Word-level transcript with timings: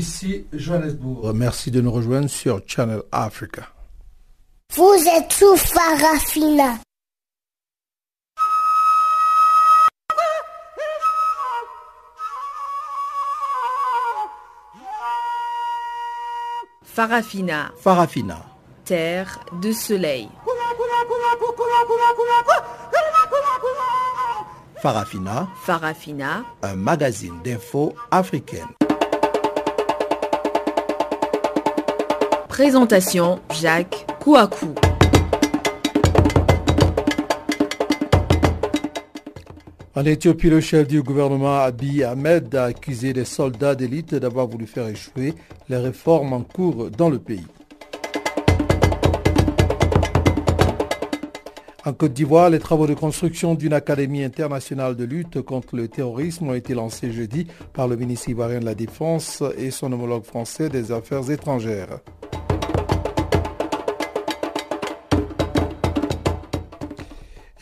ici 0.00 0.46
Johannesburg. 0.52 1.34
Merci 1.34 1.70
de 1.70 1.80
nous 1.80 1.92
rejoindre 1.92 2.28
sur 2.28 2.62
Channel 2.66 3.02
Africa. 3.12 3.68
Vous 4.74 5.04
êtes 5.16 5.32
sous 5.32 5.56
Farafina. 5.56 6.78
Farafina. 16.82 17.72
Farafina. 17.78 18.38
Terre 18.84 19.38
de 19.62 19.72
soleil. 19.72 20.28
Farafina. 24.82 25.48
Farafina. 25.64 26.44
Un 26.62 26.76
magazine 26.76 27.38
d'infos 27.44 27.94
africaine. 28.10 28.79
Présentation 32.62 33.40
Jacques 33.58 34.06
Kouakou. 34.20 34.74
En 39.96 40.04
Éthiopie, 40.04 40.50
le 40.50 40.60
chef 40.60 40.86
du 40.86 41.02
gouvernement 41.02 41.56
Abiy 41.60 42.04
Ahmed 42.04 42.54
a 42.54 42.64
accusé 42.64 43.14
les 43.14 43.24
soldats 43.24 43.74
d'élite 43.74 44.14
d'avoir 44.14 44.46
voulu 44.46 44.66
faire 44.66 44.86
échouer 44.88 45.32
les 45.70 45.78
réformes 45.78 46.34
en 46.34 46.42
cours 46.42 46.90
dans 46.90 47.08
le 47.08 47.18
pays. 47.18 47.46
En 51.86 51.94
Côte 51.94 52.12
d'Ivoire, 52.12 52.50
les 52.50 52.58
travaux 52.58 52.86
de 52.86 52.92
construction 52.92 53.54
d'une 53.54 53.72
académie 53.72 54.22
internationale 54.22 54.96
de 54.96 55.04
lutte 55.04 55.40
contre 55.40 55.76
le 55.76 55.88
terrorisme 55.88 56.48
ont 56.48 56.54
été 56.54 56.74
lancés 56.74 57.10
jeudi 57.10 57.46
par 57.72 57.88
le 57.88 57.96
ministre 57.96 58.28
ivoirien 58.28 58.60
de 58.60 58.66
la 58.66 58.74
Défense 58.74 59.42
et 59.56 59.70
son 59.70 59.90
homologue 59.90 60.24
français 60.24 60.68
des 60.68 60.92
Affaires 60.92 61.30
étrangères. 61.30 62.00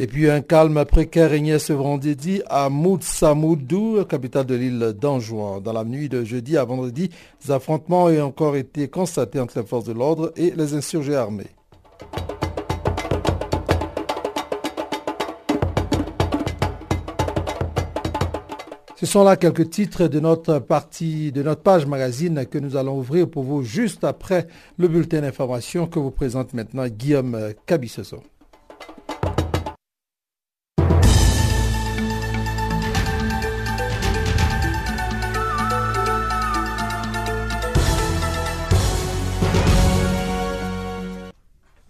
Et 0.01 0.07
puis 0.07 0.31
un 0.31 0.43
calme 0.43 0.85
précaire 0.85 1.31
régnait 1.31 1.59
ce 1.59 1.73
vendredi 1.73 2.41
à 2.49 2.69
Moutsamoudou, 2.69 4.05
capitale 4.05 4.47
de 4.47 4.55
l'île 4.55 4.95
d'Anjouan. 4.97 5.61
Dans 5.61 5.73
la 5.73 5.83
nuit 5.83 6.09
de 6.09 6.23
jeudi 6.23 6.57
à 6.57 6.65
vendredi, 6.65 7.11
des 7.45 7.51
affrontements 7.51 8.05
ont 8.05 8.21
encore 8.21 8.55
été 8.55 8.87
constatés 8.87 9.41
entre 9.41 9.59
les 9.59 9.67
forces 9.67 9.87
de 9.87 9.93
l'ordre 9.93 10.33
et 10.37 10.53
les 10.53 10.75
insurgés 10.75 11.17
armés. 11.17 11.49
Ce 18.95 19.07
sont 19.07 19.25
là 19.25 19.37
quelques 19.37 19.69
titres 19.71 20.07
de 20.07 20.21
notre 20.21 20.61
partie, 20.61 21.33
de 21.33 21.43
notre 21.43 21.63
page 21.63 21.87
magazine 21.87 22.47
que 22.47 22.59
nous 22.59 22.77
allons 22.77 22.99
ouvrir 22.99 23.29
pour 23.29 23.43
vous 23.43 23.65
juste 23.65 24.05
après 24.05 24.47
le 24.77 24.87
bulletin 24.87 25.23
d'information 25.23 25.89
que 25.89 25.99
vous 25.99 26.13
présente 26.13 26.55
maintenant 26.55 26.87
Guillaume 26.87 27.53
Cabissoso. 27.67 28.23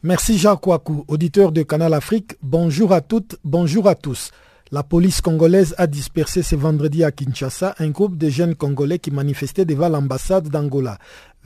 Merci 0.08 0.38
Jacques 0.38 0.66
Ouakou, 0.66 1.04
auditeur 1.06 1.52
de 1.52 1.62
Canal 1.62 1.92
Afrique. 1.92 2.38
Bonjour 2.40 2.94
à 2.94 3.02
toutes, 3.02 3.36
bonjour 3.44 3.86
à 3.86 3.94
tous. 3.94 4.30
La 4.72 4.82
police 4.82 5.20
congolaise 5.20 5.74
a 5.76 5.86
dispersé 5.86 6.42
ce 6.42 6.56
vendredi 6.56 7.04
à 7.04 7.12
Kinshasa 7.12 7.74
un 7.78 7.90
groupe 7.90 8.16
de 8.16 8.30
jeunes 8.30 8.54
congolais 8.54 8.98
qui 8.98 9.10
manifestaient 9.10 9.66
devant 9.66 9.90
l'ambassade 9.90 10.48
d'Angola 10.48 10.96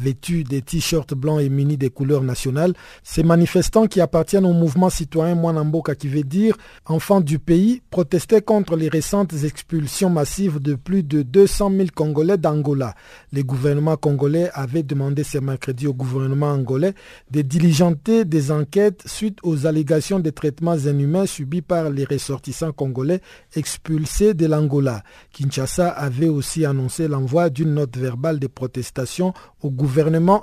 vêtus 0.03 0.44
des 0.44 0.62
t-shirts 0.62 1.15
blancs 1.15 1.41
et 1.41 1.49
munis 1.49 1.76
des 1.76 1.91
couleurs 1.91 2.22
nationales. 2.22 2.75
Ces 3.03 3.22
manifestants 3.22 3.87
qui 3.87 4.00
appartiennent 4.00 4.44
au 4.44 4.53
mouvement 4.53 4.91
citoyen 4.91 5.34
Mwanamboka 5.34 5.94
qui 5.94 6.09
veut 6.09 6.25
dire 6.25 6.56
enfants 6.87 7.21
du 7.21 7.38
pays 7.38 7.82
protestaient 7.91 8.43
contre 8.43 8.76
les 8.76 8.88
récentes 8.88 9.32
expulsions 9.44 10.10
massives 10.10 10.59
de 10.60 10.75
plus 10.75 11.03
de 11.03 11.22
200 11.22 11.71
000 11.71 11.88
Congolais 11.94 12.37
d'Angola. 12.37 12.94
Le 13.32 13.43
gouvernement 13.43 13.97
congolais 13.97 14.50
avait 14.54 14.82
demandé 14.82 15.22
ce 15.25 15.38
mercredi 15.38 15.87
au 15.87 15.94
gouvernement 15.94 16.50
angolais 16.50 16.94
de 17.31 17.43
diligenter 17.43 18.25
des 18.25 18.50
enquêtes 18.50 19.03
suite 19.06 19.38
aux 19.43 19.66
allégations 19.66 20.19
de 20.19 20.31
traitements 20.31 20.76
inhumains 20.76 21.26
subis 21.26 21.62
par 21.62 21.91
les 21.91 22.05
ressortissants 22.05 22.72
congolais 22.72 23.21
expulsés 23.55 24.34
de 24.34 24.47
l'Angola. 24.47 25.03
Kinshasa 25.32 25.88
avait 25.88 26.28
aussi 26.28 26.65
annoncé 26.65 27.09
l'envoi 27.09 27.50
d'une 27.50 27.75
note 27.75 27.97
verbale 27.97 28.38
de 28.38 28.47
protestation 28.47 29.32
au 29.62 29.71
gouvernement 29.71 29.91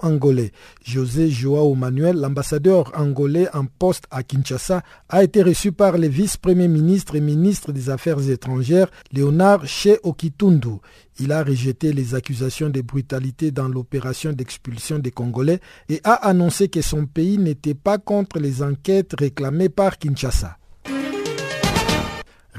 angolais. 0.02 0.52
José 0.84 1.30
Joao 1.30 1.76
Manuel, 1.76 2.18
l'ambassadeur 2.18 2.92
angolais 2.96 3.48
en 3.54 3.66
poste 3.66 4.06
à 4.12 4.24
Kinshasa, 4.24 4.82
a 5.10 5.24
été 5.24 5.44
reçu 5.44 5.72
par 5.72 5.98
le 5.98 6.08
vice-premier 6.08 6.68
ministre 6.68 7.16
et 7.16 7.22
ministre 7.22 7.72
des 7.72 7.90
Affaires 7.90 8.30
étrangères, 8.30 8.90
Léonard 9.12 9.66
Che 9.66 10.00
Okitundu. 10.04 10.80
Il 11.20 11.32
a 11.32 11.44
rejeté 11.44 11.92
les 11.92 12.16
accusations 12.16 12.70
de 12.70 12.82
brutalité 12.82 13.52
dans 13.52 13.68
l'opération 13.68 14.32
d'expulsion 14.32 15.00
des 15.00 15.12
Congolais 15.12 15.60
et 15.90 16.00
a 16.04 16.14
annoncé 16.14 16.70
que 16.70 16.82
son 16.82 17.06
pays 17.06 17.38
n'était 17.38 17.74
pas 17.74 17.98
contre 17.98 18.40
les 18.40 18.64
enquêtes 18.64 19.16
réclamées 19.18 19.70
par 19.70 19.98
Kinshasa. 19.98 20.60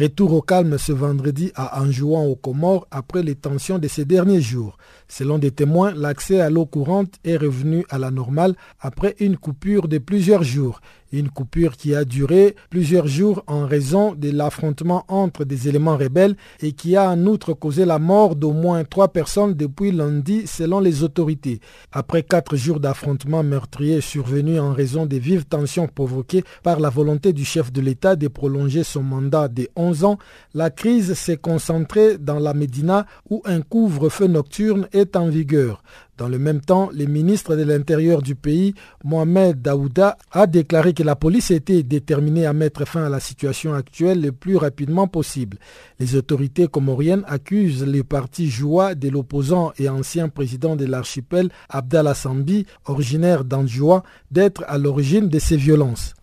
Retour 0.00 0.32
au 0.32 0.40
calme 0.40 0.78
ce 0.78 0.92
vendredi 0.92 1.52
à 1.54 1.82
Anjouan 1.82 2.24
aux 2.24 2.36
Comores 2.36 2.86
après 2.90 3.22
les 3.22 3.34
tensions 3.34 3.78
de 3.78 3.86
ces 3.86 4.06
derniers 4.06 4.40
jours. 4.40 4.78
Selon 5.10 5.38
des 5.38 5.50
témoins, 5.50 5.92
l'accès 5.92 6.40
à 6.40 6.50
l'eau 6.50 6.66
courante 6.66 7.16
est 7.24 7.36
revenu 7.36 7.84
à 7.90 7.98
la 7.98 8.12
normale 8.12 8.54
après 8.78 9.16
une 9.18 9.36
coupure 9.36 9.88
de 9.88 9.98
plusieurs 9.98 10.44
jours. 10.44 10.80
Une 11.12 11.28
coupure 11.28 11.76
qui 11.76 11.92
a 11.96 12.04
duré 12.04 12.54
plusieurs 12.70 13.08
jours 13.08 13.42
en 13.48 13.66
raison 13.66 14.14
de 14.14 14.30
l'affrontement 14.30 15.04
entre 15.08 15.44
des 15.44 15.68
éléments 15.68 15.96
rebelles 15.96 16.36
et 16.62 16.70
qui 16.70 16.94
a 16.94 17.10
en 17.10 17.26
outre 17.26 17.52
causé 17.52 17.84
la 17.84 17.98
mort 17.98 18.36
d'au 18.36 18.52
moins 18.52 18.84
trois 18.84 19.08
personnes 19.08 19.54
depuis 19.54 19.90
lundi 19.90 20.46
selon 20.46 20.78
les 20.78 21.02
autorités. 21.02 21.58
Après 21.90 22.22
quatre 22.22 22.54
jours 22.54 22.78
d'affrontements 22.78 23.42
meurtriers 23.42 24.00
survenus 24.00 24.60
en 24.60 24.72
raison 24.72 25.04
des 25.04 25.18
vives 25.18 25.46
tensions 25.46 25.88
provoquées 25.88 26.44
par 26.62 26.78
la 26.78 26.90
volonté 26.90 27.32
du 27.32 27.44
chef 27.44 27.72
de 27.72 27.80
l'État 27.80 28.14
de 28.14 28.28
prolonger 28.28 28.84
son 28.84 29.02
mandat 29.02 29.48
de 29.48 29.68
11 29.74 30.04
ans, 30.04 30.18
la 30.54 30.70
crise 30.70 31.14
s'est 31.14 31.36
concentrée 31.36 32.18
dans 32.18 32.38
la 32.38 32.54
Médina 32.54 33.06
où 33.28 33.42
un 33.46 33.62
couvre-feu 33.62 34.28
nocturne 34.28 34.86
est 34.92 34.99
en 35.14 35.28
vigueur. 35.28 35.82
Dans 36.16 36.28
le 36.28 36.38
même 36.38 36.60
temps, 36.60 36.90
le 36.92 37.06
ministre 37.06 37.56
de 37.56 37.62
l'Intérieur 37.62 38.20
du 38.20 38.34
pays, 38.34 38.74
Mohamed 39.04 39.62
Daouda, 39.62 40.18
a 40.32 40.46
déclaré 40.46 40.92
que 40.92 41.02
la 41.02 41.16
police 41.16 41.50
était 41.50 41.82
déterminée 41.82 42.44
à 42.44 42.52
mettre 42.52 42.84
fin 42.84 43.04
à 43.04 43.08
la 43.08 43.20
situation 43.20 43.72
actuelle 43.72 44.20
le 44.20 44.32
plus 44.32 44.56
rapidement 44.56 45.08
possible. 45.08 45.58
Les 45.98 46.16
autorités 46.16 46.68
comoriennes 46.68 47.24
accusent 47.26 47.86
le 47.86 48.04
parti 48.04 48.50
Joua 48.50 48.94
de 48.94 49.08
l'opposant 49.08 49.72
et 49.78 49.88
ancien 49.88 50.28
président 50.28 50.76
de 50.76 50.84
l'archipel 50.84 51.48
Abdallah 51.70 52.14
Sambi, 52.14 52.66
originaire 52.84 53.44
d'Anjoua, 53.44 54.02
d'être 54.30 54.62
à 54.68 54.76
l'origine 54.76 55.28
de 55.28 55.38
ces 55.38 55.56
violences. 55.56 56.14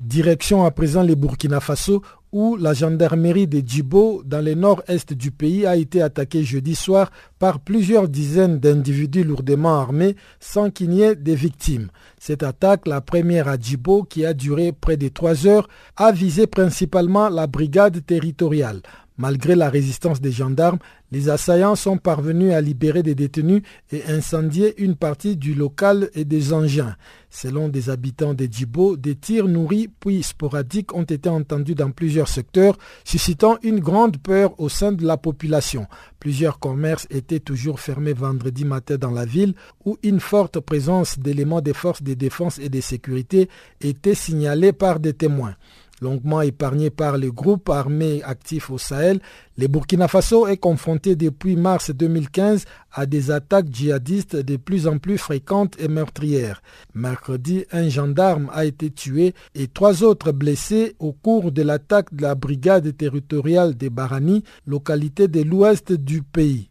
Direction 0.00 0.64
à 0.64 0.72
présent 0.72 1.02
les 1.02 1.14
Burkina 1.14 1.60
Faso 1.60 2.02
où 2.32 2.56
la 2.56 2.74
gendarmerie 2.74 3.46
de 3.46 3.60
Djibo, 3.64 4.22
dans 4.24 4.44
le 4.44 4.54
nord-est 4.54 5.12
du 5.12 5.30
pays, 5.30 5.66
a 5.66 5.76
été 5.76 6.00
attaquée 6.00 6.44
jeudi 6.44 6.74
soir 6.74 7.10
par 7.38 7.60
plusieurs 7.60 8.08
dizaines 8.08 8.58
d'individus 8.60 9.24
lourdement 9.24 9.80
armés 9.80 10.16
sans 10.38 10.70
qu'il 10.70 10.90
n'y 10.90 11.02
ait 11.02 11.16
de 11.16 11.32
victimes. 11.32 11.88
Cette 12.18 12.42
attaque, 12.42 12.86
la 12.86 13.00
première 13.00 13.48
à 13.48 13.56
Djibo, 13.56 14.04
qui 14.04 14.24
a 14.24 14.34
duré 14.34 14.72
près 14.72 14.96
de 14.96 15.08
trois 15.08 15.46
heures, 15.46 15.68
a 15.96 16.12
visé 16.12 16.46
principalement 16.46 17.28
la 17.28 17.46
brigade 17.46 18.04
territoriale. 18.04 18.82
Malgré 19.20 19.54
la 19.54 19.68
résistance 19.68 20.22
des 20.22 20.32
gendarmes, 20.32 20.78
les 21.12 21.28
assaillants 21.28 21.74
sont 21.76 21.98
parvenus 21.98 22.54
à 22.54 22.62
libérer 22.62 23.02
des 23.02 23.14
détenus 23.14 23.60
et 23.92 24.02
incendier 24.06 24.82
une 24.82 24.96
partie 24.96 25.36
du 25.36 25.52
local 25.52 26.08
et 26.14 26.24
des 26.24 26.54
engins. 26.54 26.96
Selon 27.28 27.68
des 27.68 27.90
habitants 27.90 28.32
de 28.32 28.48
Djibo, 28.50 28.96
des 28.96 29.16
tirs 29.16 29.46
nourris 29.46 29.88
puis 29.88 30.22
sporadiques 30.22 30.94
ont 30.94 31.02
été 31.02 31.28
entendus 31.28 31.74
dans 31.74 31.90
plusieurs 31.90 32.28
secteurs, 32.28 32.78
suscitant 33.04 33.58
une 33.62 33.80
grande 33.80 34.16
peur 34.16 34.58
au 34.58 34.70
sein 34.70 34.90
de 34.90 35.04
la 35.04 35.18
population. 35.18 35.86
Plusieurs 36.18 36.58
commerces 36.58 37.06
étaient 37.10 37.40
toujours 37.40 37.78
fermés 37.78 38.14
vendredi 38.14 38.64
matin 38.64 38.96
dans 38.96 39.10
la 39.10 39.26
ville, 39.26 39.52
où 39.84 39.98
une 40.02 40.20
forte 40.20 40.60
présence 40.60 41.18
d'éléments 41.18 41.60
des 41.60 41.74
forces 41.74 42.02
de 42.02 42.14
défense 42.14 42.58
et 42.58 42.70
de 42.70 42.80
sécurité 42.80 43.50
était 43.82 44.14
signalée 44.14 44.72
par 44.72 44.98
des 44.98 45.12
témoins 45.12 45.56
longuement 46.00 46.40
épargné 46.40 46.90
par 46.90 47.18
les 47.18 47.30
groupes 47.30 47.68
armés 47.68 48.22
actifs 48.22 48.70
au 48.70 48.78
Sahel, 48.78 49.20
le 49.58 49.66
Burkina 49.66 50.08
Faso 50.08 50.46
est 50.46 50.56
confronté 50.56 51.16
depuis 51.16 51.54
mars 51.54 51.90
2015 51.90 52.64
à 52.92 53.04
des 53.04 53.30
attaques 53.30 53.66
djihadistes 53.70 54.36
de 54.36 54.56
plus 54.56 54.86
en 54.86 54.96
plus 54.96 55.18
fréquentes 55.18 55.76
et 55.78 55.88
meurtrières. 55.88 56.62
Mercredi, 56.94 57.66
un 57.70 57.88
gendarme 57.90 58.50
a 58.54 58.64
été 58.64 58.90
tué 58.90 59.34
et 59.54 59.68
trois 59.68 60.02
autres 60.02 60.32
blessés 60.32 60.96
au 60.98 61.12
cours 61.12 61.52
de 61.52 61.60
l'attaque 61.60 62.14
de 62.14 62.22
la 62.22 62.34
brigade 62.34 62.96
territoriale 62.96 63.76
des 63.76 63.90
Barani, 63.90 64.44
localité 64.66 65.28
de 65.28 65.42
l'ouest 65.42 65.92
du 65.92 66.22
pays. 66.22 66.69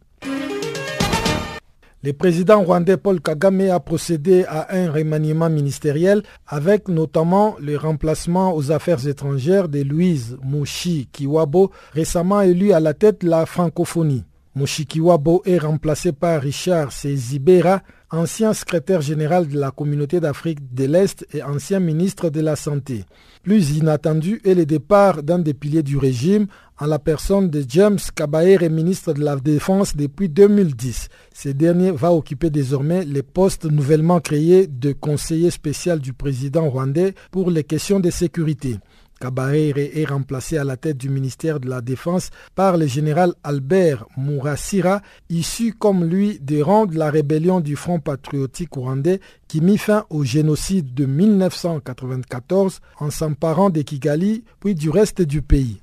Le 2.02 2.14
président 2.14 2.62
rwandais 2.62 2.96
Paul 2.96 3.20
Kagame 3.20 3.68
a 3.68 3.78
procédé 3.78 4.44
à 4.48 4.74
un 4.74 4.90
remaniement 4.90 5.50
ministériel 5.50 6.22
avec 6.46 6.88
notamment 6.88 7.56
le 7.60 7.76
remplacement 7.76 8.54
aux 8.56 8.72
affaires 8.72 9.06
étrangères 9.06 9.68
de 9.68 9.82
Louise 9.82 10.38
Mouchi 10.42 11.10
Kiwabo, 11.12 11.70
récemment 11.92 12.40
élu 12.40 12.72
à 12.72 12.80
la 12.80 12.94
tête 12.94 13.20
de 13.20 13.28
la 13.28 13.44
francophonie. 13.44 14.24
Mushikiwabo 14.56 15.42
est 15.44 15.58
remplacé 15.58 16.10
par 16.10 16.42
Richard 16.42 16.90
Sezibera, 16.90 17.82
ancien 18.10 18.52
secrétaire 18.52 19.00
général 19.00 19.46
de 19.46 19.56
la 19.56 19.70
communauté 19.70 20.18
d'Afrique 20.18 20.74
de 20.74 20.86
l'Est 20.86 21.24
et 21.32 21.42
ancien 21.44 21.78
ministre 21.78 22.30
de 22.30 22.40
la 22.40 22.56
Santé. 22.56 23.04
Plus 23.44 23.76
inattendu 23.76 24.40
est 24.44 24.54
le 24.54 24.66
départ 24.66 25.22
d'un 25.22 25.38
des 25.38 25.54
piliers 25.54 25.84
du 25.84 25.96
régime 25.96 26.48
en 26.80 26.86
la 26.86 26.98
personne 26.98 27.48
de 27.48 27.64
James 27.68 27.98
Kabaere, 28.14 28.68
ministre 28.70 29.12
de 29.12 29.22
la 29.22 29.36
Défense 29.36 29.94
depuis 29.94 30.28
2010. 30.28 31.08
Ce 31.32 31.50
dernier 31.50 31.92
va 31.92 32.12
occuper 32.12 32.50
désormais 32.50 33.04
les 33.04 33.22
postes 33.22 33.66
nouvellement 33.66 34.18
créés 34.18 34.66
de 34.66 34.92
conseiller 34.92 35.50
spécial 35.50 36.00
du 36.00 36.12
président 36.12 36.68
rwandais 36.68 37.14
pour 37.30 37.50
les 37.50 37.62
questions 37.62 38.00
de 38.00 38.10
sécurité. 38.10 38.78
Kabaere 39.20 39.78
est 39.78 40.06
remplacé 40.06 40.56
à 40.56 40.64
la 40.64 40.76
tête 40.76 40.96
du 40.96 41.10
ministère 41.10 41.60
de 41.60 41.68
la 41.68 41.82
Défense 41.82 42.30
par 42.54 42.76
le 42.76 42.86
général 42.86 43.34
Albert 43.44 44.06
Mourassira, 44.16 45.02
issu 45.28 45.74
comme 45.74 46.04
lui 46.04 46.38
des 46.40 46.62
rangs 46.62 46.86
de 46.86 46.98
la 46.98 47.10
rébellion 47.10 47.60
du 47.60 47.76
Front 47.76 48.00
patriotique 48.00 48.74
rwandais 48.74 49.20
qui 49.46 49.60
mit 49.60 49.78
fin 49.78 50.06
au 50.10 50.24
génocide 50.24 50.94
de 50.94 51.04
1994 51.04 52.80
en 52.98 53.10
s'emparant 53.10 53.70
de 53.70 53.82
Kigali 53.82 54.44
puis 54.58 54.74
du 54.74 54.88
reste 54.90 55.22
du 55.22 55.42
pays. 55.42 55.80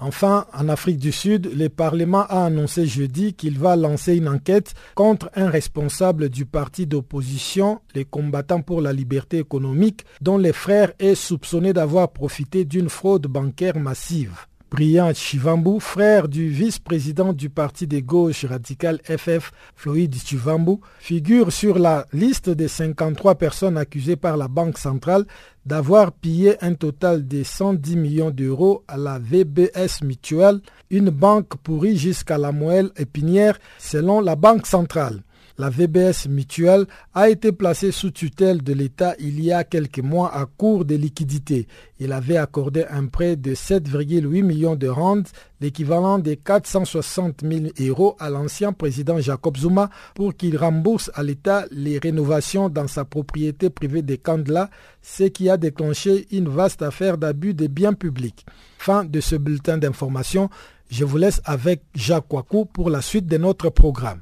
Enfin, 0.00 0.46
en 0.52 0.68
Afrique 0.68 0.98
du 0.98 1.10
Sud, 1.10 1.50
le 1.56 1.68
Parlement 1.68 2.24
a 2.28 2.44
annoncé 2.44 2.86
jeudi 2.86 3.34
qu'il 3.34 3.58
va 3.58 3.74
lancer 3.74 4.14
une 4.14 4.28
enquête 4.28 4.74
contre 4.94 5.28
un 5.34 5.50
responsable 5.50 6.28
du 6.28 6.46
parti 6.46 6.86
d'opposition, 6.86 7.80
les 7.96 8.04
combattants 8.04 8.62
pour 8.62 8.80
la 8.80 8.92
liberté 8.92 9.38
économique, 9.38 10.04
dont 10.20 10.38
les 10.38 10.52
frères 10.52 10.92
est 11.00 11.16
soupçonné 11.16 11.72
d'avoir 11.72 12.12
profité 12.12 12.64
d'une 12.64 12.88
fraude 12.88 13.26
bancaire 13.26 13.76
massive. 13.76 14.46
Brian 14.70 15.14
Chivambu, 15.14 15.80
frère 15.80 16.28
du 16.28 16.50
vice-président 16.50 17.32
du 17.32 17.48
parti 17.48 17.86
de 17.86 18.00
gauche 18.00 18.44
radical 18.44 19.00
FF, 19.02 19.50
Floyd 19.74 20.14
Chivambu, 20.14 20.80
figure 20.98 21.50
sur 21.50 21.78
la 21.78 22.06
liste 22.12 22.50
des 22.50 22.68
53 22.68 23.36
personnes 23.36 23.78
accusées 23.78 24.16
par 24.16 24.36
la 24.36 24.46
Banque 24.46 24.76
centrale 24.76 25.24
d'avoir 25.68 26.12
pillé 26.12 26.56
un 26.64 26.72
total 26.72 27.28
de 27.28 27.42
110 27.42 27.96
millions 27.96 28.30
d'euros 28.30 28.84
à 28.88 28.96
la 28.96 29.18
VBS 29.18 30.02
Mutual, 30.02 30.62
une 30.88 31.10
banque 31.10 31.56
pourrie 31.62 31.98
jusqu'à 31.98 32.38
la 32.38 32.52
moelle 32.52 32.90
épinière 32.96 33.58
selon 33.76 34.22
la 34.22 34.34
Banque 34.34 34.66
centrale. 34.66 35.22
La 35.60 35.70
VBS 35.70 36.28
Mutuelle 36.28 36.86
a 37.14 37.28
été 37.28 37.50
placée 37.50 37.90
sous 37.90 38.12
tutelle 38.12 38.62
de 38.62 38.72
l'État 38.72 39.16
il 39.18 39.42
y 39.42 39.50
a 39.50 39.64
quelques 39.64 39.98
mois 39.98 40.32
à 40.32 40.46
court 40.46 40.84
de 40.84 40.94
liquidités. 40.94 41.66
Il 41.98 42.12
avait 42.12 42.36
accordé 42.36 42.84
un 42.88 43.06
prêt 43.06 43.34
de 43.34 43.56
7,8 43.56 44.44
millions 44.44 44.76
de 44.76 44.86
rand, 44.86 45.24
l'équivalent 45.60 46.20
de 46.20 46.34
460 46.34 47.42
000 47.42 47.64
euros 47.80 48.14
à 48.20 48.30
l'ancien 48.30 48.72
président 48.72 49.18
Jacob 49.18 49.56
Zuma 49.56 49.90
pour 50.14 50.36
qu'il 50.36 50.56
rembourse 50.56 51.10
à 51.14 51.24
l'État 51.24 51.64
les 51.72 51.98
rénovations 51.98 52.68
dans 52.68 52.86
sa 52.86 53.04
propriété 53.04 53.68
privée 53.68 54.02
de 54.02 54.14
Kandla, 54.14 54.70
ce 55.02 55.24
qui 55.24 55.50
a 55.50 55.56
déclenché 55.56 56.28
une 56.30 56.48
vaste 56.48 56.82
affaire 56.82 57.18
d'abus 57.18 57.54
de 57.54 57.66
biens 57.66 57.94
publics. 57.94 58.46
Fin 58.78 59.04
de 59.04 59.18
ce 59.18 59.34
bulletin 59.34 59.76
d'information. 59.76 60.50
Je 60.88 61.04
vous 61.04 61.18
laisse 61.18 61.42
avec 61.44 61.82
Jacques 61.96 62.32
Wakou 62.32 62.64
pour 62.64 62.90
la 62.90 63.02
suite 63.02 63.26
de 63.26 63.38
notre 63.38 63.70
programme. 63.70 64.20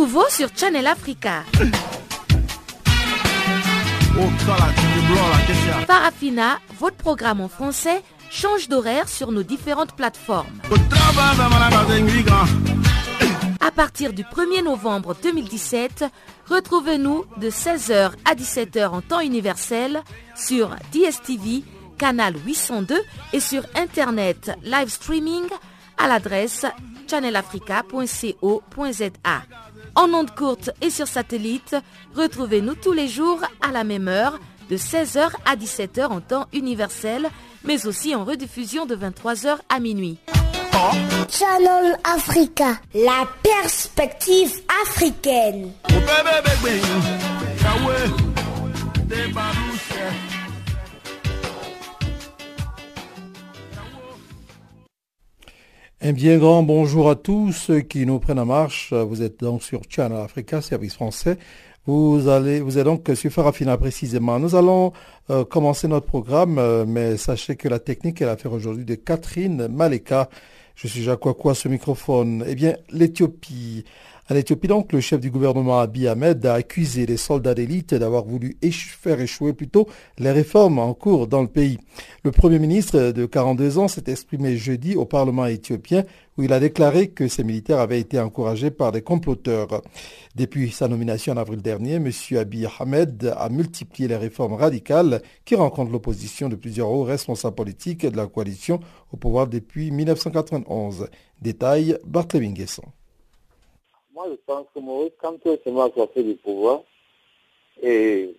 Nouveau 0.00 0.24
sur 0.30 0.48
Channel 0.56 0.86
Africa. 0.86 1.44
Farafina, 5.86 6.58
votre 6.78 6.96
programme 6.96 7.42
en 7.42 7.48
français, 7.48 8.02
change 8.30 8.70
d'horaire 8.70 9.10
sur 9.10 9.30
nos 9.30 9.42
différentes 9.42 9.92
plateformes. 9.92 10.58
À 13.60 13.70
partir 13.70 14.14
du 14.14 14.22
1er 14.22 14.64
novembre 14.64 15.14
2017, 15.22 16.06
retrouvez-nous 16.48 17.26
de 17.36 17.50
16h 17.50 18.12
à 18.24 18.34
17h 18.34 18.86
en 18.86 19.02
temps 19.02 19.20
universel 19.20 20.00
sur 20.34 20.70
DSTV, 20.94 21.62
canal 21.98 22.36
802 22.46 22.98
et 23.34 23.40
sur 23.40 23.66
Internet 23.74 24.50
live 24.64 24.88
streaming 24.88 25.44
à 25.98 26.08
l'adresse 26.08 26.64
channelafrica.co.za. 27.06 29.42
En 29.94 30.12
ondes 30.14 30.34
courtes 30.34 30.70
et 30.80 30.90
sur 30.90 31.06
satellite, 31.06 31.76
retrouvez-nous 32.14 32.74
tous 32.74 32.92
les 32.92 33.08
jours 33.08 33.40
à 33.60 33.72
la 33.72 33.84
même 33.84 34.08
heure, 34.08 34.38
de 34.70 34.76
16h 34.76 35.30
à 35.44 35.56
17h 35.56 36.06
en 36.06 36.20
temps 36.20 36.46
universel, 36.52 37.28
mais 37.64 37.86
aussi 37.86 38.14
en 38.14 38.24
rediffusion 38.24 38.86
de 38.86 38.96
23h 38.96 39.58
à 39.68 39.80
minuit. 39.80 40.18
Channel 41.28 41.98
Africa, 42.04 42.78
la 42.94 43.26
perspective 43.42 44.52
africaine. 44.82 45.72
Un 56.02 56.12
bien 56.14 56.38
grand 56.38 56.62
bonjour 56.62 57.10
à 57.10 57.14
tous 57.14 57.52
ceux 57.52 57.80
qui 57.80 58.06
nous 58.06 58.18
prennent 58.20 58.38
en 58.38 58.46
marche. 58.46 58.94
Vous 58.94 59.20
êtes 59.20 59.40
donc 59.40 59.62
sur 59.62 59.82
Channel 59.86 60.16
Africa, 60.16 60.62
service 60.62 60.94
français. 60.94 61.36
Vous 61.84 62.26
allez, 62.26 62.60
vous 62.60 62.78
êtes 62.78 62.86
donc 62.86 63.06
sur 63.14 63.30
Farafina 63.30 63.76
précisément. 63.76 64.38
Nous 64.38 64.54
allons 64.54 64.94
euh, 65.28 65.44
commencer 65.44 65.88
notre 65.88 66.06
programme, 66.06 66.58
euh, 66.58 66.86
mais 66.88 67.18
sachez 67.18 67.54
que 67.54 67.68
la 67.68 67.78
technique 67.78 68.22
est 68.22 68.24
l'affaire 68.24 68.54
aujourd'hui 68.54 68.86
de 68.86 68.94
Catherine 68.94 69.68
Maleka. 69.68 70.30
Je 70.74 70.88
suis 70.88 71.02
Jacques 71.02 71.26
à 71.26 71.52
ce 71.52 71.68
microphone. 71.68 72.44
Eh 72.48 72.54
bien, 72.54 72.76
l'Éthiopie 72.90 73.84
en 74.30 74.36
Éthiopie, 74.36 74.68
donc, 74.68 74.92
le 74.92 75.00
chef 75.00 75.18
du 75.18 75.28
gouvernement 75.28 75.80
Abiy 75.80 76.06
Ahmed 76.06 76.46
a 76.46 76.54
accusé 76.54 77.04
les 77.04 77.16
soldats 77.16 77.52
d'élite 77.52 77.94
d'avoir 77.94 78.24
voulu 78.24 78.56
faire 78.70 79.20
échouer 79.20 79.52
plutôt 79.52 79.88
les 80.18 80.30
réformes 80.30 80.78
en 80.78 80.94
cours 80.94 81.26
dans 81.26 81.42
le 81.42 81.48
pays. 81.48 81.78
Le 82.22 82.30
premier 82.30 82.60
ministre 82.60 83.10
de 83.10 83.26
42 83.26 83.78
ans 83.78 83.88
s'est 83.88 84.04
exprimé 84.06 84.56
jeudi 84.56 84.94
au 84.94 85.04
Parlement 85.04 85.46
éthiopien 85.46 86.04
où 86.38 86.44
il 86.44 86.52
a 86.52 86.60
déclaré 86.60 87.08
que 87.08 87.26
ces 87.26 87.42
militaires 87.42 87.80
avaient 87.80 87.98
été 87.98 88.20
encouragés 88.20 88.70
par 88.70 88.92
des 88.92 89.02
comploteurs. 89.02 89.82
Depuis 90.36 90.70
sa 90.70 90.86
nomination 90.86 91.32
en 91.32 91.36
avril 91.36 91.60
dernier, 91.60 91.94
M. 91.94 92.08
Abiy 92.38 92.68
Ahmed 92.78 93.34
a 93.36 93.48
multiplié 93.48 94.06
les 94.06 94.16
réformes 94.16 94.54
radicales 94.54 95.22
qui 95.44 95.56
rencontrent 95.56 95.90
l'opposition 95.90 96.48
de 96.48 96.54
plusieurs 96.54 96.88
hauts 96.88 97.02
responsables 97.02 97.56
politiques 97.56 98.06
de 98.06 98.16
la 98.16 98.28
coalition 98.28 98.78
au 99.10 99.16
pouvoir 99.16 99.48
depuis 99.48 99.90
1991. 99.90 101.08
Détail 101.42 101.98
Barthélémy 102.06 102.52
Guesson. 102.52 102.84
Moi, 104.20 104.28
je 104.32 104.36
pense 104.44 104.66
que 104.74 104.80
Maurice, 104.80 105.12
quand 105.18 105.38
il 105.64 105.72
m'a 105.72 105.88
sorti 105.96 106.22
du 106.22 106.34
pouvoir, 106.34 106.82
et, 107.82 108.36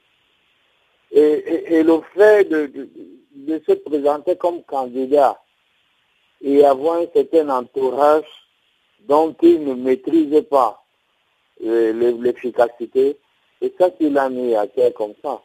et, 1.11 1.81
le 1.81 2.01
fait 2.13 2.47
de, 2.47 3.61
se 3.67 3.71
présenter 3.71 4.35
comme 4.35 4.61
candidat 4.61 5.41
et 6.39 6.63
avoir 6.63 6.99
un 6.99 7.07
certain 7.15 7.49
entourage 7.49 8.27
dont 9.07 9.35
il 9.41 9.63
ne 9.63 9.73
maîtrisait 9.73 10.43
pas 10.43 10.83
l'efficacité, 11.59 13.17
c'est 13.59 13.75
ça 13.79 13.89
qu'il 13.89 14.15
a 14.19 14.29
mis 14.29 14.53
à 14.53 14.67
terre 14.67 14.93
comme 14.93 15.15
ça. 15.23 15.41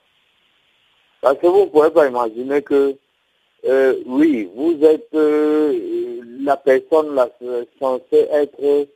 Parce 1.23 1.39
que 1.39 1.47
vous 1.47 1.61
ne 1.61 1.71
pouvez 1.71 1.91
pas 1.91 2.09
imaginer 2.09 2.61
que, 2.61 2.95
euh, 3.65 4.03
oui, 4.05 4.51
vous 4.55 4.85
êtes 4.85 5.15
euh, 5.15 6.21
la 6.43 6.59
personne 6.59 7.19
censée 7.81 8.29
être 8.31 8.87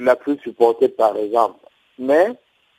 la 0.00 0.16
plus 0.16 0.38
supportée, 0.38 0.88
par 0.88 1.16
exemple. 1.16 1.58
Mais 1.98 2.28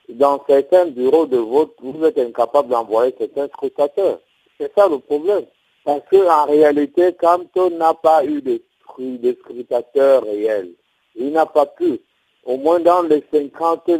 dans 0.09 0.43
certains 0.47 0.85
bureaux 0.87 1.25
de 1.25 1.37
vote, 1.37 1.75
vous 1.81 2.03
êtes 2.05 2.17
incapable 2.17 2.69
d'envoyer 2.69 3.13
certains 3.17 3.47
scrutateurs. 3.47 4.19
C'est 4.59 4.71
ça 4.75 4.87
le 4.87 4.99
problème. 4.99 5.45
Parce 5.83 6.01
qu'en 6.09 6.45
réalité, 6.45 7.15
quand 7.19 7.45
on 7.55 7.69
n'a 7.71 7.93
pas 7.93 8.25
eu 8.25 8.41
de, 8.41 8.61
de 8.99 9.37
scrutateurs 9.39 10.23
réels, 10.23 10.71
il 11.15 11.31
n'a 11.31 11.45
pas 11.45 11.65
pu, 11.65 11.99
au 12.45 12.57
moins 12.57 12.79
dans 12.79 13.03
les 13.03 13.23
50 13.31 13.83
000, 13.87 13.99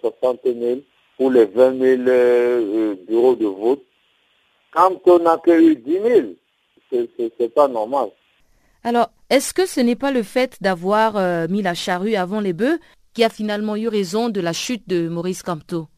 60 0.00 0.40
000 0.44 0.80
ou 1.18 1.30
les 1.30 1.46
20 1.46 1.78
000 1.78 2.02
euh, 2.08 2.94
bureaux 3.08 3.34
de 3.36 3.46
vote, 3.46 3.82
quand 4.72 5.00
on 5.06 5.18
n'a 5.20 5.38
que 5.38 5.50
eu 5.50 5.76
10 5.76 5.92
000, 5.92 7.06
c'est 7.38 7.54
pas 7.54 7.68
normal. 7.68 8.10
Alors, 8.84 9.08
est-ce 9.30 9.52
que 9.52 9.66
ce 9.66 9.80
n'est 9.80 9.96
pas 9.96 10.12
le 10.12 10.22
fait 10.22 10.56
d'avoir 10.60 11.16
euh, 11.16 11.46
mis 11.48 11.62
la 11.62 11.74
charrue 11.74 12.14
avant 12.14 12.40
les 12.40 12.52
bœufs 12.52 12.78
qui 13.12 13.24
a 13.24 13.28
finalement 13.28 13.76
eu 13.76 13.88
raison 13.88 14.28
de 14.28 14.40
la 14.40 14.52
chute 14.52 14.88
de 14.88 15.08
Maurice 15.08 15.42
Camteau 15.42 15.88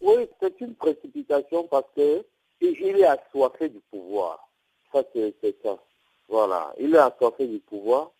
Oui, 0.00 0.28
c'est 0.40 0.60
une 0.60 0.74
précipitation 0.74 1.68
parce 1.68 1.86
que 1.94 2.24
il 2.60 3.00
est 3.00 3.04
assoiffé 3.04 3.68
du 3.68 3.80
pouvoir. 3.90 4.48
Ça, 4.92 5.02
c'est 5.12 5.34
ça. 5.62 5.76
Voilà. 6.28 6.72
Il 6.78 6.94
est 6.94 6.98
assoiffé 6.98 7.46
du 7.46 7.58
pouvoir. 7.58 8.12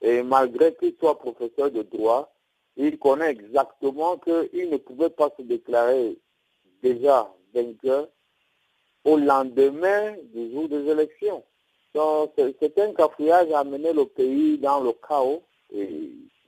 Et 0.00 0.22
malgré 0.22 0.74
qu'il 0.74 0.94
soit 0.98 1.18
professeur 1.18 1.70
de 1.70 1.82
droit, 1.82 2.32
il 2.76 2.98
connaît 2.98 3.30
exactement 3.30 4.16
qu'il 4.18 4.70
ne 4.70 4.76
pouvait 4.76 5.10
pas 5.10 5.30
se 5.36 5.42
déclarer 5.42 6.16
déjà 6.82 7.32
vainqueur 7.54 8.08
au 9.04 9.16
lendemain 9.16 10.14
du 10.32 10.52
jour 10.52 10.68
des 10.68 10.88
élections. 10.88 11.42
Donc, 11.94 12.32
c'est 12.36 12.78
un 12.78 12.92
cafouillage 12.92 13.50
à 13.52 13.60
amener 13.60 13.92
le 13.92 14.04
pays 14.04 14.58
dans 14.58 14.80
le 14.80 14.92
chaos, 15.06 15.42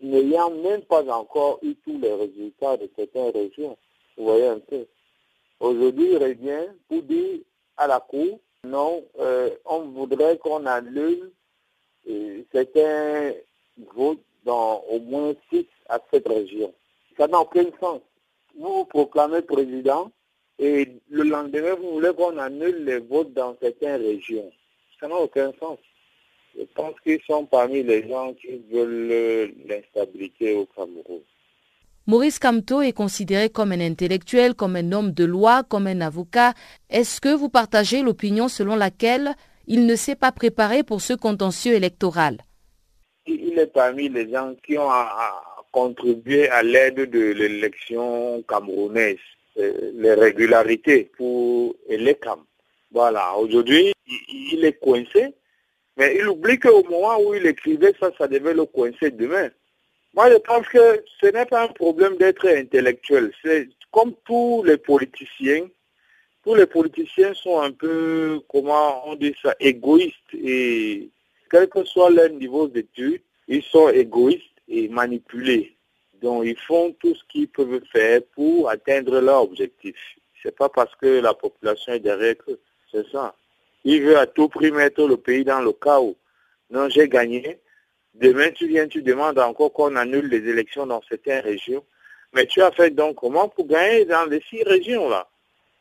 n'ayant 0.03 0.51
même 0.51 0.83
pas 0.83 1.05
encore 1.13 1.59
eu 1.63 1.75
tous 1.77 1.99
les 1.99 2.13
résultats 2.13 2.77
de 2.77 2.91
certaines 2.97 3.31
régions. 3.31 3.77
Vous 4.17 4.25
voyez 4.25 4.47
un 4.47 4.59
peu. 4.59 4.87
Aujourd'hui, 5.61 6.13
il 6.13 6.19
revient 6.19 6.67
pour 6.89 7.03
dire 7.03 7.41
à 7.77 7.87
la 7.87 8.01
Cour, 8.01 8.39
non, 8.65 9.05
euh, 9.19 9.51
on 9.65 9.81
voudrait 9.89 10.39
qu'on 10.39 10.67
annule 10.67 11.33
euh, 12.09 12.43
certains 12.53 13.33
votes 13.95 14.23
dans 14.45 14.83
au 14.91 15.01
moins 15.01 15.35
six 15.51 15.67
à 15.89 15.99
sept 16.11 16.27
régions. 16.29 16.75
Ça 17.17 17.27
n'a 17.27 17.41
aucun 17.41 17.65
sens. 17.81 18.01
Vous 18.59 18.73
vous 18.75 18.85
proclamez 18.85 19.43
président 19.43 20.11
et 20.59 20.89
le 21.09 21.23
lendemain, 21.23 21.75
vous 21.75 21.93
voulez 21.93 22.13
qu'on 22.15 22.37
annule 22.37 22.85
les 22.85 22.99
votes 22.99 23.33
dans 23.33 23.57
certaines 23.61 24.03
régions. 24.03 24.51
Ça 25.01 25.09
n'a 25.09 25.17
aucun 25.17 25.53
sens. 25.59 25.79
Je 26.57 26.65
pense 26.75 26.95
qu'ils 27.03 27.21
sont 27.27 27.47
parmi 27.47 27.83
les 27.83 28.09
gens 28.09 28.35
qui 28.35 28.61
veulent 28.71 29.53
l'instabilité 29.67 30.55
au 30.55 30.67
Cameroun. 30.67 31.21
Maurice 32.07 32.39
Kamto 32.39 32.83
est 32.83 32.93
considéré 32.93 33.51
comme 33.51 33.73
un 33.73 33.81
intellectuel, 33.81 34.55
comme 34.55 34.77
un 34.77 34.93
homme 34.93 35.13
de 35.13 35.25
loi, 35.25 35.63
comme 35.63 35.87
un 35.87 36.01
avocat. 36.01 36.55
Est-ce 36.89 37.21
que 37.21 37.35
vous 37.35 37.49
partagez 37.49 38.03
l'opinion 38.03 38.49
selon 38.49 38.75
laquelle 38.75 39.35
il 39.67 39.87
ne 39.87 39.95
s'est 39.95 40.17
pas 40.17 40.33
préparé 40.33 40.83
pour 40.83 41.01
ce 41.01 41.13
contentieux 41.13 41.75
électoral? 41.75 42.39
Il 43.27 43.59
est 43.59 43.73
parmi 43.73 44.09
les 44.09 44.31
gens 44.31 44.55
qui 44.67 44.77
ont 44.77 44.91
contribué 45.71 46.49
à 46.49 46.63
l'aide 46.63 47.09
de 47.09 47.33
l'élection 47.33 48.43
camerounaise, 48.49 49.19
euh, 49.59 49.93
les 49.95 50.15
régularités 50.15 51.11
pour 51.17 51.77
les 51.89 52.15
camps. 52.17 52.45
Voilà, 52.93 53.37
aujourd'hui, 53.37 53.93
il 54.07 54.65
est 54.65 54.79
coincé, 54.81 55.35
mais 55.97 56.17
il 56.17 56.29
oublie 56.29 56.59
qu'au 56.59 56.83
moment 56.83 57.21
où 57.21 57.35
il 57.35 57.47
écrivait 57.47 57.95
ça, 58.01 58.11
ça 58.19 58.27
devait 58.27 58.55
le 58.55 58.65
coincer 58.65 59.11
demain. 59.11 59.49
Moi, 60.15 60.29
je 60.31 60.39
pense 60.39 60.67
que 60.67 61.05
ce 61.21 61.27
n'est 61.27 61.47
pas 61.47 61.65
un 61.65 61.69
problème 61.69 62.17
d'être 62.17 62.49
intellectuel. 62.49 63.33
C'est 63.45 63.69
comme 63.93 64.13
tous 64.25 64.65
les 64.65 64.77
politiciens. 64.77 65.69
Tous 66.43 66.55
les 66.55 66.67
politiciens 66.67 67.33
sont 67.35 67.61
un 67.61 67.71
peu, 67.71 68.41
comment 68.49 69.09
on 69.09 69.15
dit 69.15 69.35
ça, 69.41 69.55
égoïstes. 69.61 70.35
Et 70.35 71.11
quel 71.51 71.69
que 71.69 71.85
soit 71.85 72.11
leur 72.11 72.31
niveau 72.31 72.67
d'études, 72.67 73.23
ils 73.47 73.63
sont 73.63 73.89
égoïstes 73.91 74.43
et 74.69 74.89
manipulés. 74.89 75.77
Donc, 76.21 76.45
ils 76.45 76.59
font 76.59 76.93
tout 76.99 77.15
ce 77.15 77.23
qu'ils 77.29 77.49
peuvent 77.49 77.83
faire 77.93 78.21
pour 78.35 78.69
atteindre 78.69 79.21
leur 79.21 79.43
objectif. 79.43 79.97
C'est 80.43 80.57
pas 80.57 80.69
parce 80.69 80.95
que 80.97 81.21
la 81.21 81.35
population 81.35 81.93
est 81.93 82.01
derrière 82.01 82.37
que 82.39 82.59
c'est 82.91 83.09
ça. 83.11 83.35
Ils 83.85 84.03
veulent 84.03 84.17
à 84.17 84.27
tout 84.27 84.49
prix 84.49 84.71
mettre 84.71 85.07
le 85.07 85.17
pays 85.17 85.45
dans 85.45 85.61
le 85.61 85.73
chaos. 85.73 86.17
Non, 86.71 86.89
j'ai 86.89 87.09
gagné. 87.09 87.59
Demain, 88.15 88.51
tu 88.51 88.67
viens, 88.67 88.87
tu 88.87 89.03
demandes 89.03 89.39
encore 89.39 89.73
qu'on 89.73 89.97
annule 89.97 90.29
les 90.29 90.49
élections 90.49 90.87
dans 90.87 91.01
certaines 91.09 91.43
régions. 91.43 91.85
Mais 92.33 92.47
tu 92.47 92.63
as 92.63 92.71
fait 92.71 92.91
donc 92.91 93.17
comment 93.17 93.49
pour 93.49 93.67
gagner 93.67 94.05
dans 94.05 94.25
les 94.27 94.43
six 94.49 94.63
régions-là 94.63 95.27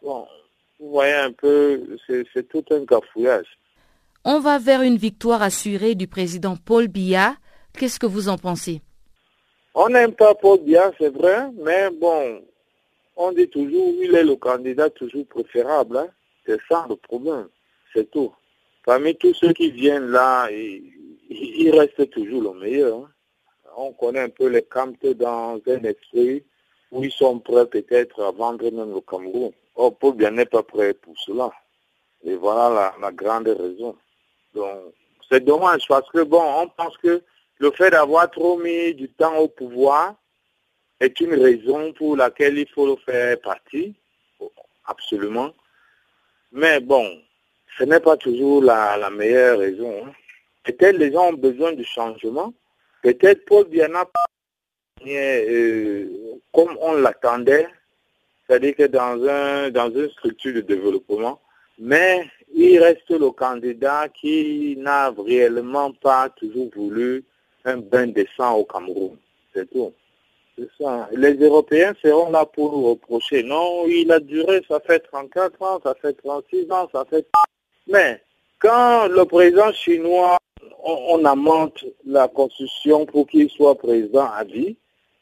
Bon, 0.01 0.25
vous 0.79 0.89
voyez 0.91 1.13
un 1.13 1.31
peu, 1.31 1.97
c'est 2.07 2.47
tout 2.47 2.63
un 2.71 2.85
cafouillage. 2.85 3.47
On 4.23 4.39
va 4.39 4.57
vers 4.57 4.81
une 4.81 4.97
victoire 4.97 5.41
assurée 5.41 5.95
du 5.95 6.07
président 6.07 6.55
Paul 6.55 6.87
Biya. 6.87 7.35
Qu'est-ce 7.77 7.99
que 7.99 8.05
vous 8.05 8.29
en 8.29 8.37
pensez? 8.37 8.81
On 9.75 9.89
n'aime 9.89 10.13
pas 10.13 10.33
Paul 10.35 10.59
Biya, 10.61 10.91
c'est 10.97 11.13
vrai, 11.13 11.47
mais 11.63 11.89
bon, 11.91 12.41
on 13.15 13.31
dit 13.31 13.47
toujours, 13.49 13.93
il 14.01 14.15
est 14.15 14.23
le 14.23 14.35
candidat 14.35 14.89
toujours 14.89 15.25
préférable. 15.27 15.97
Hein. 15.97 16.07
C'est 16.49 16.59
ça 16.67 16.87
le 16.89 16.95
problème, 16.95 17.47
c'est 17.93 18.09
tout. 18.09 18.33
Parmi 18.83 19.15
tous 19.15 19.35
ceux 19.35 19.53
qui 19.53 19.69
viennent 19.69 20.07
là, 20.07 20.49
il 20.49 21.71
reste 21.77 22.09
toujours 22.09 22.41
le 22.41 22.59
meilleur. 22.59 22.97
Hein. 22.97 23.09
On 23.77 23.93
connaît 23.93 24.21
un 24.21 24.29
peu 24.29 24.47
les 24.47 24.63
camps 24.63 24.91
dans 25.15 25.61
un 25.67 25.83
esprit 25.83 26.43
où 26.91 27.03
ils 27.03 27.11
sont 27.11 27.37
prêts 27.37 27.67
peut-être 27.67 28.23
à 28.23 28.31
vendre 28.31 28.63
même 28.71 28.95
le 28.95 29.01
Cameroun. 29.01 29.51
Or, 29.75 29.95
Paul 29.95 30.15
bien 30.15 30.31
n'est 30.31 30.47
pas 30.47 30.63
prêt 30.63 30.95
pour 30.95 31.15
cela. 31.19 31.51
Et 32.23 32.33
voilà 32.33 32.95
la, 32.99 33.11
grande 33.11 33.49
raison. 33.49 33.95
Donc, 34.55 34.91
c'est 35.29 35.45
dommage 35.45 35.87
parce 35.87 36.09
que, 36.09 36.23
bon, 36.23 36.41
on 36.41 36.67
pense 36.69 36.97
que 36.97 37.21
le 37.59 37.71
fait 37.71 37.91
d'avoir 37.91 38.31
trop 38.31 38.57
mis 38.57 38.95
du 38.95 39.07
temps 39.09 39.37
au 39.37 39.49
pouvoir 39.49 40.15
est 40.99 41.19
une 41.19 41.35
raison 41.35 41.93
pour 41.93 42.17
laquelle 42.17 42.57
il 42.57 42.67
faut 42.69 42.87
le 42.87 42.95
faire 43.05 43.39
partie. 43.39 43.93
Absolument. 44.87 45.53
Mais 46.51 46.79
bon, 46.79 47.05
ce 47.77 47.83
n'est 47.83 47.99
pas 47.99 48.17
toujours 48.17 48.63
la, 48.63 49.09
meilleure 49.09 49.59
raison. 49.59 50.05
Hein. 50.05 50.11
Peut-être 50.63 50.97
les 50.97 51.11
gens 51.11 51.29
ont 51.29 51.33
besoin 51.33 51.73
de 51.73 51.83
changement. 51.83 52.53
Peut-être 53.01 53.45
Paul 53.45 53.67
Biana, 53.67 54.05
euh, 55.07 56.05
comme 56.53 56.77
on 56.81 56.93
l'attendait, 56.93 57.67
c'est-à-dire 58.45 58.75
que 58.75 58.87
dans, 58.87 59.23
un, 59.27 59.69
dans 59.69 59.89
une 59.91 60.09
structure 60.09 60.53
de 60.53 60.61
développement, 60.61 61.39
mais 61.77 62.27
il 62.53 62.79
reste 62.79 63.09
le 63.11 63.31
candidat 63.31 64.09
qui 64.09 64.75
n'a 64.77 65.11
réellement 65.11 65.93
pas 65.93 66.29
toujours 66.29 66.69
voulu 66.75 67.23
un 67.63 67.77
bain 67.77 68.07
de 68.07 68.25
sang 68.35 68.55
au 68.55 68.65
Cameroun. 68.65 69.17
C'est 69.53 69.69
tout. 69.69 69.93
Les 71.11 71.35
Européens 71.35 71.93
seront 72.01 72.31
là 72.31 72.45
pour 72.45 72.71
nous 72.71 72.89
reprocher. 72.89 73.43
Non, 73.43 73.85
il 73.87 74.11
a 74.11 74.19
duré, 74.19 74.61
ça 74.67 74.79
fait 74.79 74.99
34 74.99 75.61
ans, 75.61 75.79
ça 75.83 75.95
fait 76.01 76.13
36 76.13 76.71
ans, 76.71 76.89
ça 76.91 77.05
fait... 77.09 77.25
Mais 77.87 78.21
quand 78.59 79.07
le 79.07 79.25
président 79.25 79.71
chinois 79.73 80.37
on, 80.83 81.25
amende 81.25 81.71
la 82.05 82.27
Constitution 82.27 83.05
pour 83.05 83.27
qu'il 83.27 83.49
soit 83.49 83.75
président 83.75 84.29
à 84.31 84.43
vie, 84.43 84.77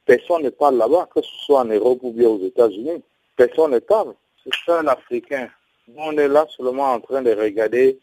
personne 0.06 0.44
ne 0.44 0.50
parle 0.50 0.78
là-bas, 0.78 1.10
que 1.14 1.22
ce 1.22 1.46
soit 1.46 1.62
en 1.62 1.66
Europe 1.66 2.00
ou 2.02 2.12
bien 2.12 2.30
aux 2.30 2.44
États-Unis. 2.44 3.04
Personne 3.36 3.72
ne 3.72 3.80
parle. 3.80 4.14
C'est 4.44 4.54
ça 4.66 4.82
l'Africain. 4.82 5.50
On 5.96 6.18
est 6.18 6.28
là 6.28 6.46
seulement 6.56 6.94
en 6.94 7.00
train 7.00 7.22
de 7.22 7.32
regarder 7.32 8.00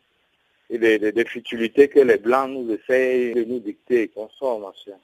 les, 0.71 0.99
les, 0.99 1.25
futilités 1.25 1.89
que 1.89 2.01
les 2.01 2.17
Blancs 2.17 2.51
nous 2.51 2.73
essayent 2.73 3.35
de 3.35 3.45
nous 3.45 3.61
dicter 3.61 4.03
et 4.03 4.09
consommation. 4.09 4.99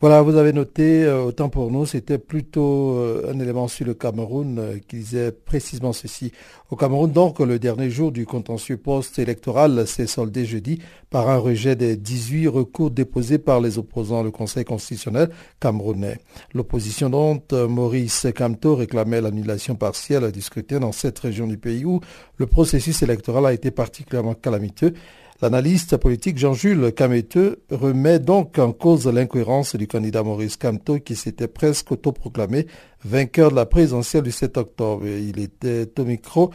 Voilà, 0.00 0.22
vous 0.22 0.36
avez 0.36 0.54
noté, 0.54 1.04
euh, 1.04 1.24
autant 1.24 1.50
pour 1.50 1.70
nous, 1.70 1.84
c'était 1.84 2.16
plutôt 2.16 2.94
euh, 2.94 3.30
un 3.30 3.38
élément 3.38 3.68
sur 3.68 3.84
le 3.84 3.92
Cameroun 3.92 4.58
euh, 4.58 4.78
qui 4.88 4.96
disait 4.96 5.30
précisément 5.30 5.92
ceci. 5.92 6.32
Au 6.70 6.76
Cameroun, 6.76 7.12
donc, 7.12 7.38
le 7.38 7.58
dernier 7.58 7.90
jour 7.90 8.10
du 8.10 8.24
contentieux 8.24 8.78
post-électoral 8.78 9.86
s'est 9.86 10.06
soldé 10.06 10.46
jeudi 10.46 10.80
par 11.10 11.28
un 11.28 11.36
rejet 11.36 11.76
des 11.76 11.98
18 11.98 12.48
recours 12.48 12.90
déposés 12.90 13.36
par 13.36 13.60
les 13.60 13.76
opposants 13.76 14.24
au 14.24 14.30
Conseil 14.30 14.64
constitutionnel 14.64 15.28
camerounais. 15.60 16.16
L'opposition 16.54 17.10
dont 17.10 17.42
Maurice 17.68 18.26
Kamto 18.34 18.76
réclamait 18.76 19.20
l'annulation 19.20 19.74
partielle 19.74 20.32
du 20.32 20.40
scrutin 20.40 20.80
dans 20.80 20.92
cette 20.92 21.18
région 21.18 21.46
du 21.46 21.58
pays 21.58 21.84
où 21.84 22.00
le 22.38 22.46
processus 22.46 23.02
électoral 23.02 23.44
a 23.44 23.52
été 23.52 23.70
particulièrement 23.70 24.32
calamiteux 24.32 24.94
L'analyste 25.42 25.96
politique 25.96 26.36
Jean-Jules 26.36 26.92
Cameteux 26.92 27.62
remet 27.70 28.18
donc 28.18 28.58
en 28.58 28.72
cause 28.72 29.06
l'incohérence 29.06 29.74
du 29.74 29.86
candidat 29.86 30.22
Maurice 30.22 30.58
Camteau 30.58 30.98
qui 30.98 31.16
s'était 31.16 31.48
presque 31.48 31.92
autoproclamé 31.92 32.66
vainqueur 33.06 33.50
de 33.50 33.56
la 33.56 33.64
présidentielle 33.64 34.24
du 34.24 34.32
7 34.32 34.58
octobre. 34.58 35.06
Il 35.06 35.38
était 35.38 35.88
au 35.98 36.04
micro, 36.04 36.50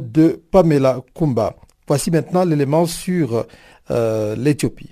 de 0.00 0.42
Pamela 0.50 1.00
Kumba. 1.14 1.54
Voici 1.86 2.10
maintenant 2.10 2.44
l'élément 2.44 2.86
sur 2.86 3.46
euh, 3.92 4.34
l'Éthiopie. 4.34 4.90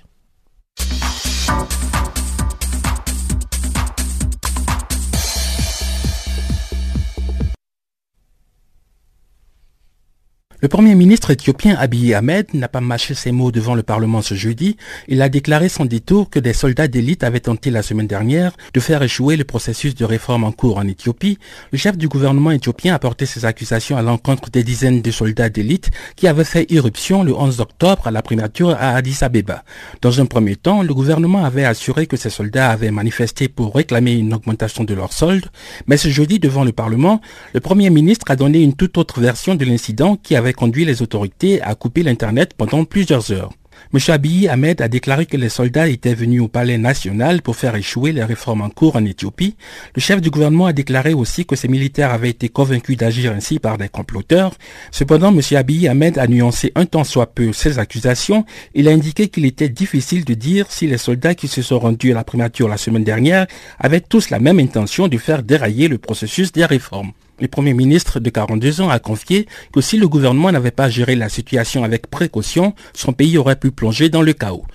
Le 10.61 10.67
Premier 10.67 10.93
ministre 10.93 11.31
éthiopien 11.31 11.77
Abiy 11.79 12.13
Ahmed 12.13 12.53
n'a 12.53 12.67
pas 12.67 12.81
mâché 12.81 13.13
ses 13.13 13.31
mots 13.31 13.49
devant 13.49 13.75
le 13.75 13.81
Parlement 13.81 14.21
ce 14.21 14.35
jeudi. 14.35 14.75
Il 15.07 15.21
a 15.21 15.29
déclaré 15.29 15.69
sans 15.69 15.85
détour 15.85 16.29
que 16.29 16.37
des 16.37 16.51
soldats 16.51 16.89
d'élite 16.89 17.23
avaient 17.23 17.39
tenté 17.39 17.71
la 17.71 17.81
semaine 17.81 18.07
dernière 18.07 18.51
de 18.73 18.81
faire 18.81 19.01
échouer 19.01 19.37
le 19.37 19.45
processus 19.45 19.95
de 19.95 20.03
réforme 20.03 20.43
en 20.43 20.51
cours 20.51 20.77
en 20.77 20.85
Éthiopie. 20.85 21.37
Le 21.71 21.77
chef 21.77 21.97
du 21.97 22.09
gouvernement 22.09 22.51
éthiopien 22.51 22.93
a 22.93 22.99
porté 22.99 23.25
ses 23.25 23.45
accusations 23.45 23.95
à 23.95 24.01
l'encontre 24.01 24.49
des 24.49 24.65
dizaines 24.65 25.01
de 25.01 25.11
soldats 25.11 25.47
d'élite 25.47 25.91
qui 26.17 26.27
avaient 26.27 26.43
fait 26.43 26.69
irruption 26.69 27.23
le 27.23 27.33
11 27.33 27.61
octobre 27.61 28.07
à 28.07 28.11
la 28.11 28.21
primature 28.21 28.71
à 28.71 28.95
Addis 28.97 29.19
Abeba. 29.21 29.63
Dans 30.01 30.19
un 30.19 30.25
premier 30.25 30.57
temps, 30.57 30.83
le 30.83 30.93
gouvernement 30.93 31.45
avait 31.45 31.63
assuré 31.63 32.05
que 32.05 32.17
ces 32.17 32.29
soldats 32.29 32.69
avaient 32.69 32.91
manifesté 32.91 33.47
pour 33.47 33.73
réclamer 33.73 34.11
une 34.11 34.33
augmentation 34.33 34.83
de 34.83 34.93
leur 34.93 35.13
solde, 35.13 35.45
mais 35.87 35.95
ce 35.95 36.09
jeudi 36.09 36.37
devant 36.37 36.65
le 36.65 36.73
Parlement, 36.73 37.21
le 37.53 37.61
Premier 37.61 37.89
ministre 37.89 38.25
a 38.29 38.35
donné 38.35 38.59
une 38.59 38.73
toute 38.73 38.97
autre 38.97 39.21
version 39.21 39.55
de 39.55 39.63
l'incident 39.63 40.17
qui 40.21 40.35
avait 40.35 40.48
conduit 40.53 40.85
les 40.85 41.01
autorités 41.01 41.61
à 41.61 41.75
couper 41.75 42.03
l'Internet 42.03 42.53
pendant 42.57 42.83
plusieurs 42.85 43.31
heures. 43.31 43.51
M. 43.93 43.99
Abiy 44.09 44.47
Ahmed 44.47 44.81
a 44.81 44.87
déclaré 44.87 45.25
que 45.25 45.37
les 45.37 45.49
soldats 45.49 45.87
étaient 45.87 46.13
venus 46.13 46.41
au 46.41 46.47
palais 46.47 46.77
national 46.77 47.41
pour 47.41 47.55
faire 47.55 47.75
échouer 47.75 48.11
les 48.11 48.23
réformes 48.23 48.61
en 48.61 48.69
cours 48.69 48.95
en 48.95 49.05
Éthiopie. 49.05 49.55
Le 49.95 50.01
chef 50.01 50.21
du 50.21 50.29
gouvernement 50.29 50.67
a 50.67 50.73
déclaré 50.73 51.13
aussi 51.13 51.45
que 51.45 51.55
ces 51.55 51.67
militaires 51.67 52.11
avaient 52.11 52.29
été 52.29 52.49
convaincus 52.49 52.97
d'agir 52.97 53.31
ainsi 53.31 53.57
par 53.57 53.77
des 53.77 53.89
comploteurs. 53.89 54.53
Cependant, 54.91 55.33
M. 55.33 55.41
Abiy 55.57 55.87
Ahmed 55.87 56.19
a 56.19 56.27
nuancé 56.27 56.71
un 56.75 56.85
tant 56.85 57.03
soit 57.03 57.33
peu 57.33 57.51
ces 57.51 57.79
accusations. 57.79 58.45
Il 58.75 58.87
a 58.87 58.91
indiqué 58.91 59.27
qu'il 59.27 59.45
était 59.45 59.69
difficile 59.69 60.23
de 60.23 60.35
dire 60.35 60.67
si 60.69 60.85
les 60.85 60.97
soldats 60.99 61.33
qui 61.33 61.47
se 61.47 61.61
sont 61.61 61.79
rendus 61.79 62.11
à 62.11 62.15
la 62.15 62.23
primature 62.23 62.67
la 62.67 62.77
semaine 62.77 63.03
dernière 63.03 63.47
avaient 63.79 64.01
tous 64.01 64.29
la 64.29 64.39
même 64.39 64.59
intention 64.59 65.07
de 65.07 65.17
faire 65.17 65.41
dérailler 65.41 65.87
le 65.87 65.97
processus 65.97 66.51
des 66.51 66.65
réformes. 66.65 67.11
Le 67.41 67.47
Premier 67.47 67.73
ministre 67.73 68.19
de 68.19 68.29
42 68.29 68.81
ans 68.81 68.89
a 68.89 68.99
confié 68.99 69.47
que 69.71 69.79
si 69.79 69.97
le 69.97 70.09
gouvernement 70.09 70.51
n'avait 70.51 70.71
pas 70.71 70.89
géré 70.89 71.15
la 71.15 71.29
situation 71.29 71.85
avec 71.85 72.07
précaution, 72.07 72.73
son 72.93 73.13
pays 73.13 73.37
aurait 73.37 73.55
pu 73.55 73.71
plonger 73.71 74.09
dans 74.09 74.21
le 74.21 74.33
chaos. 74.33 74.65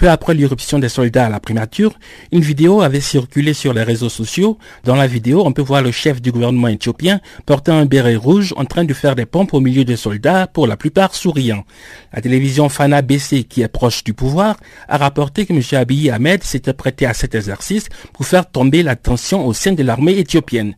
Peu 0.00 0.08
après 0.08 0.32
l'irruption 0.32 0.78
des 0.78 0.88
soldats 0.88 1.26
à 1.26 1.28
la 1.28 1.40
primature, 1.40 1.92
une 2.32 2.40
vidéo 2.40 2.80
avait 2.80 3.02
circulé 3.02 3.52
sur 3.52 3.74
les 3.74 3.82
réseaux 3.82 4.08
sociaux. 4.08 4.56
Dans 4.82 4.96
la 4.96 5.06
vidéo, 5.06 5.42
on 5.44 5.52
peut 5.52 5.60
voir 5.60 5.82
le 5.82 5.90
chef 5.90 6.22
du 6.22 6.32
gouvernement 6.32 6.68
éthiopien 6.68 7.20
portant 7.44 7.74
un 7.74 7.84
béret 7.84 8.16
rouge 8.16 8.54
en 8.56 8.64
train 8.64 8.84
de 8.84 8.94
faire 8.94 9.14
des 9.14 9.26
pompes 9.26 9.52
au 9.52 9.60
milieu 9.60 9.84
des 9.84 9.96
soldats, 9.96 10.46
pour 10.46 10.66
la 10.66 10.78
plupart 10.78 11.14
souriants. 11.14 11.64
La 12.14 12.22
télévision 12.22 12.70
Fana 12.70 13.02
BC, 13.02 13.44
qui 13.44 13.60
est 13.60 13.68
proche 13.68 14.02
du 14.02 14.14
pouvoir, 14.14 14.56
a 14.88 14.96
rapporté 14.96 15.44
que 15.44 15.52
M. 15.52 15.60
Abiy 15.72 16.08
Ahmed 16.08 16.44
s'était 16.44 16.72
prêté 16.72 17.04
à 17.04 17.12
cet 17.12 17.34
exercice 17.34 17.90
pour 18.14 18.24
faire 18.24 18.50
tomber 18.50 18.82
la 18.82 18.96
tension 18.96 19.46
au 19.46 19.52
sein 19.52 19.72
de 19.72 19.82
l'armée 19.82 20.16
éthiopienne. 20.18 20.76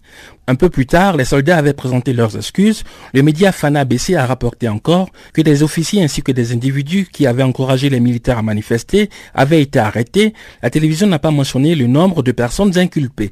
Un 0.48 0.56
peu 0.56 0.68
plus 0.68 0.86
tard, 0.86 1.16
les 1.16 1.24
soldats 1.24 1.56
avaient 1.56 1.72
présenté 1.72 2.12
leurs 2.12 2.36
excuses. 2.36 2.82
Le 3.14 3.22
média 3.22 3.52
Fana 3.52 3.84
BC 3.84 4.16
a 4.16 4.26
rapporté 4.26 4.68
encore 4.68 5.08
que 5.32 5.40
des 5.40 5.62
officiers 5.62 6.02
ainsi 6.02 6.20
que 6.20 6.32
des 6.32 6.52
individus 6.52 7.06
qui 7.12 7.28
avaient 7.28 7.44
encouragé 7.44 7.88
les 7.90 8.00
militaires 8.00 8.38
à 8.38 8.42
manifester 8.42 9.08
avaient 9.34 9.62
été 9.62 9.78
arrêtés. 9.78 10.34
La 10.60 10.68
télévision 10.68 11.06
n'a 11.06 11.20
pas 11.20 11.30
mentionné 11.30 11.76
le 11.76 11.86
nombre 11.86 12.24
de 12.24 12.32
personnes 12.32 12.76
inculpées. 12.76 13.30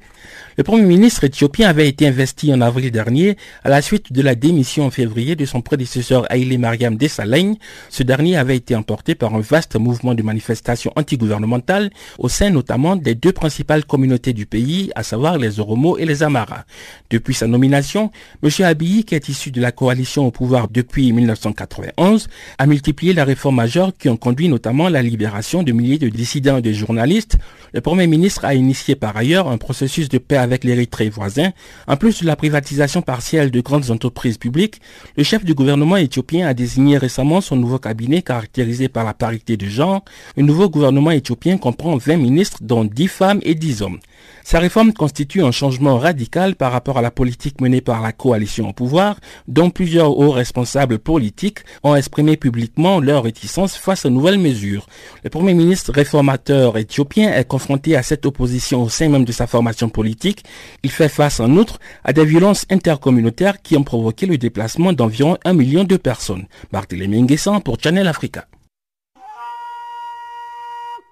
Le 0.57 0.62
Premier 0.62 0.85
ministre 0.85 1.25
éthiopien 1.25 1.69
avait 1.69 1.88
été 1.88 2.07
investi 2.07 2.52
en 2.52 2.61
avril 2.61 2.90
dernier 2.93 3.37
à 3.64 3.71
la 3.71 3.83
suite 3.83 4.12
de 4.12 4.21
la 4.23 4.35
démission 4.35 4.87
en 4.87 4.90
février 4.90 5.35
de 5.35 5.47
son 5.47 5.62
prédécesseur 5.62 6.26
Haïlé 6.31 6.59
Mariam 6.59 6.97
Dessalagne. 6.97 7.57
Ce 7.88 8.02
dernier 8.02 8.37
avait 8.37 8.57
été 8.57 8.76
emporté 8.76 9.14
par 9.14 9.35
un 9.35 9.40
vaste 9.40 9.76
mouvement 9.76 10.14
de 10.14 10.23
manifestation 10.23 10.93
antigouvernementale 10.97 11.90
au 12.19 12.29
sein 12.29 12.50
notamment 12.50 12.95
des 12.95 13.14
deux 13.14 13.33
principales 13.33 13.85
communautés 13.85 14.33
du 14.33 14.47
pays, 14.47 14.93
à 14.95 15.02
savoir 15.02 15.38
les 15.38 15.61
Oromo 15.61 15.99
et 15.99 16.05
les 16.05 16.23
Amara. 16.23 16.64
Depuis 17.11 17.35
sa 17.35 17.49
nomination, 17.49 18.12
M. 18.45 18.50
Abiy, 18.64 19.02
qui 19.05 19.17
est 19.17 19.29
issu 19.29 19.50
de 19.50 19.61
la 19.61 19.73
coalition 19.73 20.26
au 20.26 20.31
pouvoir 20.31 20.69
depuis 20.69 21.12
1991, 21.12 22.29
a 22.57 22.67
multiplié 22.67 23.12
les 23.12 23.23
réformes 23.23 23.57
majeures 23.57 23.93
qui 23.99 24.09
ont 24.09 24.17
conduit 24.17 24.49
notamment 24.49 24.87
à 24.87 24.90
la 24.90 25.02
libération 25.02 25.64
de 25.64 25.73
milliers 25.73 25.99
de 25.99 26.09
dissidents 26.09 26.59
et 26.59 26.62
de 26.62 26.73
journalistes. 26.73 27.37
Le 27.75 27.81
Premier 27.81 28.07
ministre 28.07 28.45
a 28.45 28.55
initié 28.55 28.95
par 28.95 29.17
ailleurs 29.17 29.49
un 29.49 29.59
processus 29.59 30.09
de 30.09 30.19
paix 30.19 30.37
avec 30.37 30.62
l'Érythrée 30.62 31.11
voisin. 31.11 31.50
En 31.88 31.97
plus 31.97 32.21
de 32.21 32.26
la 32.26 32.37
privatisation 32.37 33.02
partielle 33.02 33.50
de 33.50 33.61
grandes 33.61 33.90
entreprises 33.90 34.38
publiques, 34.38 34.81
le 35.17 35.25
chef 35.25 35.45
du 35.45 35.55
gouvernement 35.55 35.97
éthiopien 35.97 36.47
a 36.47 36.55
désigné 36.55 36.97
récemment 36.97 37.40
son 37.40 37.57
nouveau 37.57 37.81
cabinet 37.81 38.23
caractérisé 38.23 38.88
par 38.88 39.05
la 39.05 39.14
parité 39.14 39.57
de 39.57 39.67
genre. 39.67 40.04
Le 40.37 40.45
nouveau 40.45 40.69
gouvernement 40.69 41.11
éthiopien 41.11 41.58
comprend 41.58 41.97
20 41.97 42.17
ministres 42.17 42.58
dont 42.61 42.84
10 42.84 43.08
femmes 43.08 43.41
et 43.43 43.56
10 43.56 43.82
hommes. 43.82 43.99
Sa 44.45 44.59
réforme 44.59 44.93
constitue 44.93 45.43
un 45.43 45.52
changement 45.52 45.99
radical 45.99 46.56
par 46.56 46.73
rapport 46.73 46.99
à 46.99 47.02
la 47.02 47.11
politique 47.11 47.61
menée 47.61 47.80
par 47.80 48.00
la 48.00 48.13
coalition 48.13 48.69
au 48.69 48.73
pouvoir, 48.73 49.17
dont 49.49 49.71
plusieurs 49.71 50.19
hauts 50.19 50.30
responsables 50.30 50.99
politiques 50.99 51.61
ont 51.83 51.95
exprimé 51.95 52.37
publiquement 52.37 53.00
leur 53.00 53.25
réticence 53.25 53.76
face 53.76 54.04
aux 54.04 54.11
nouvelles 54.11 54.39
mesures. 54.39 54.87
Le 55.25 55.30
premier 55.30 55.54
ministre 55.54 55.93
réformateur 55.93 56.76
éthiopien 56.78 57.33
est 57.33 57.47
confronté 57.47 57.97
à 57.97 58.02
cette 58.02 58.26
opposition 58.26 58.83
au 58.83 58.89
sein 58.89 59.09
même 59.09 59.25
de 59.25 59.33
sa 59.33 59.47
formation 59.47 59.89
politique. 59.89 60.45
Il 60.83 60.91
fait 60.91 61.09
face 61.09 61.41
en 61.41 61.50
outre 61.52 61.78
à 62.04 62.13
des 62.13 62.25
violences 62.25 62.67
intercommunautaires 62.71 63.63
qui 63.63 63.76
ont 63.76 63.85
provoqué 63.85 64.26
le 64.26 64.39
déplacement 64.39 64.93
d'environ 64.93 65.37
un 65.45 65.52
million 65.52 65.85
de 65.85 65.97
personnes. 65.97 66.47
Barthélémy 66.73 67.23
Nguessan 67.23 67.61
pour 67.61 67.78
Channel 67.80 68.09
Africa. 68.09 68.47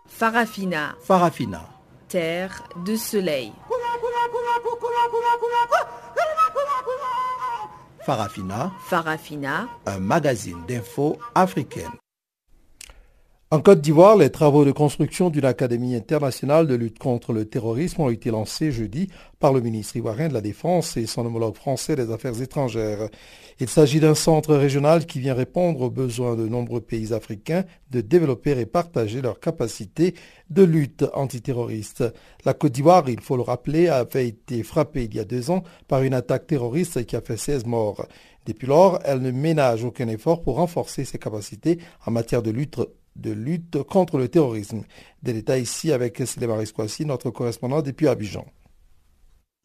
Farafina. 0.09 0.97
Farafina. 1.01 1.78
Terre 2.09 2.65
de 2.87 2.97
soleil. 2.97 3.53
Farafina. 8.01 8.73
Farafina. 8.89 9.69
Un 9.85 9.99
magazine 9.99 10.57
d'infos 10.67 11.19
africaine. 11.35 11.91
En 13.51 13.61
Côte 13.61 13.81
d'Ivoire, 13.81 14.17
les 14.17 14.31
travaux 14.31 14.65
de 14.67 14.73
construction 14.73 15.31
d'une 15.31 15.47
académie 15.47 15.95
internationale 15.95 16.67
de 16.67 16.75
lutte 16.75 16.99
contre 16.99 17.33
le 17.33 17.47
terrorisme 17.47 18.03
ont 18.03 18.11
été 18.11 18.31
lancés 18.31 18.73
jeudi 18.73 19.09
par 19.39 19.55
le 19.55 19.63
ministre 19.63 19.97
ivoirien 19.97 20.29
de 20.29 20.35
la 20.35 20.43
Défense 20.43 20.99
et 20.99 21.07
son 21.07 21.25
homologue 21.25 21.55
français 21.55 21.97
des 21.97 22.11
Affaires 22.11 22.41
étrangères. 22.43 23.09
Il 23.61 23.69
s'agit 23.69 23.99
d'un 23.99 24.15
centre 24.15 24.55
régional 24.55 25.05
qui 25.05 25.19
vient 25.19 25.35
répondre 25.35 25.81
aux 25.81 25.91
besoins 25.91 26.37
de 26.37 26.47
nombreux 26.47 26.81
pays 26.81 27.13
africains 27.13 27.65
de 27.91 28.01
développer 28.01 28.53
et 28.53 28.67
partager 28.67 29.21
leurs 29.21 29.41
capacités 29.41 30.15
de 30.49 30.63
lutte 30.63 31.05
antiterroriste. 31.13 32.05
La 32.45 32.55
Côte 32.55 32.71
d'Ivoire, 32.71 33.09
il 33.09 33.21
faut 33.21 33.37
le 33.37 33.43
rappeler, 33.43 33.89
avait 33.89 34.29
été 34.29 34.63
frappée 34.63 35.05
il 35.05 35.15
y 35.17 35.19
a 35.19 35.25
deux 35.25 35.51
ans 35.51 35.65
par 35.89 36.05
une 36.05 36.15
attaque 36.15 36.47
terroriste 36.47 37.05
qui 37.05 37.17
a 37.17 37.21
fait 37.21 37.37
16 37.37 37.67
morts. 37.67 38.07
Depuis 38.47 38.69
lors, 38.69 39.01
elle 39.05 39.23
ne 39.23 39.33
ménage 39.33 39.83
aucun 39.83 40.07
effort 40.07 40.41
pour 40.41 40.55
renforcer 40.55 41.05
ses 41.05 41.19
capacités 41.19 41.79
en 42.07 42.13
matière 42.13 42.45
de 42.45 42.53
lutte 42.53 43.83
contre 43.83 44.19
le 44.19 44.29
terrorisme. 44.29 44.85
Des 45.25 45.33
détails 45.33 45.63
ici 45.63 45.91
avec 45.91 46.23
Célémaris 46.25 46.73
Kwasi, 46.73 47.05
notre 47.05 47.31
correspondant 47.31 47.83
depuis 47.83 48.07
Abidjan. 48.07 48.47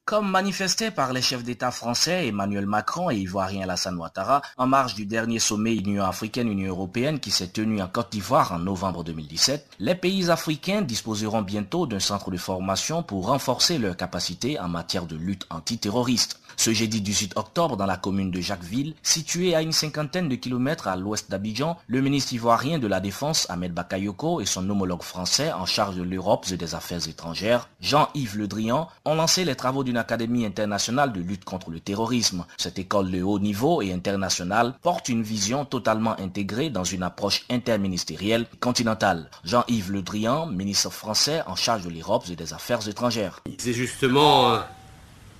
Comme 0.06 0.30
manifesté 0.30 0.92
par 0.92 1.14
les 1.14 1.22
chefs 1.22 1.46
d'État 1.46 1.72
français 1.72 2.28
Emmanuel 2.28 2.66
Macron 2.66 3.10
et 3.10 3.16
ivoirien 3.16 3.62
Alassane 3.62 3.96
Ouattara 3.96 4.42
en 4.58 4.68
marge 4.68 4.96
du 4.96 5.06
dernier 5.06 5.40
sommet 5.40 5.76
Union 5.76 6.04
africaine-Union 6.04 6.68
européenne 6.68 7.22
qui 7.22 7.32
s'est 7.32 7.48
tenu 7.48 7.82
en 7.82 7.88
Côte 7.88 8.12
d'Ivoire 8.12 8.52
en 8.52 8.60
novembre 8.60 9.06
2017, 9.06 9.66
les 9.80 9.96
pays 9.96 10.30
africains 10.30 10.82
disposeront 10.82 11.42
bientôt 11.42 11.88
d'un 11.88 12.02
centre 12.02 12.32
de 12.32 12.38
formation 12.38 13.02
pour 13.02 13.28
renforcer 13.28 13.78
leurs 13.78 13.96
capacités 13.96 14.60
en 14.60 14.68
matière 14.68 15.06
de 15.06 15.16
lutte 15.16 15.48
antiterroriste. 15.50 16.42
Ce 16.58 16.74
jeudi 16.74 17.02
18 17.02 17.34
octobre, 17.36 17.78
dans 17.78 17.86
la 17.86 17.98
commune 17.98 18.32
de 18.32 18.42
Jacquesville, 18.42 18.96
située 19.04 19.56
à 19.56 19.62
une 19.62 19.72
cinquantaine 19.72 20.30
de 20.30 20.36
kilomètres 20.36 20.88
à 20.88 20.96
l'ouest 20.96 21.30
d'Abidjan, 21.30 21.78
le 21.88 22.02
ministre 22.02 22.34
ivoirien 22.34 22.80
de 22.80 22.88
la 22.88 23.00
Défense, 23.00 23.48
Ahmed 23.50 23.74
Bakayoko, 23.74 24.42
et 24.42 24.46
son 24.46 24.70
homologue 24.70 25.04
français 25.04 25.52
en 25.52 25.66
charge 25.66 25.96
de 25.96 26.04
l'Europe 26.04 26.46
et 26.52 26.58
des 26.58 26.76
Affaires 26.76 27.08
étrangères, 27.08 27.70
Jean-Yves 27.82 28.38
Le 28.38 28.48
Drian, 28.48 28.88
ont 29.06 29.16
lancé 29.16 29.46
les 29.46 29.56
travaux 29.56 29.84
d'une 29.84 29.98
académie 29.98 30.46
internationale 30.46 31.12
de 31.12 31.22
lutte 31.22 31.46
contre 31.46 31.70
le 31.70 31.80
terrorisme. 31.80 32.46
Cette 32.58 32.80
école 32.80 33.12
de 33.12 33.22
haut 33.22 33.40
niveau 33.40 33.82
et 33.82 33.92
internationale 33.92 34.76
porte 34.82 35.10
une 35.10 35.24
vision 35.24 35.66
totalement 35.66 36.20
intégrée 36.20 36.70
dans 36.70 36.84
une 36.84 37.04
approche 37.04 37.46
interministérielle 37.50 38.46
continentale. 38.60 39.30
Jean-Yves 39.44 39.92
Le 39.92 40.02
Drian, 40.02 40.46
ministre 40.48 40.90
français 40.90 41.42
en 41.48 41.56
charge 41.56 41.84
de 41.84 41.90
l'Europe 41.90 42.26
et 42.30 42.36
des 42.36 42.54
Affaires 42.54 42.88
étrangères. 42.88 43.42
C'est 43.58 43.74
justement 43.74 44.52
euh, 44.52 44.60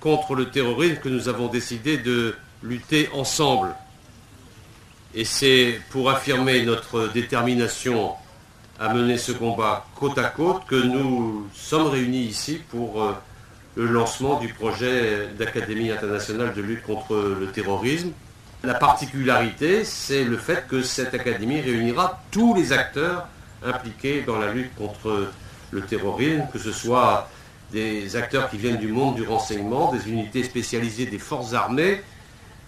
contre 0.04 0.34
le 0.34 0.50
terrorisme 0.50 0.96
que 0.96 1.08
nous 1.08 1.30
avons 1.30 1.48
décidé 1.48 1.96
de 1.96 2.36
lutter 2.62 3.08
ensemble. 3.14 3.74
Et 5.14 5.24
c'est 5.24 5.80
pour 5.88 6.10
affirmer 6.10 6.62
notre 6.62 7.08
détermination 7.08 8.12
à 8.78 8.92
mener 8.92 9.16
ce 9.16 9.32
combat 9.32 9.86
côte 9.94 10.18
à 10.18 10.24
côte 10.24 10.66
que 10.66 10.74
nous 10.74 11.48
sommes 11.54 11.86
réunis 11.86 12.24
ici 12.24 12.60
pour 12.68 13.02
euh, 13.02 13.12
le 13.76 13.86
lancement 13.86 14.38
du 14.40 14.48
projet 14.48 15.28
d'Académie 15.38 15.90
internationale 15.90 16.52
de 16.52 16.60
lutte 16.60 16.82
contre 16.82 17.14
le 17.40 17.46
terrorisme. 17.46 18.10
La 18.62 18.74
particularité, 18.74 19.84
c'est 19.84 20.24
le 20.24 20.36
fait 20.36 20.66
que 20.68 20.82
cette 20.82 21.14
académie 21.14 21.62
réunira 21.62 22.20
tous 22.30 22.54
les 22.54 22.74
acteurs 22.74 23.26
impliqués 23.64 24.22
dans 24.26 24.38
la 24.38 24.52
lutte 24.52 24.74
contre 24.74 25.28
le 25.70 25.80
terrorisme, 25.80 26.42
que 26.52 26.58
ce 26.58 26.72
soit 26.72 27.28
des 27.74 28.16
acteurs 28.16 28.48
qui 28.48 28.56
viennent 28.56 28.78
du 28.78 28.92
monde 28.92 29.16
du 29.16 29.24
renseignement, 29.24 29.92
des 29.92 30.08
unités 30.08 30.44
spécialisées 30.44 31.06
des 31.06 31.18
forces 31.18 31.52
armées, 31.52 32.00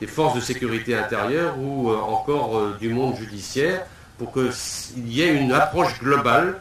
des 0.01 0.07
forces 0.07 0.35
de 0.35 0.41
sécurité 0.41 0.95
intérieure 0.95 1.57
ou 1.59 1.91
encore 1.91 2.77
du 2.79 2.91
monde 2.91 3.17
judiciaire 3.17 3.87
pour 4.19 4.33
qu'il 4.33 5.09
y 5.09 5.23
ait 5.23 5.35
une 5.35 5.53
approche 5.53 5.99
globale 6.01 6.61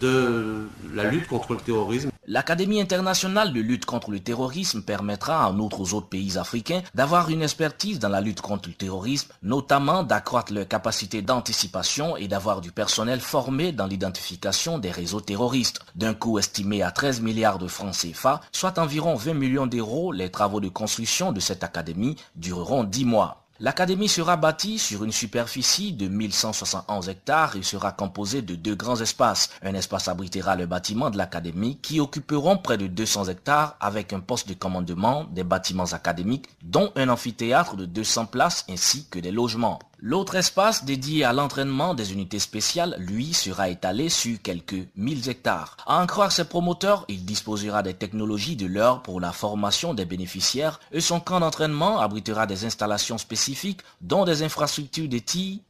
de 0.00 0.68
la 0.94 1.04
lutte 1.04 1.26
contre 1.26 1.54
le 1.54 1.58
terrorisme. 1.58 2.10
L'Académie 2.28 2.80
internationale 2.80 3.52
de 3.52 3.60
lutte 3.60 3.84
contre 3.84 4.10
le 4.10 4.18
terrorisme 4.18 4.82
permettra 4.82 5.48
en 5.48 5.60
outre 5.60 5.80
aux 5.80 5.94
autres 5.94 6.08
pays 6.08 6.38
africains 6.38 6.82
d'avoir 6.92 7.30
une 7.30 7.42
expertise 7.42 8.00
dans 8.00 8.08
la 8.08 8.20
lutte 8.20 8.40
contre 8.40 8.68
le 8.68 8.74
terrorisme, 8.74 9.32
notamment 9.44 10.02
d'accroître 10.02 10.52
leur 10.52 10.66
capacité 10.66 11.22
d'anticipation 11.22 12.16
et 12.16 12.26
d'avoir 12.26 12.60
du 12.60 12.72
personnel 12.72 13.20
formé 13.20 13.70
dans 13.70 13.86
l'identification 13.86 14.78
des 14.78 14.90
réseaux 14.90 15.20
terroristes. 15.20 15.78
D'un 15.94 16.14
coût 16.14 16.40
estimé 16.40 16.82
à 16.82 16.90
13 16.90 17.20
milliards 17.20 17.58
de 17.58 17.68
francs 17.68 17.94
CFA, 17.94 18.40
soit 18.50 18.80
environ 18.80 19.14
20 19.14 19.34
millions 19.34 19.68
d'euros, 19.68 20.10
les 20.10 20.30
travaux 20.30 20.58
de 20.58 20.68
construction 20.68 21.30
de 21.30 21.38
cette 21.38 21.62
académie 21.62 22.16
dureront 22.34 22.82
10 22.82 23.04
mois. 23.04 23.45
L'académie 23.58 24.08
sera 24.08 24.36
bâtie 24.36 24.78
sur 24.78 25.02
une 25.02 25.12
superficie 25.12 25.94
de 25.94 26.08
1171 26.08 27.08
hectares 27.08 27.56
et 27.56 27.62
sera 27.62 27.90
composée 27.90 28.42
de 28.42 28.54
deux 28.54 28.74
grands 28.74 29.00
espaces. 29.00 29.48
Un 29.62 29.72
espace 29.72 30.08
abritera 30.08 30.56
le 30.56 30.66
bâtiment 30.66 31.08
de 31.08 31.16
l'académie 31.16 31.78
qui 31.78 31.98
occuperont 31.98 32.58
près 32.58 32.76
de 32.76 32.86
200 32.86 33.28
hectares 33.28 33.76
avec 33.80 34.12
un 34.12 34.20
poste 34.20 34.46
de 34.46 34.52
commandement 34.52 35.24
des 35.32 35.42
bâtiments 35.42 35.92
académiques 35.92 36.50
dont 36.62 36.92
un 36.96 37.08
amphithéâtre 37.08 37.76
de 37.76 37.86
200 37.86 38.26
places 38.26 38.66
ainsi 38.68 39.06
que 39.08 39.18
des 39.18 39.30
logements. 39.30 39.78
L'autre 39.98 40.34
espace 40.34 40.84
dédié 40.84 41.24
à 41.24 41.32
l'entraînement 41.32 41.94
des 41.94 42.12
unités 42.12 42.38
spéciales, 42.38 42.96
lui, 42.98 43.32
sera 43.32 43.70
étalé 43.70 44.10
sur 44.10 44.40
quelques 44.42 44.86
1000 44.94 45.30
hectares. 45.30 45.78
À 45.86 46.02
en 46.02 46.06
croire 46.06 46.30
ses 46.30 46.44
promoteurs, 46.44 47.06
il 47.08 47.24
disposera 47.24 47.82
des 47.82 47.94
technologies 47.94 48.56
de 48.56 48.66
l'heure 48.66 49.02
pour 49.02 49.20
la 49.20 49.32
formation 49.32 49.94
des 49.94 50.04
bénéficiaires 50.04 50.80
et 50.92 51.00
son 51.00 51.18
camp 51.18 51.40
d'entraînement 51.40 51.98
abritera 51.98 52.46
des 52.46 52.66
installations 52.66 53.16
spécifiques 53.16 53.80
dont 54.02 54.26
des 54.26 54.42
infrastructures 54.42 55.08
de 55.08 55.20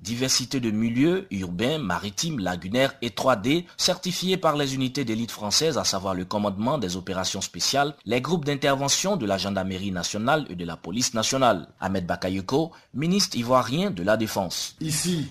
diversité 0.00 0.58
de 0.58 0.72
milieux 0.72 1.28
urbains, 1.30 1.78
maritimes, 1.78 2.40
lagunaires 2.40 2.94
et 3.02 3.10
3D 3.10 3.64
certifiés 3.76 4.36
par 4.36 4.56
les 4.56 4.74
unités 4.74 5.04
d'élite 5.04 5.30
françaises, 5.30 5.78
à 5.78 5.84
savoir 5.84 6.14
le 6.14 6.24
commandement 6.24 6.78
des 6.78 6.96
opérations 6.96 7.40
spéciales, 7.40 7.94
les 8.04 8.20
groupes 8.20 8.44
d'intervention 8.44 9.16
de 9.16 9.24
la 9.24 9.38
gendarmerie 9.38 9.92
nationale 9.92 10.46
et 10.50 10.56
de 10.56 10.64
la 10.64 10.76
police 10.76 11.14
nationale. 11.14 11.68
Ahmed 11.80 12.06
Bakayoko, 12.06 12.72
ministre 12.92 13.36
ivoirien 13.36 13.92
de 13.92 14.02
la 14.02 14.15
défense. 14.16 14.76
Ici, 14.81 15.31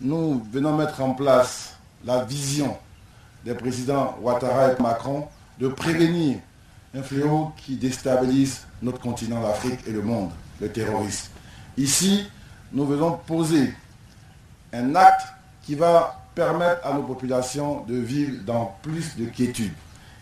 nous 0.00 0.42
venons 0.52 0.76
mettre 0.76 1.00
en 1.00 1.14
place 1.14 1.76
la 2.04 2.24
vision 2.24 2.76
des 3.44 3.54
présidents 3.54 4.16
Ouattara 4.20 4.72
et 4.72 4.82
Macron 4.82 5.28
de 5.58 5.68
prévenir 5.68 6.38
un 6.94 7.02
fléau 7.02 7.52
qui 7.56 7.76
déstabilise 7.76 8.66
notre 8.82 9.00
continent, 9.00 9.40
l'Afrique 9.40 9.80
et 9.86 9.92
le 9.92 10.02
monde, 10.02 10.30
le 10.60 10.70
terrorisme. 10.70 11.30
Ici, 11.76 12.26
nous 12.72 12.86
venons 12.86 13.12
poser 13.26 13.72
un 14.72 14.94
acte 14.94 15.26
qui 15.62 15.74
va 15.74 16.22
permettre 16.34 16.86
à 16.86 16.94
nos 16.94 17.02
populations 17.02 17.84
de 17.84 17.96
vivre 17.96 18.42
dans 18.44 18.76
plus 18.82 19.16
de 19.16 19.26
quiétude. 19.26 19.72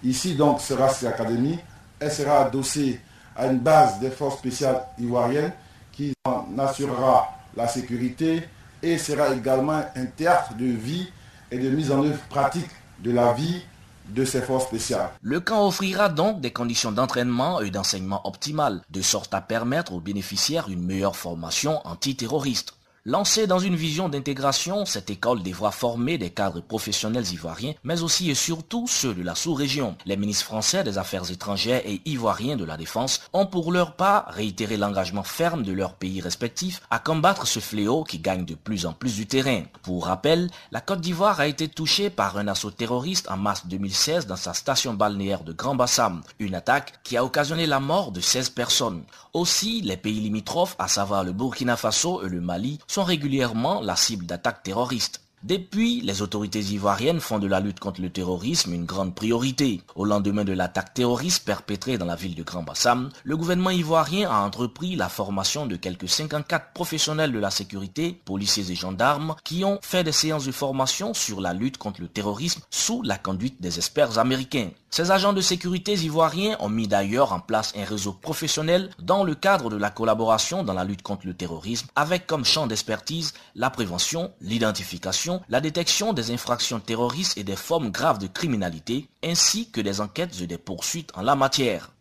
Ici, 0.02 0.34
donc, 0.34 0.60
sera 0.60 0.88
cette 0.88 1.08
académie. 1.08 1.58
Elle 1.98 2.10
sera 2.10 2.46
adossée 2.46 3.00
à 3.36 3.46
une 3.46 3.58
base 3.58 4.00
des 4.00 4.10
forces 4.10 4.38
spéciales 4.38 4.82
ivoiriennes 4.98 5.52
qui 5.92 6.12
en 6.24 6.46
assurera 6.58 7.39
la 7.56 7.68
sécurité 7.68 8.42
et 8.82 8.98
sera 8.98 9.34
également 9.34 9.82
un 9.94 10.06
théâtre 10.06 10.54
de 10.54 10.64
vie 10.64 11.08
et 11.50 11.58
de 11.58 11.68
mise 11.70 11.90
en 11.90 12.04
œuvre 12.04 12.20
pratique 12.28 12.70
de 13.00 13.10
la 13.10 13.32
vie 13.32 13.62
de 14.08 14.24
ces 14.24 14.40
forces 14.40 14.64
spéciales. 14.66 15.10
Le 15.22 15.40
camp 15.40 15.66
offrira 15.66 16.08
donc 16.08 16.40
des 16.40 16.52
conditions 16.52 16.92
d'entraînement 16.92 17.60
et 17.60 17.70
d'enseignement 17.70 18.26
optimales, 18.26 18.82
de 18.90 19.02
sorte 19.02 19.34
à 19.34 19.40
permettre 19.40 19.92
aux 19.92 20.00
bénéficiaires 20.00 20.68
une 20.68 20.84
meilleure 20.84 21.16
formation 21.16 21.80
antiterroriste. 21.86 22.74
Lancée 23.06 23.46
dans 23.46 23.58
une 23.58 23.76
vision 23.76 24.10
d'intégration, 24.10 24.84
cette 24.84 25.08
école 25.08 25.42
devra 25.42 25.70
former 25.70 26.18
des 26.18 26.28
cadres 26.28 26.60
professionnels 26.60 27.32
ivoiriens, 27.32 27.72
mais 27.82 28.02
aussi 28.02 28.28
et 28.28 28.34
surtout 28.34 28.86
ceux 28.86 29.14
de 29.14 29.22
la 29.22 29.34
sous-région. 29.34 29.96
Les 30.04 30.18
ministres 30.18 30.44
français 30.44 30.84
des 30.84 30.98
Affaires 30.98 31.30
étrangères 31.30 31.80
et 31.86 32.02
ivoiriens 32.04 32.58
de 32.58 32.64
la 32.66 32.76
Défense 32.76 33.22
ont 33.32 33.46
pour 33.46 33.72
leur 33.72 33.96
part 33.96 34.26
réitéré 34.28 34.76
l'engagement 34.76 35.22
ferme 35.22 35.62
de 35.62 35.72
leurs 35.72 35.94
pays 35.94 36.20
respectifs 36.20 36.82
à 36.90 36.98
combattre 36.98 37.46
ce 37.46 37.58
fléau 37.58 38.04
qui 38.04 38.18
gagne 38.18 38.44
de 38.44 38.54
plus 38.54 38.84
en 38.84 38.92
plus 38.92 39.16
du 39.16 39.26
terrain. 39.26 39.62
Pour 39.80 40.04
rappel, 40.04 40.50
la 40.70 40.82
Côte 40.82 41.00
d'Ivoire 41.00 41.40
a 41.40 41.46
été 41.46 41.68
touchée 41.68 42.10
par 42.10 42.36
un 42.36 42.48
assaut 42.48 42.70
terroriste 42.70 43.30
en 43.30 43.38
mars 43.38 43.62
2016 43.64 44.26
dans 44.26 44.36
sa 44.36 44.52
station 44.52 44.92
balnéaire 44.92 45.42
de 45.42 45.54
Grand 45.54 45.74
Bassam, 45.74 46.20
une 46.38 46.54
attaque 46.54 47.02
qui 47.02 47.16
a 47.16 47.24
occasionné 47.24 47.66
la 47.66 47.80
mort 47.80 48.12
de 48.12 48.20
16 48.20 48.50
personnes. 48.50 49.04
Aussi, 49.32 49.80
les 49.80 49.96
pays 49.96 50.20
limitrophes, 50.20 50.76
à 50.78 50.88
savoir 50.88 51.24
le 51.24 51.32
Burkina 51.32 51.76
Faso 51.76 52.22
et 52.26 52.28
le 52.28 52.40
Mali, 52.40 52.78
sont 52.90 52.99
régulièrement 53.04 53.80
la 53.80 53.96
cible 53.96 54.26
d'attaques 54.26 54.62
terroristes. 54.62 55.20
Depuis, 55.42 56.02
les 56.02 56.20
autorités 56.20 56.60
ivoiriennes 56.60 57.18
font 57.18 57.38
de 57.38 57.46
la 57.46 57.60
lutte 57.60 57.80
contre 57.80 58.02
le 58.02 58.10
terrorisme 58.10 58.74
une 58.74 58.84
grande 58.84 59.14
priorité. 59.14 59.80
Au 59.94 60.04
lendemain 60.04 60.44
de 60.44 60.52
l'attaque 60.52 60.92
terroriste 60.92 61.46
perpétrée 61.46 61.96
dans 61.96 62.04
la 62.04 62.14
ville 62.14 62.34
de 62.34 62.42
Grand 62.42 62.62
Bassam, 62.62 63.08
le 63.24 63.38
gouvernement 63.38 63.70
ivoirien 63.70 64.30
a 64.30 64.40
entrepris 64.40 64.96
la 64.96 65.08
formation 65.08 65.64
de 65.64 65.76
quelques 65.76 66.10
54 66.10 66.74
professionnels 66.74 67.32
de 67.32 67.38
la 67.38 67.50
sécurité, 67.50 68.20
policiers 68.26 68.70
et 68.70 68.74
gendarmes, 68.74 69.34
qui 69.42 69.64
ont 69.64 69.78
fait 69.80 70.04
des 70.04 70.12
séances 70.12 70.44
de 70.44 70.52
formation 70.52 71.14
sur 71.14 71.40
la 71.40 71.54
lutte 71.54 71.78
contre 71.78 72.02
le 72.02 72.08
terrorisme 72.08 72.60
sous 72.68 73.00
la 73.00 73.16
conduite 73.16 73.62
des 73.62 73.78
experts 73.78 74.18
américains. 74.18 74.68
Ces 74.92 75.12
agents 75.12 75.32
de 75.32 75.40
sécurité 75.40 75.92
ivoiriens 75.94 76.56
ont 76.58 76.68
mis 76.68 76.88
d'ailleurs 76.88 77.32
en 77.32 77.38
place 77.38 77.72
un 77.76 77.84
réseau 77.84 78.12
professionnel 78.12 78.90
dans 78.98 79.22
le 79.22 79.36
cadre 79.36 79.70
de 79.70 79.76
la 79.76 79.88
collaboration 79.88 80.64
dans 80.64 80.74
la 80.74 80.82
lutte 80.82 81.02
contre 81.02 81.28
le 81.28 81.34
terrorisme 81.34 81.86
avec 81.94 82.26
comme 82.26 82.44
champ 82.44 82.66
d'expertise 82.66 83.32
la 83.54 83.70
prévention, 83.70 84.32
l'identification, 84.40 85.29
la 85.48 85.60
détection 85.60 86.12
des 86.12 86.30
infractions 86.30 86.78
terroristes 86.80 87.38
et 87.38 87.44
des 87.44 87.56
formes 87.56 87.90
graves 87.90 88.18
de 88.18 88.26
criminalité, 88.26 89.08
ainsi 89.24 89.70
que 89.70 89.80
des 89.80 90.00
enquêtes 90.00 90.40
et 90.40 90.46
des 90.46 90.58
poursuites 90.58 91.12
en 91.14 91.22
la 91.22 91.36
matière. 91.36 91.92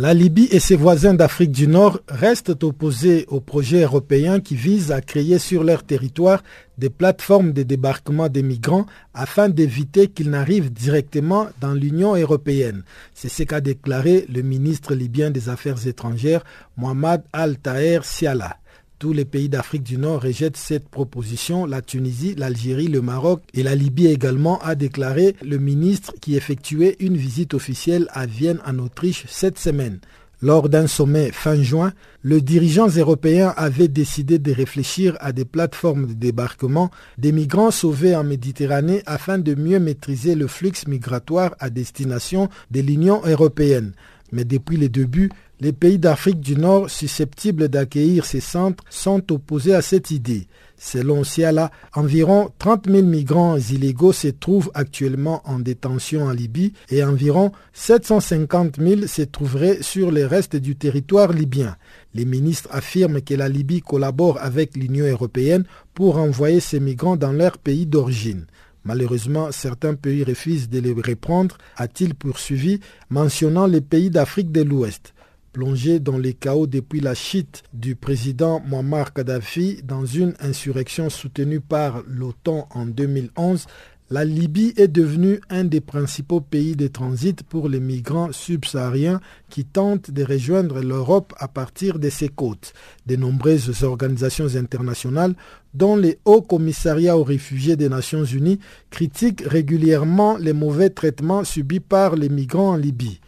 La 0.00 0.14
Libye 0.14 0.46
et 0.52 0.60
ses 0.60 0.76
voisins 0.76 1.12
d'Afrique 1.12 1.50
du 1.50 1.66
Nord 1.66 1.98
restent 2.06 2.62
opposés 2.62 3.24
au 3.26 3.40
projet 3.40 3.82
européen 3.82 4.38
qui 4.38 4.54
vise 4.54 4.92
à 4.92 5.00
créer 5.00 5.40
sur 5.40 5.64
leur 5.64 5.82
territoire 5.82 6.44
des 6.78 6.88
plateformes 6.88 7.52
de 7.52 7.64
débarquement 7.64 8.28
des 8.28 8.44
migrants 8.44 8.86
afin 9.12 9.48
d'éviter 9.48 10.06
qu'ils 10.06 10.30
n'arrivent 10.30 10.72
directement 10.72 11.48
dans 11.60 11.74
l'Union 11.74 12.14
européenne. 12.14 12.84
C'est 13.12 13.28
ce 13.28 13.42
qu'a 13.42 13.60
déclaré 13.60 14.24
le 14.32 14.42
ministre 14.42 14.94
libyen 14.94 15.32
des 15.32 15.48
Affaires 15.48 15.84
étrangères 15.88 16.44
Mohamed 16.76 17.22
Al-Taher 17.32 18.04
Siala. 18.04 18.56
Tous 18.98 19.12
les 19.12 19.24
pays 19.24 19.48
d'Afrique 19.48 19.84
du 19.84 19.96
Nord 19.96 20.22
rejettent 20.22 20.56
cette 20.56 20.88
proposition. 20.88 21.66
La 21.66 21.82
Tunisie, 21.82 22.34
l'Algérie, 22.36 22.88
le 22.88 23.00
Maroc 23.00 23.42
et 23.54 23.62
la 23.62 23.76
Libye 23.76 24.08
également, 24.08 24.58
a 24.58 24.74
déclaré 24.74 25.36
le 25.40 25.58
ministre 25.58 26.14
qui 26.20 26.34
effectuait 26.34 26.96
une 26.98 27.16
visite 27.16 27.54
officielle 27.54 28.08
à 28.10 28.26
Vienne 28.26 28.58
en 28.66 28.76
Autriche 28.80 29.24
cette 29.28 29.56
semaine. 29.56 30.00
Lors 30.42 30.68
d'un 30.68 30.88
sommet 30.88 31.30
fin 31.30 31.62
juin, 31.62 31.92
les 32.24 32.40
dirigeants 32.40 32.88
européens 32.88 33.54
avaient 33.56 33.86
décidé 33.86 34.40
de 34.40 34.52
réfléchir 34.52 35.16
à 35.20 35.30
des 35.30 35.44
plateformes 35.44 36.06
de 36.06 36.12
débarquement 36.14 36.90
des 37.18 37.30
migrants 37.30 37.70
sauvés 37.70 38.16
en 38.16 38.24
Méditerranée 38.24 39.04
afin 39.06 39.38
de 39.38 39.54
mieux 39.54 39.78
maîtriser 39.78 40.34
le 40.34 40.48
flux 40.48 40.72
migratoire 40.88 41.54
à 41.60 41.70
destination 41.70 42.48
de 42.72 42.80
l'Union 42.80 43.20
européenne. 43.24 43.92
Mais 44.32 44.44
depuis 44.44 44.76
le 44.76 44.88
début, 44.88 45.30
les 45.60 45.72
pays 45.72 45.98
d'Afrique 45.98 46.40
du 46.40 46.56
Nord 46.56 46.88
susceptibles 46.88 47.68
d'accueillir 47.68 48.24
ces 48.24 48.40
centres 48.40 48.84
sont 48.90 49.32
opposés 49.32 49.74
à 49.74 49.82
cette 49.82 50.10
idée. 50.10 50.46
Selon 50.76 51.24
Siala, 51.24 51.72
environ 51.94 52.50
30 52.58 52.88
000 52.88 53.02
migrants 53.02 53.56
illégaux 53.56 54.12
se 54.12 54.28
trouvent 54.28 54.70
actuellement 54.74 55.42
en 55.44 55.58
détention 55.58 56.26
en 56.26 56.30
Libye 56.30 56.72
et 56.90 57.02
environ 57.02 57.50
750 57.72 58.76
000 58.80 59.06
se 59.08 59.22
trouveraient 59.22 59.82
sur 59.82 60.12
le 60.12 60.24
reste 60.24 60.54
du 60.54 60.76
territoire 60.76 61.32
libyen. 61.32 61.76
Les 62.14 62.24
ministres 62.24 62.68
affirment 62.70 63.20
que 63.20 63.34
la 63.34 63.48
Libye 63.48 63.80
collabore 63.80 64.38
avec 64.40 64.76
l'Union 64.76 65.06
européenne 65.06 65.64
pour 65.94 66.18
envoyer 66.18 66.60
ces 66.60 66.78
migrants 66.78 67.16
dans 67.16 67.32
leur 67.32 67.58
pays 67.58 67.86
d'origine. 67.86 68.46
Malheureusement, 68.84 69.50
certains 69.50 69.94
pays 69.94 70.22
refusent 70.22 70.68
de 70.68 70.78
les 70.78 70.92
reprendre, 70.92 71.58
a-t-il 71.76 72.14
poursuivi, 72.14 72.78
mentionnant 73.10 73.66
les 73.66 73.80
pays 73.80 74.10
d'Afrique 74.10 74.52
de 74.52 74.62
l'Ouest. 74.62 75.12
Plongé 75.52 75.98
dans 75.98 76.18
les 76.18 76.34
chaos 76.34 76.66
depuis 76.66 77.00
la 77.00 77.14
chute 77.14 77.62
du 77.72 77.96
président 77.96 78.60
Muammar 78.60 79.12
Kadhafi 79.12 79.80
dans 79.82 80.04
une 80.04 80.34
insurrection 80.40 81.08
soutenue 81.08 81.60
par 81.60 82.02
l'OTAN 82.06 82.68
en 82.74 82.84
2011, 82.84 83.66
la 84.10 84.24
Libye 84.24 84.72
est 84.78 84.88
devenue 84.88 85.38
un 85.50 85.64
des 85.64 85.82
principaux 85.82 86.40
pays 86.40 86.76
de 86.76 86.86
transit 86.86 87.42
pour 87.42 87.68
les 87.68 87.80
migrants 87.80 88.32
subsahariens 88.32 89.20
qui 89.50 89.66
tentent 89.66 90.10
de 90.10 90.24
rejoindre 90.24 90.80
l'Europe 90.80 91.34
à 91.38 91.46
partir 91.46 91.98
de 91.98 92.08
ses 92.08 92.28
côtes. 92.28 92.72
De 93.06 93.16
nombreuses 93.16 93.82
organisations 93.84 94.54
internationales, 94.56 95.34
dont 95.74 95.96
les 95.96 96.18
Hauts 96.24 96.40
Commissariats 96.40 97.18
aux 97.18 97.24
réfugiés 97.24 97.76
des 97.76 97.90
Nations 97.90 98.24
Unies, 98.24 98.60
critiquent 98.90 99.44
régulièrement 99.46 100.38
les 100.38 100.54
mauvais 100.54 100.88
traitements 100.90 101.44
subis 101.44 101.80
par 101.80 102.16
les 102.16 102.30
migrants 102.30 102.70
en 102.70 102.76
Libye. 102.76 103.20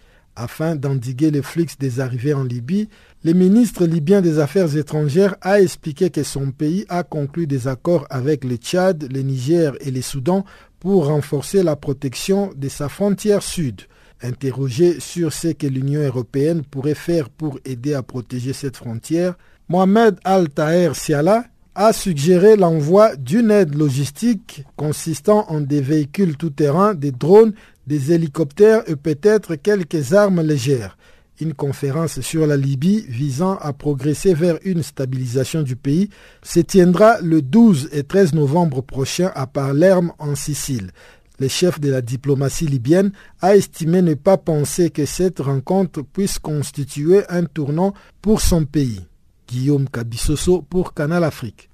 Afin 0.43 0.75
d'endiguer 0.75 1.31
le 1.31 1.43
flux 1.43 1.67
des 1.79 2.01
arrivées 2.01 2.33
en 2.33 2.45
Libye, 2.45 2.89
le 3.25 3.35
ministre 3.35 3.85
libyen 3.85 4.23
des 4.23 4.39
Affaires 4.39 4.75
étrangères 4.75 5.37
a 5.43 5.61
expliqué 5.61 6.09
que 6.09 6.23
son 6.23 6.51
pays 6.51 6.87
a 6.89 7.03
conclu 7.03 7.47
des 7.47 7.69
accords 7.69 8.07
avec 8.09 8.45
le 8.45 8.57
Tchad, 8.57 9.07
le 9.13 9.21
Niger 9.21 9.75
et 9.83 9.91
le 9.91 10.01
Soudan 10.01 10.47
pour 10.79 11.09
renforcer 11.09 11.63
la 11.63 11.77
protection 11.77 12.53
de 12.57 12.71
sa 12.71 12.89
frontière 12.89 13.43
sud. 13.43 13.83
Interrogé 14.23 14.99
sur 14.99 15.31
ce 15.31 15.49
que 15.49 15.67
l'Union 15.67 16.01
européenne 16.01 16.63
pourrait 16.63 16.95
faire 16.95 17.29
pour 17.29 17.59
aider 17.67 17.93
à 17.93 18.03
protéger 18.03 18.55
cette 18.55 18.79
frontière, 18.79 19.35
Mohamed 19.69 20.17
Al-Taher 20.25 20.95
Siala 20.97 21.45
a 21.75 21.93
suggéré 21.93 22.57
l'envoi 22.57 23.15
d'une 23.17 23.51
aide 23.51 23.75
logistique 23.75 24.65
consistant 24.77 25.45
en 25.49 25.61
des 25.61 25.81
véhicules 25.81 26.37
tout-terrain, 26.37 26.95
des 26.95 27.13
drones, 27.13 27.53
des 27.91 28.13
hélicoptères 28.13 28.89
et 28.89 28.95
peut-être 28.97 29.57
quelques 29.57 30.15
armes 30.15 30.41
légères 30.41 30.97
une 31.41 31.55
conférence 31.55 32.21
sur 32.21 32.47
la 32.47 32.57
Libye 32.57 33.05
visant 33.09 33.57
à 33.57 33.73
progresser 33.73 34.35
vers 34.35 34.59
une 34.65 34.83
stabilisation 34.83 35.63
du 35.63 35.75
pays 35.75 36.11
se 36.43 36.61
tiendra 36.61 37.19
le 37.21 37.41
12 37.43 37.89
et 37.93 38.05
13 38.05 38.35
novembre 38.35 38.83
prochain 38.83 39.33
à 39.35 39.47
Palerme 39.47 40.13
en 40.19 40.35
Sicile. 40.35 40.91
Le 41.39 41.49
chef 41.49 41.81
de 41.81 41.91
la 41.91 42.03
diplomatie 42.03 42.67
libyenne 42.67 43.13
a 43.41 43.57
estimé 43.57 44.03
ne 44.03 44.15
pas 44.15 44.37
penser 44.37 44.91
que 44.91 45.07
cette 45.07 45.41
rencontre 45.41 46.03
puisse 46.03 46.39
constituer 46.39 47.23
un 47.31 47.45
tournant 47.45 47.95
pour 48.21 48.43
son 48.43 48.67
pays. 48.67 49.01
Guillaume 49.49 49.89
Kabissoso 49.89 50.61
pour 50.61 50.93
Canal 50.93 51.25
Afrique. 51.25 51.71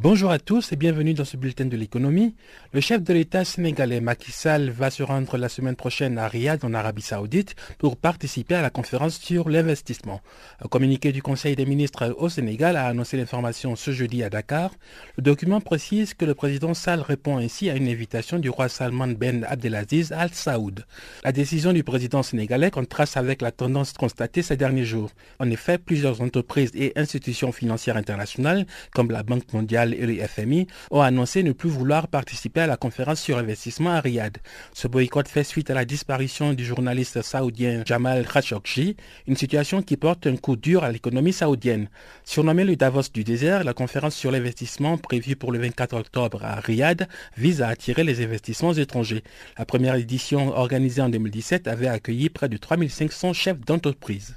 Bonjour 0.00 0.30
à 0.30 0.38
tous 0.38 0.70
et 0.70 0.76
bienvenue 0.76 1.12
dans 1.12 1.24
ce 1.24 1.36
bulletin 1.36 1.64
de 1.64 1.76
l'économie. 1.76 2.36
Le 2.72 2.80
chef 2.80 3.02
de 3.02 3.12
l'État 3.12 3.44
sénégalais 3.44 4.00
Macky 4.00 4.30
Sall 4.30 4.70
va 4.70 4.90
se 4.90 5.02
rendre 5.02 5.36
la 5.36 5.48
semaine 5.48 5.74
prochaine 5.74 6.18
à 6.18 6.28
Riyad 6.28 6.64
en 6.64 6.72
Arabie 6.72 7.02
Saoudite 7.02 7.56
pour 7.78 7.96
participer 7.96 8.54
à 8.54 8.62
la 8.62 8.70
conférence 8.70 9.18
sur 9.18 9.48
l'investissement. 9.48 10.20
Un 10.64 10.68
communiqué 10.68 11.10
du 11.10 11.20
Conseil 11.20 11.56
des 11.56 11.66
ministres 11.66 12.14
au 12.16 12.28
Sénégal 12.28 12.76
a 12.76 12.86
annoncé 12.86 13.16
l'information 13.16 13.74
ce 13.74 13.90
jeudi 13.90 14.22
à 14.22 14.30
Dakar. 14.30 14.70
Le 15.16 15.22
document 15.24 15.60
précise 15.60 16.14
que 16.14 16.24
le 16.24 16.36
président 16.36 16.74
Sall 16.74 17.00
répond 17.00 17.36
ainsi 17.36 17.68
à 17.68 17.74
une 17.74 17.88
invitation 17.88 18.38
du 18.38 18.50
roi 18.50 18.68
Salman 18.68 19.08
Ben 19.18 19.44
Abdelaziz 19.48 20.12
Al 20.12 20.30
Saoud. 20.32 20.86
La 21.24 21.32
décision 21.32 21.72
du 21.72 21.82
président 21.82 22.22
sénégalais 22.22 22.70
contraste 22.70 23.16
avec 23.16 23.42
la 23.42 23.50
tendance 23.50 23.94
constatée 23.94 24.42
ces 24.42 24.56
derniers 24.56 24.84
jours. 24.84 25.10
En 25.40 25.50
effet, 25.50 25.76
plusieurs 25.76 26.20
entreprises 26.20 26.70
et 26.76 26.92
institutions 26.94 27.50
financières 27.50 27.96
internationales 27.96 28.64
comme 28.94 29.10
la 29.10 29.24
Banque 29.24 29.52
mondiale 29.52 29.87
et 29.94 30.06
le 30.06 30.26
FMI 30.26 30.66
ont 30.90 31.00
annoncé 31.00 31.42
ne 31.42 31.52
plus 31.52 31.68
vouloir 31.68 32.08
participer 32.08 32.60
à 32.60 32.66
la 32.66 32.76
conférence 32.76 33.20
sur 33.20 33.38
investissement 33.38 33.90
à 33.90 34.00
Riyad. 34.00 34.38
Ce 34.72 34.88
boycott 34.88 35.28
fait 35.28 35.44
suite 35.44 35.70
à 35.70 35.74
la 35.74 35.84
disparition 35.84 36.52
du 36.52 36.64
journaliste 36.64 37.22
saoudien 37.22 37.82
Jamal 37.84 38.26
Khashoggi, 38.26 38.96
une 39.26 39.36
situation 39.36 39.82
qui 39.82 39.96
porte 39.96 40.26
un 40.26 40.36
coup 40.36 40.56
dur 40.56 40.84
à 40.84 40.92
l'économie 40.92 41.32
saoudienne. 41.32 41.88
Surnommée 42.24 42.64
le 42.64 42.76
Davos 42.76 43.10
du 43.12 43.24
désert, 43.24 43.64
la 43.64 43.74
conférence 43.74 44.14
sur 44.14 44.30
l'investissement 44.30 44.98
prévue 44.98 45.36
pour 45.36 45.52
le 45.52 45.58
24 45.58 45.96
octobre 45.96 46.44
à 46.44 46.60
Riyad 46.60 47.08
vise 47.36 47.62
à 47.62 47.68
attirer 47.68 48.04
les 48.04 48.24
investissements 48.24 48.74
étrangers. 48.74 49.22
La 49.58 49.64
première 49.64 49.94
édition 49.94 50.48
organisée 50.56 51.02
en 51.02 51.08
2017 51.08 51.68
avait 51.68 51.88
accueilli 51.88 52.28
près 52.30 52.48
de 52.48 52.56
3500 52.56 53.32
chefs 53.32 53.60
d'entreprise. 53.60 54.36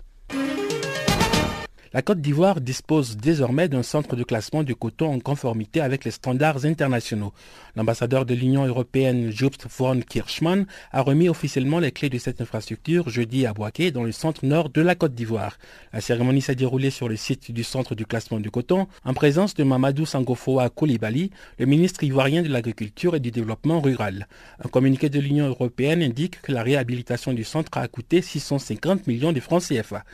La 1.94 2.02
Côte 2.02 2.22
d'Ivoire 2.22 2.62
dispose 2.62 3.18
désormais 3.18 3.68
d'un 3.68 3.84
centre 3.84 4.16
de 4.16 4.24
classement 4.24 4.64
du 4.64 4.76
coton 4.76 5.14
en 5.14 5.20
conformité 5.20 5.82
avec 5.82 6.06
les 6.06 6.12
standards 6.12 6.64
internationaux. 6.64 7.34
L'ambassadeur 7.76 8.26
de 8.26 8.34
l'Union 8.34 8.66
européenne 8.66 9.30
Jobst 9.30 9.68
von 9.70 10.00
Kirchmann 10.00 10.68
a 10.94 11.02
remis 11.02 11.28
officiellement 11.28 11.80
les 11.80 11.92
clés 11.92 12.08
de 12.08 12.18
cette 12.18 12.40
infrastructure 12.40 13.10
jeudi 13.10 13.46
à 13.46 13.52
Boaké 13.52 13.92
dans 13.92 14.04
le 14.04 14.14
centre 14.14 14.46
nord 14.46 14.70
de 14.70 14.80
la 14.80 14.96
Côte 14.96 15.16
d'Ivoire. 15.16 15.58
La 15.92 16.00
cérémonie 16.00 16.42
s'est 16.42 16.56
déroulée 16.56 16.92
sur 16.92 17.10
le 17.10 17.18
site 17.18 17.52
du 17.52 17.66
centre 17.66 17.94
du 17.94 18.06
classement 18.06 18.40
du 18.40 18.50
coton 18.50 18.88
en 19.04 19.14
présence 19.14 19.54
de 19.54 19.66
Mamadou 19.66 20.06
Sangofoa 20.06 20.70
Koulibaly, 20.70 21.32
le 21.60 21.66
ministre 21.66 22.06
ivoirien 22.06 22.42
de 22.42 22.48
l'Agriculture 22.48 23.18
et 23.18 23.20
du 23.20 23.32
Développement 23.32 23.82
rural. 23.82 24.30
Un 24.64 24.70
communiqué 24.70 25.10
de 25.10 25.20
l'Union 25.20 25.48
européenne 25.48 26.02
indique 26.02 26.42
que 26.42 26.54
la 26.54 26.64
réhabilitation 26.64 27.34
du 27.34 27.44
centre 27.44 27.78
a 27.78 27.86
coûté 27.90 28.22
650 28.22 29.08
millions 29.08 29.34
de 29.34 29.42
francs 29.42 29.64
CFA. 29.68 30.06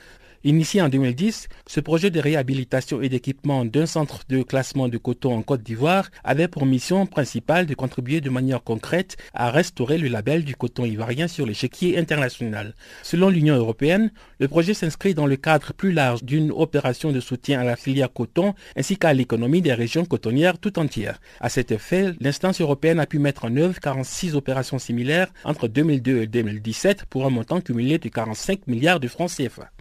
Initié 0.48 0.82
en 0.82 0.88
2010, 0.88 1.50
ce 1.66 1.82
projet 1.82 2.10
de 2.10 2.22
réhabilitation 2.22 3.02
et 3.02 3.10
d'équipement 3.10 3.66
d'un 3.66 3.86
centre 3.86 4.22
de 4.30 4.44
classement 4.44 4.88
de 4.88 4.98
coton 4.98 5.36
en 5.36 5.42
Côte 5.42 5.62
d'Ivoire 5.62 6.10
avait 6.24 6.48
pour 6.48 6.66
mission 6.66 7.06
principale 7.06 7.66
de 7.66 7.74
contribuer 7.74 8.22
de 8.22 8.30
manière 8.30 8.64
concrète 8.64 9.18
à 9.34 9.52
restaurer 9.52 9.98
le 9.98 10.08
label 10.08 10.46
du 10.46 10.56
coton 10.56 10.86
ivoirien 10.86 11.28
sur 11.28 11.46
l'échiquier 11.46 11.98
international. 11.98 12.76
Selon 13.04 13.28
l'Union 13.28 13.58
européenne, 13.58 14.10
le 14.40 14.48
projet 14.48 14.74
s'inscrit 14.74 15.14
dans 15.14 15.26
le 15.26 15.36
cadre 15.36 15.74
plus 15.74 15.92
large 15.92 16.24
d'une 16.24 16.52
opération 16.52 17.12
de 17.12 17.20
soutien 17.20 17.60
à 17.60 17.66
la 17.66 17.76
filière 17.76 18.14
coton 18.14 18.54
ainsi 18.78 18.96
qu'à 18.96 19.14
l'économie 19.14 19.62
des 19.62 19.74
régions 19.74 20.06
cotonnières 20.06 20.60
tout 20.60 20.80
entières. 20.80 21.20
À 21.42 21.50
cet 21.50 21.74
effet, 21.74 22.14
l'instance 22.22 22.62
européenne 22.62 23.02
a 23.02 23.06
pu 23.06 23.20
mettre 23.20 23.44
en 23.44 23.58
œuvre 23.58 23.82
46 23.82 24.34
opérations 24.36 24.80
similaires 24.80 25.28
entre 25.44 25.68
2002 25.68 26.22
et 26.22 26.28
2017 26.28 27.04
pour 27.10 27.26
un 27.26 27.32
montant 27.32 27.60
cumulé 27.60 27.98
de 27.98 28.08
45 28.08 28.66
milliards 28.68 29.02
de 29.02 29.10
francs 29.10 29.32
CFA. 29.36 29.72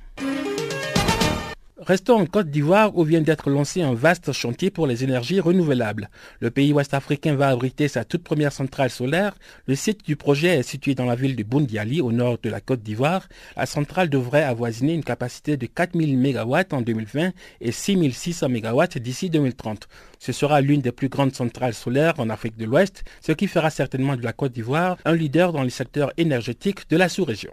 Restons 1.78 2.18
en 2.18 2.24
Côte 2.24 2.48
d'Ivoire 2.48 2.96
où 2.96 3.04
vient 3.04 3.20
d'être 3.20 3.50
lancé 3.50 3.82
un 3.82 3.92
vaste 3.92 4.32
chantier 4.32 4.70
pour 4.70 4.86
les 4.86 5.04
énergies 5.04 5.40
renouvelables. 5.40 6.08
Le 6.40 6.50
pays 6.50 6.72
ouest-africain 6.72 7.34
va 7.34 7.48
abriter 7.48 7.86
sa 7.86 8.02
toute 8.02 8.24
première 8.24 8.52
centrale 8.52 8.88
solaire. 8.88 9.34
Le 9.66 9.74
site 9.74 10.02
du 10.02 10.16
projet 10.16 10.56
est 10.56 10.62
situé 10.62 10.94
dans 10.94 11.04
la 11.04 11.16
ville 11.16 11.36
de 11.36 11.42
Bundiali 11.42 12.00
au 12.00 12.12
nord 12.12 12.38
de 12.42 12.48
la 12.48 12.62
Côte 12.62 12.80
d'Ivoire. 12.82 13.28
La 13.58 13.66
centrale 13.66 14.08
devrait 14.08 14.42
avoisiner 14.42 14.94
une 14.94 15.04
capacité 15.04 15.58
de 15.58 15.66
4000 15.66 16.16
MW 16.16 16.56
en 16.72 16.80
2020 16.80 17.32
et 17.60 17.72
6600 17.72 18.48
MW 18.48 18.84
d'ici 18.98 19.28
2030. 19.28 19.86
Ce 20.18 20.32
sera 20.32 20.62
l'une 20.62 20.80
des 20.80 20.92
plus 20.92 21.10
grandes 21.10 21.34
centrales 21.34 21.74
solaires 21.74 22.14
en 22.16 22.30
Afrique 22.30 22.56
de 22.56 22.64
l'Ouest, 22.64 23.04
ce 23.20 23.32
qui 23.32 23.48
fera 23.48 23.68
certainement 23.68 24.16
de 24.16 24.24
la 24.24 24.32
Côte 24.32 24.52
d'Ivoire 24.52 24.96
un 25.04 25.14
leader 25.14 25.52
dans 25.52 25.62
le 25.62 25.68
secteur 25.68 26.10
énergétique 26.16 26.88
de 26.88 26.96
la 26.96 27.10
sous-région. 27.10 27.52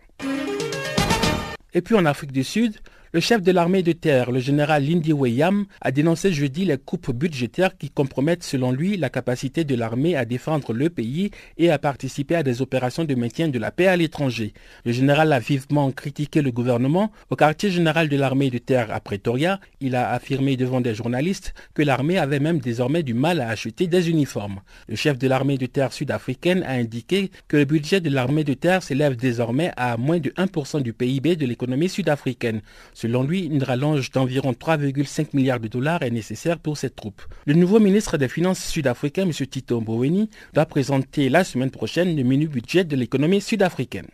Et 1.73 1.81
puis 1.81 1.95
en 1.95 2.05
Afrique 2.05 2.31
du 2.31 2.45
Sud, 2.45 2.75
Le 3.15 3.19
chef 3.19 3.43
de 3.43 3.51
l'armée 3.51 3.83
de 3.83 3.91
terre, 3.91 4.31
le 4.31 4.39
général 4.39 4.87
Lindy 4.87 5.13
Weyam, 5.13 5.67
a 5.81 5.91
dénoncé 5.91 6.33
jeudi 6.33 6.65
les 6.65 6.79
coupes 6.79 7.11
budgétaires 7.11 7.77
qui 7.77 7.91
compromettent 7.91 8.41
selon 8.41 8.71
lui 8.71 8.97
la 8.97 9.11
capacité 9.11 9.63
de 9.63 9.75
l'armée 9.75 10.15
à 10.15 10.25
défendre 10.25 10.73
le 10.73 10.89
pays 10.89 11.29
et 11.59 11.69
à 11.69 11.77
participer 11.77 12.33
à 12.33 12.41
des 12.41 12.63
opérations 12.63 13.03
de 13.03 13.13
maintien 13.13 13.49
de 13.49 13.59
la 13.59 13.69
paix 13.69 13.85
à 13.85 13.95
l'étranger. 13.95 14.55
Le 14.83 14.93
général 14.93 15.31
a 15.31 15.37
vivement 15.37 15.91
critiqué 15.91 16.41
le 16.41 16.49
gouvernement. 16.49 17.11
Au 17.29 17.35
quartier 17.35 17.69
général 17.69 18.09
de 18.09 18.17
l'armée 18.17 18.49
de 18.49 18.57
terre 18.57 18.91
à 18.91 18.99
Pretoria, 18.99 19.59
il 19.79 19.95
a 19.95 20.09
affirmé 20.09 20.57
devant 20.57 20.81
des 20.81 20.95
journalistes 20.95 21.53
que 21.75 21.83
l'armée 21.83 22.17
avait 22.17 22.39
même 22.39 22.57
désormais 22.57 23.03
du 23.03 23.13
mal 23.13 23.41
à 23.41 23.49
acheter 23.49 23.85
des 23.85 24.09
uniformes. 24.09 24.61
Le 24.87 24.95
chef 24.95 25.19
de 25.19 25.27
l'armée 25.27 25.59
de 25.59 25.67
terre 25.67 25.93
sud-africaine 25.93 26.63
a 26.63 26.71
indiqué 26.71 27.29
que 27.47 27.57
le 27.57 27.65
budget 27.65 28.01
de 28.01 28.09
l'armée 28.09 28.43
de 28.43 28.55
terre 28.55 28.81
s'élève 28.81 29.15
désormais 29.15 29.71
à 29.77 29.97
moins 29.97 30.17
de 30.17 30.31
1% 30.31 30.81
du 30.81 30.93
PIB 30.93 31.35
de 31.35 31.45
l'économie 31.45 31.89
sud-africaine. 31.89 32.61
Selon 33.03 33.23
lui, 33.23 33.41
une 33.47 33.61
rallonge 33.61 34.11
d'environ 34.11 34.53
3,5 34.53 35.31
milliards 35.33 35.59
de 35.59 35.67
dollars 35.67 36.03
est 36.03 36.09
nécessaire 36.09 36.57
pour 36.57 36.77
cette 36.77 36.95
troupe. 36.95 37.21
Le 37.45 37.53
nouveau 37.53 37.81
ministre 37.81 38.15
des 38.15 38.29
Finances 38.29 38.63
sud-africain, 38.63 39.23
M. 39.23 39.33
Tito 39.33 39.81
Mboweni, 39.81 40.29
doit 40.53 40.65
présenter 40.65 41.27
la 41.27 41.43
semaine 41.43 41.69
prochaine 41.69 42.15
le 42.15 42.23
menu 42.23 42.47
budget 42.47 42.85
de 42.85 42.95
l'économie 42.95 43.41
sud-africaine. 43.41 44.07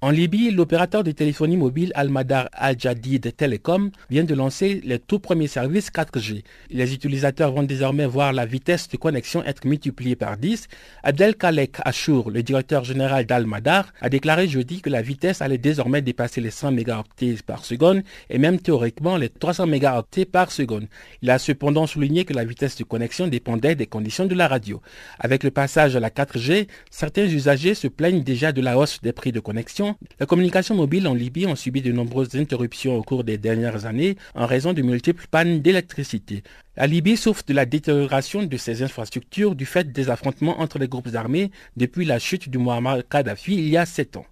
En 0.00 0.10
Libye, 0.10 0.52
l'opérateur 0.52 1.02
de 1.02 1.10
téléphonie 1.10 1.56
mobile 1.56 1.90
Al-Madar 1.96 2.48
Al-Jadid 2.52 3.34
Telecom 3.36 3.90
vient 4.10 4.22
de 4.22 4.32
lancer 4.32 4.80
les 4.84 5.00
tout 5.00 5.18
premiers 5.18 5.48
services 5.48 5.90
4G. 5.90 6.44
Les 6.70 6.94
utilisateurs 6.94 7.50
vont 7.50 7.64
désormais 7.64 8.06
voir 8.06 8.32
la 8.32 8.46
vitesse 8.46 8.88
de 8.88 8.96
connexion 8.96 9.42
être 9.42 9.66
multipliée 9.66 10.14
par 10.14 10.36
10. 10.36 10.68
Abdel 11.02 11.34
Kalek 11.34 11.78
Achour, 11.84 12.30
le 12.30 12.44
directeur 12.44 12.84
général 12.84 13.26
d'Al-Madar, 13.26 13.92
a 14.00 14.08
déclaré 14.08 14.46
jeudi 14.46 14.82
que 14.82 14.88
la 14.88 15.02
vitesse 15.02 15.42
allait 15.42 15.58
désormais 15.58 16.00
dépasser 16.00 16.40
les 16.40 16.52
100 16.52 16.70
mégaoctets 16.70 17.38
par 17.44 17.64
seconde 17.64 18.04
et 18.30 18.38
même 18.38 18.60
théoriquement 18.60 19.16
les 19.16 19.30
300 19.30 19.66
mégaoctets 19.66 20.26
par 20.26 20.52
seconde. 20.52 20.86
Il 21.22 21.30
a 21.30 21.40
cependant 21.40 21.88
souligné 21.88 22.24
que 22.24 22.34
la 22.34 22.44
vitesse 22.44 22.76
de 22.76 22.84
connexion 22.84 23.26
dépendait 23.26 23.74
des 23.74 23.86
conditions 23.88 24.26
de 24.26 24.36
la 24.36 24.46
radio. 24.46 24.80
Avec 25.18 25.42
le 25.42 25.50
passage 25.50 25.96
à 25.96 26.00
la 26.00 26.10
4G, 26.10 26.68
certains 26.88 27.26
usagers 27.26 27.74
se 27.74 27.88
plaignent 27.88 28.22
déjà 28.22 28.52
de 28.52 28.60
la 28.60 28.78
hausse 28.78 29.00
des 29.02 29.12
prix 29.12 29.32
de 29.32 29.40
connexion 29.40 29.87
la 30.20 30.26
communication 30.26 30.74
mobile 30.74 31.06
en 31.06 31.14
Libye 31.14 31.46
ont 31.46 31.56
subi 31.56 31.82
de 31.82 31.92
nombreuses 31.92 32.34
interruptions 32.34 32.96
au 32.96 33.02
cours 33.02 33.24
des 33.24 33.38
dernières 33.38 33.86
années 33.86 34.16
en 34.34 34.46
raison 34.46 34.72
de 34.72 34.82
multiples 34.82 35.26
pannes 35.30 35.60
d'électricité. 35.60 36.42
La 36.76 36.86
Libye 36.86 37.16
souffre 37.16 37.42
de 37.46 37.54
la 37.54 37.66
détérioration 37.66 38.42
de 38.42 38.56
ses 38.56 38.82
infrastructures 38.82 39.54
du 39.54 39.66
fait 39.66 39.92
des 39.92 40.10
affrontements 40.10 40.60
entre 40.60 40.78
les 40.78 40.88
groupes 40.88 41.14
armés 41.14 41.50
depuis 41.76 42.04
la 42.04 42.18
chute 42.18 42.48
du 42.48 42.58
Muammar 42.58 42.98
Kadhafi 43.08 43.54
il 43.54 43.68
y 43.68 43.76
a 43.76 43.86
sept 43.86 44.16
ans. 44.16 44.26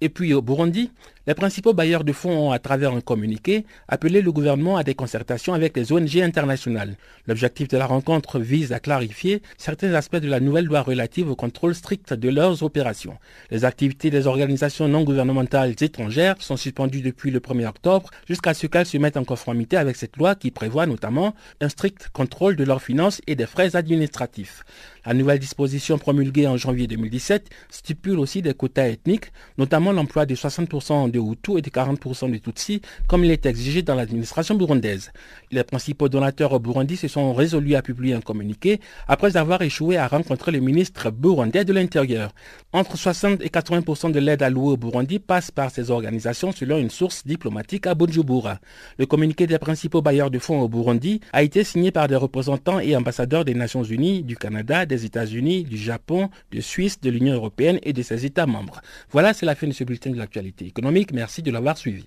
Et 0.00 0.08
puis 0.08 0.32
au 0.32 0.40
Burundi, 0.40 0.90
les 1.26 1.34
principaux 1.34 1.74
bailleurs 1.74 2.04
de 2.04 2.12
fonds 2.12 2.48
ont, 2.48 2.50
à 2.50 2.58
travers 2.58 2.92
un 2.92 3.02
communiqué, 3.02 3.66
appelé 3.88 4.22
le 4.22 4.32
gouvernement 4.32 4.78
à 4.78 4.84
des 4.84 4.94
concertations 4.94 5.52
avec 5.52 5.76
les 5.76 5.92
ONG 5.92 6.16
internationales. 6.16 6.96
L'objectif 7.26 7.68
de 7.68 7.76
la 7.76 7.84
rencontre 7.84 8.38
vise 8.38 8.72
à 8.72 8.80
clarifier 8.80 9.42
certains 9.58 9.92
aspects 9.92 10.16
de 10.16 10.28
la 10.28 10.40
nouvelle 10.40 10.64
loi 10.64 10.80
relative 10.80 11.30
au 11.30 11.36
contrôle 11.36 11.74
strict 11.74 12.14
de 12.14 12.28
leurs 12.30 12.62
opérations. 12.62 13.18
Les 13.50 13.66
activités 13.66 14.10
des 14.10 14.26
organisations 14.26 14.88
non 14.88 15.04
gouvernementales 15.04 15.74
étrangères 15.80 16.36
sont 16.40 16.56
suspendues 16.56 17.02
depuis 17.02 17.30
le 17.30 17.40
1er 17.40 17.66
octobre 17.66 18.08
jusqu'à 18.26 18.54
ce 18.54 18.66
qu'elles 18.66 18.86
se 18.86 18.96
mettent 18.96 19.18
en 19.18 19.24
conformité 19.24 19.76
avec 19.76 19.96
cette 19.96 20.16
loi 20.16 20.34
qui 20.34 20.50
prévoit 20.50 20.86
notamment 20.86 21.34
un 21.60 21.68
strict 21.68 22.08
contrôle 22.14 22.56
de 22.56 22.64
leurs 22.64 22.82
finances 22.82 23.20
et 23.26 23.36
des 23.36 23.46
frais 23.46 23.76
administratifs. 23.76 24.64
La 25.06 25.14
nouvelle 25.14 25.38
disposition 25.38 25.98
promulguée 25.98 26.46
en 26.46 26.56
janvier 26.56 26.86
2017 26.86 27.48
stipule 27.70 28.18
aussi 28.18 28.42
des 28.42 28.52
quotas 28.52 28.88
ethniques, 28.88 29.32
notamment 29.56 29.92
l'emploi 29.92 30.26
de 30.26 30.34
60% 30.34 31.09
de 31.10 31.18
Hutus 31.18 31.58
et 31.58 31.62
de 31.62 31.70
40% 31.70 32.30
de 32.30 32.38
Tutsis, 32.38 32.80
comme 33.06 33.24
il 33.24 33.30
est 33.30 33.46
exigé 33.46 33.82
dans 33.82 33.94
l'administration 33.94 34.54
burundaise. 34.54 35.12
Les 35.50 35.64
principaux 35.64 36.08
donateurs 36.08 36.52
au 36.52 36.58
Burundi 36.58 36.96
se 36.96 37.08
sont 37.08 37.32
résolus 37.34 37.74
à 37.74 37.82
publier 37.82 38.14
un 38.14 38.20
communiqué 38.20 38.80
après 39.08 39.36
avoir 39.36 39.62
échoué 39.62 39.96
à 39.96 40.06
rencontrer 40.06 40.52
le 40.52 40.60
ministre 40.60 41.10
burundais 41.10 41.64
de 41.64 41.72
l'Intérieur. 41.72 42.32
Entre 42.72 42.96
60 42.96 43.42
et 43.42 43.48
80% 43.48 44.12
de 44.12 44.20
l'aide 44.20 44.42
allouée 44.42 44.72
au 44.72 44.76
Burundi 44.76 45.18
passe 45.18 45.50
par 45.50 45.70
ces 45.70 45.90
organisations 45.90 46.52
selon 46.52 46.78
une 46.78 46.90
source 46.90 47.26
diplomatique 47.26 47.86
à 47.86 47.94
Bujumbura. 47.94 48.58
Le 48.98 49.06
communiqué 49.06 49.46
des 49.46 49.58
principaux 49.58 50.02
bailleurs 50.02 50.30
de 50.30 50.38
fonds 50.38 50.60
au 50.60 50.68
Burundi 50.68 51.20
a 51.32 51.42
été 51.42 51.64
signé 51.64 51.90
par 51.90 52.08
des 52.08 52.16
représentants 52.16 52.78
et 52.80 52.94
ambassadeurs 52.96 53.44
des 53.44 53.54
Nations 53.54 53.82
Unies, 53.82 54.22
du 54.22 54.36
Canada, 54.36 54.86
des 54.86 55.04
États-Unis, 55.04 55.64
du 55.64 55.76
Japon, 55.76 56.30
de 56.52 56.60
Suisse, 56.60 57.00
de 57.00 57.10
l'Union 57.10 57.34
européenne 57.34 57.78
et 57.82 57.92
de 57.92 58.02
ses 58.02 58.26
États 58.26 58.46
membres. 58.46 58.80
Voilà, 59.10 59.32
c'est 59.32 59.46
la 59.46 59.54
fin 59.54 59.66
de 59.66 59.72
ce 59.72 59.84
bulletin 59.84 60.10
de 60.10 60.18
l'actualité 60.18 60.66
économique. 60.66 60.99
Merci 61.12 61.42
de 61.42 61.50
l'avoir 61.50 61.78
suivi. 61.78 62.06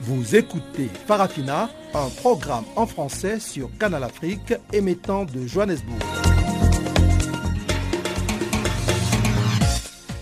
Vous 0.00 0.36
écoutez 0.36 0.90
Farafina, 1.06 1.70
un 1.94 2.08
programme 2.20 2.64
en 2.76 2.86
français 2.86 3.40
sur 3.40 3.70
Canal 3.78 4.04
Afrique 4.04 4.54
émettant 4.72 5.24
de 5.24 5.46
Johannesburg. 5.46 6.33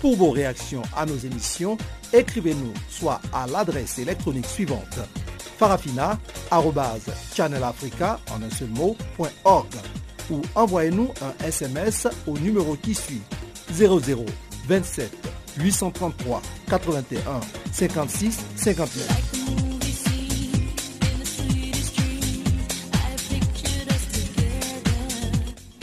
Pour 0.03 0.15
vos 0.17 0.31
réactions 0.31 0.81
à 0.97 1.05
nos 1.05 1.15
émissions, 1.15 1.77
écrivez-nous 2.11 2.73
soit 2.89 3.21
à 3.31 3.47
l'adresse 3.47 3.99
électronique 3.99 4.47
suivante 4.47 4.99
farafina.channelafrica 5.57 8.19
ou 10.29 10.41
envoyez-nous 10.55 11.07
un 11.21 11.33
SMS 11.45 12.09
au 12.27 12.37
numéro 12.37 12.75
qui 12.75 12.93
suit 12.93 13.21
00 13.71 14.25
27 14.67 15.09
833 15.59 16.41
81 16.69 17.39
56 17.71 18.41
59. 18.57 19.07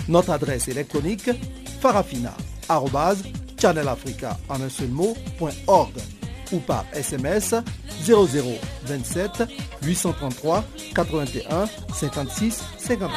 Notre 0.08 0.32
adresse 0.32 0.68
électronique 0.68 1.30
farafina 1.80 2.34
channelafrica 3.60 4.38
en 4.48 4.62
un 4.62 4.68
seul 4.68 4.88
mot, 4.88 5.14
ou 6.52 6.58
par 6.60 6.84
SMS 6.92 7.54
0027 8.04 9.44
833 9.82 10.64
81 10.94 11.66
56 11.94 12.64
59. 12.78 13.10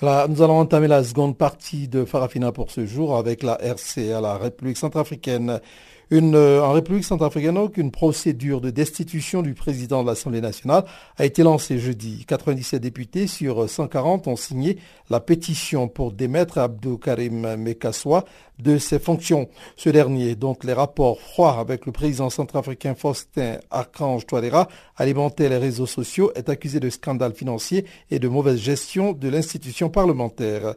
Voilà, 0.00 0.28
nous 0.28 0.42
allons 0.42 0.60
entamer 0.60 0.86
la 0.86 1.02
seconde 1.02 1.36
partie 1.36 1.88
de 1.88 2.04
Farafina 2.04 2.52
pour 2.52 2.70
ce 2.70 2.86
jour 2.86 3.16
avec 3.16 3.42
la 3.42 3.54
RCA, 3.54 4.20
la 4.20 4.36
République 4.36 4.76
centrafricaine. 4.76 5.60
Euh, 6.10 6.60
en 6.62 6.72
République 6.72 7.04
centrafricaine, 7.04 7.58
une 7.76 7.90
procédure 7.90 8.62
de 8.62 8.70
destitution 8.70 9.42
du 9.42 9.52
président 9.52 10.02
de 10.02 10.08
l'Assemblée 10.08 10.40
nationale 10.40 10.84
a 11.18 11.26
été 11.26 11.42
lancée 11.42 11.78
jeudi. 11.78 12.24
97 12.26 12.80
députés 12.80 13.26
sur 13.26 13.68
140 13.68 14.26
ont 14.26 14.36
signé 14.36 14.78
la 15.10 15.20
pétition 15.20 15.86
pour 15.86 16.12
démettre 16.12 16.58
Abdou 16.58 16.96
Karim 16.96 17.56
Mekassoua 17.56 18.24
de 18.58 18.78
ses 18.78 18.98
fonctions. 18.98 19.48
Ce 19.76 19.90
dernier, 19.90 20.34
dont 20.34 20.56
les 20.64 20.72
rapports 20.72 21.20
froids 21.20 21.58
avec 21.58 21.84
le 21.84 21.92
président 21.92 22.30
centrafricain 22.30 22.94
Faustin 22.94 23.58
Archange 23.70 24.26
Touadéra 24.26 24.68
alimentaient 24.96 25.50
les 25.50 25.58
réseaux 25.58 25.86
sociaux, 25.86 26.32
est 26.34 26.48
accusé 26.48 26.80
de 26.80 26.88
scandale 26.88 27.34
financier 27.34 27.84
et 28.10 28.18
de 28.18 28.28
mauvaise 28.28 28.58
gestion 28.58 29.12
de 29.12 29.28
l'institution 29.28 29.90
parlementaire. 29.90 30.74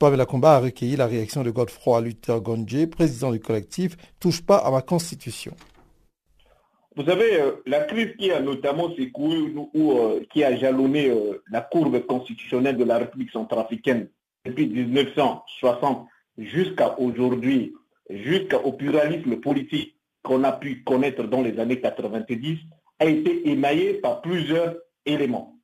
Pavel 0.00 0.24
Combat 0.24 0.56
a 0.56 0.60
recueilli 0.60 0.96
la 0.96 1.06
réaction 1.06 1.42
de 1.42 1.50
Godefroy 1.50 2.00
Luther 2.00 2.40
Gondje, 2.40 2.86
président 2.86 3.32
du 3.32 3.38
collectif 3.38 3.98
Touche 4.18 4.40
pas 4.40 4.56
à 4.56 4.70
ma 4.70 4.80
constitution. 4.80 5.54
Vous 6.96 7.04
savez, 7.04 7.38
euh, 7.38 7.62
la 7.66 7.80
crise 7.80 8.16
qui 8.18 8.32
a 8.32 8.40
notamment 8.40 8.88
secoué 8.96 9.36
ou 9.74 9.92
euh, 9.92 10.22
qui 10.32 10.42
a 10.42 10.56
jalonné 10.56 11.10
euh, 11.10 11.42
la 11.50 11.60
courbe 11.60 12.00
constitutionnelle 12.06 12.78
de 12.78 12.84
la 12.84 12.96
République 12.96 13.30
centrafricaine 13.30 14.08
depuis 14.46 14.68
1960 14.68 16.08
jusqu'à 16.38 16.98
aujourd'hui, 16.98 17.74
jusqu'au 18.08 18.72
pluralisme 18.72 19.36
politique 19.36 19.96
qu'on 20.22 20.44
a 20.44 20.52
pu 20.52 20.82
connaître 20.82 21.24
dans 21.24 21.42
les 21.42 21.60
années 21.60 21.78
90, 21.78 22.58
a 23.00 23.04
été 23.04 23.50
émaillée 23.50 23.94
par 23.94 24.22
plusieurs 24.22 24.76
éléments. 25.04 25.56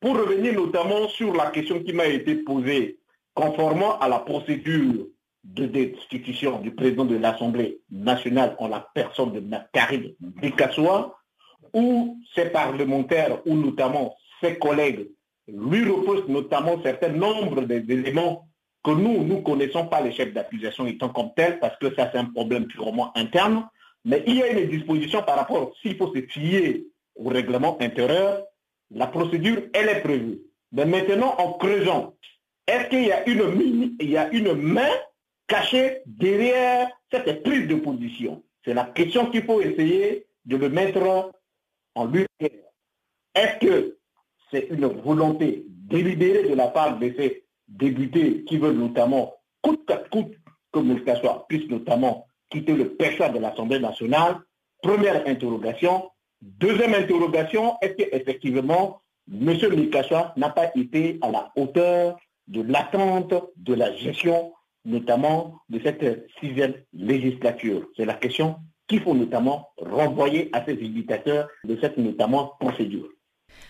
Pour 0.00 0.18
revenir 0.18 0.52
notamment 0.52 1.08
sur 1.08 1.32
la 1.32 1.50
question 1.50 1.82
qui 1.82 1.94
m'a 1.94 2.06
été 2.06 2.34
posée 2.34 2.99
conformément 3.40 3.98
à 4.00 4.08
la 4.08 4.18
procédure 4.18 5.06
de 5.44 5.64
destitution 5.66 6.60
du 6.60 6.72
président 6.72 7.06
de 7.06 7.16
l'Assemblée 7.16 7.80
nationale 7.90 8.54
en 8.58 8.68
la 8.68 8.86
personne 8.94 9.32
de 9.32 9.42
Karim 9.72 10.12
Bikassoua, 10.20 11.16
où 11.72 12.18
ses 12.34 12.50
parlementaires, 12.50 13.40
ou 13.46 13.54
notamment 13.56 14.14
ses 14.42 14.58
collègues 14.58 15.08
lui 15.48 15.88
repose 15.88 16.28
notamment 16.28 16.82
certain 16.82 17.08
nombre 17.08 17.62
d'éléments 17.62 18.46
que 18.84 18.90
nous, 18.90 19.24
nous 19.24 19.38
ne 19.38 19.42
connaissons 19.42 19.86
pas 19.86 20.00
les 20.02 20.12
chefs 20.12 20.32
d'accusation 20.34 20.86
étant 20.86 21.08
comme 21.08 21.32
tels, 21.34 21.58
parce 21.60 21.76
que 21.78 21.94
ça 21.94 22.10
c'est 22.12 22.18
un 22.18 22.26
problème 22.26 22.66
purement 22.66 23.16
interne, 23.16 23.66
mais 24.04 24.22
il 24.26 24.36
y 24.36 24.42
a 24.42 24.48
une 24.48 24.68
disposition 24.68 25.22
par 25.22 25.36
rapport, 25.36 25.72
s'il 25.80 25.96
faut 25.96 26.14
se 26.14 26.20
fier 26.22 26.84
au 27.16 27.28
règlement 27.28 27.78
intérieur, 27.80 28.42
la 28.90 29.06
procédure, 29.06 29.62
elle 29.72 29.88
est 29.88 30.02
prévue. 30.02 30.40
Mais 30.72 30.84
maintenant, 30.84 31.34
en 31.38 31.52
creusant, 31.54 32.14
est-ce 32.70 32.88
qu'il 32.88 33.04
y 33.04 34.16
a 34.16 34.32
une, 34.32 34.52
main 34.54 34.90
cachée 35.48 36.02
derrière 36.06 36.88
cette 37.10 37.42
prise 37.42 37.66
de 37.66 37.74
position? 37.74 38.42
C'est 38.64 38.74
la 38.74 38.84
question 38.84 39.30
qu'il 39.30 39.42
faut 39.42 39.60
essayer 39.60 40.26
de 40.44 40.56
le 40.56 40.68
mettre 40.68 41.32
en 41.94 42.04
lumière. 42.04 42.26
Est-ce 43.34 43.66
que 43.66 43.96
c'est 44.50 44.68
une 44.70 44.86
volonté 44.86 45.64
délibérée 45.68 46.48
de 46.48 46.54
la 46.54 46.68
part 46.68 46.98
de 46.98 47.12
ces 47.16 47.44
députés 47.66 48.44
qui 48.44 48.58
veulent 48.58 48.76
notamment, 48.76 49.34
coûte 49.62 49.84
que 49.86 50.08
coûte, 50.08 50.34
que 50.72 51.16
soit 51.16 51.46
puisse 51.48 51.68
notamment 51.68 52.26
quitter 52.50 52.74
le 52.74 52.94
perchoir 52.94 53.32
de 53.32 53.40
l'Assemblée 53.40 53.80
nationale? 53.80 54.36
Première 54.82 55.26
interrogation. 55.26 56.10
Deuxième 56.40 56.94
interrogation, 56.94 57.76
est-ce 57.82 57.94
qu'effectivement, 57.94 59.02
M. 59.30 59.56
Mikaswa 59.76 60.32
n'a 60.36 60.50
pas 60.50 60.70
été 60.74 61.18
à 61.20 61.30
la 61.30 61.52
hauteur 61.56 62.16
de 62.50 62.62
l'attente 62.62 63.32
de 63.56 63.74
la 63.74 63.94
gestion, 63.96 64.52
notamment 64.84 65.60
de 65.68 65.80
cette 65.82 66.26
sixième 66.40 66.74
législature 66.92 67.86
C'est 67.96 68.04
la 68.04 68.14
question 68.14 68.56
qu'il 68.88 69.00
faut 69.00 69.14
notamment 69.14 69.68
renvoyer 69.78 70.50
à 70.52 70.64
ces 70.64 70.72
invitateurs 70.72 71.48
de 71.64 71.78
cette 71.80 71.96
notamment 71.96 72.52
procédure. 72.58 73.08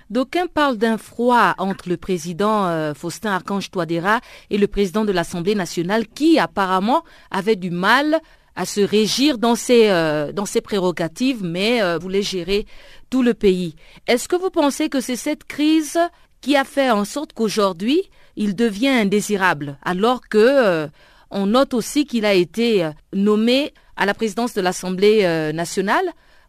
D'aucuns 0.09 0.47
parlent 0.47 0.79
d'un 0.79 0.99
froid 0.99 1.55
entre 1.59 1.89
le 1.89 1.97
président 1.97 2.67
euh, 2.67 2.95
Faustin 2.95 3.33
Archange 3.33 3.71
Touadéra 3.71 4.21
et 4.51 4.59
le 4.59 4.67
président 4.67 5.05
de 5.05 5.13
l'Assemblée 5.13 5.55
nationale 5.55 6.09
qui 6.09 6.39
apparemment 6.39 7.05
avait 7.31 7.57
du 7.57 7.71
mal 7.71 8.21
à 8.57 8.65
se 8.65 8.81
régir 8.81 9.39
dans 9.39 9.55
ses, 9.55 9.91
euh, 9.91 10.33
dans 10.33 10.47
ses 10.47 10.61
prérogatives, 10.61 11.43
mais 11.45 11.83
euh, 11.83 11.99
voulait 11.99 12.23
gérer 12.23 12.67
tout 13.09 13.23
le 13.23 13.35
pays. 13.35 13.75
Est-ce 14.07 14.29
que 14.29 14.37
vous 14.37 14.51
pensez 14.51 14.89
que 14.89 15.01
c'est 15.01 15.17
cette 15.17 15.45
crise 15.45 15.99
qui 16.41 16.57
a 16.57 16.65
fait 16.65 16.91
en 16.91 17.05
sorte 17.05 17.33
qu'aujourd'hui, 17.33 18.03
il 18.37 18.55
devient 18.55 18.89
indésirable, 18.89 19.79
alors 19.83 20.29
que 20.29 20.89
on 21.31 21.47
note 21.47 21.75
aussi 21.75 22.07
qu'il 22.07 22.25
a 22.25 22.35
été 22.35 22.89
nommé 23.13 23.73
à 23.97 24.07
la 24.07 24.15
présidence 24.15 24.55
de 24.55 24.61
l'Assemblée 24.61 25.23
nationale 25.53 26.05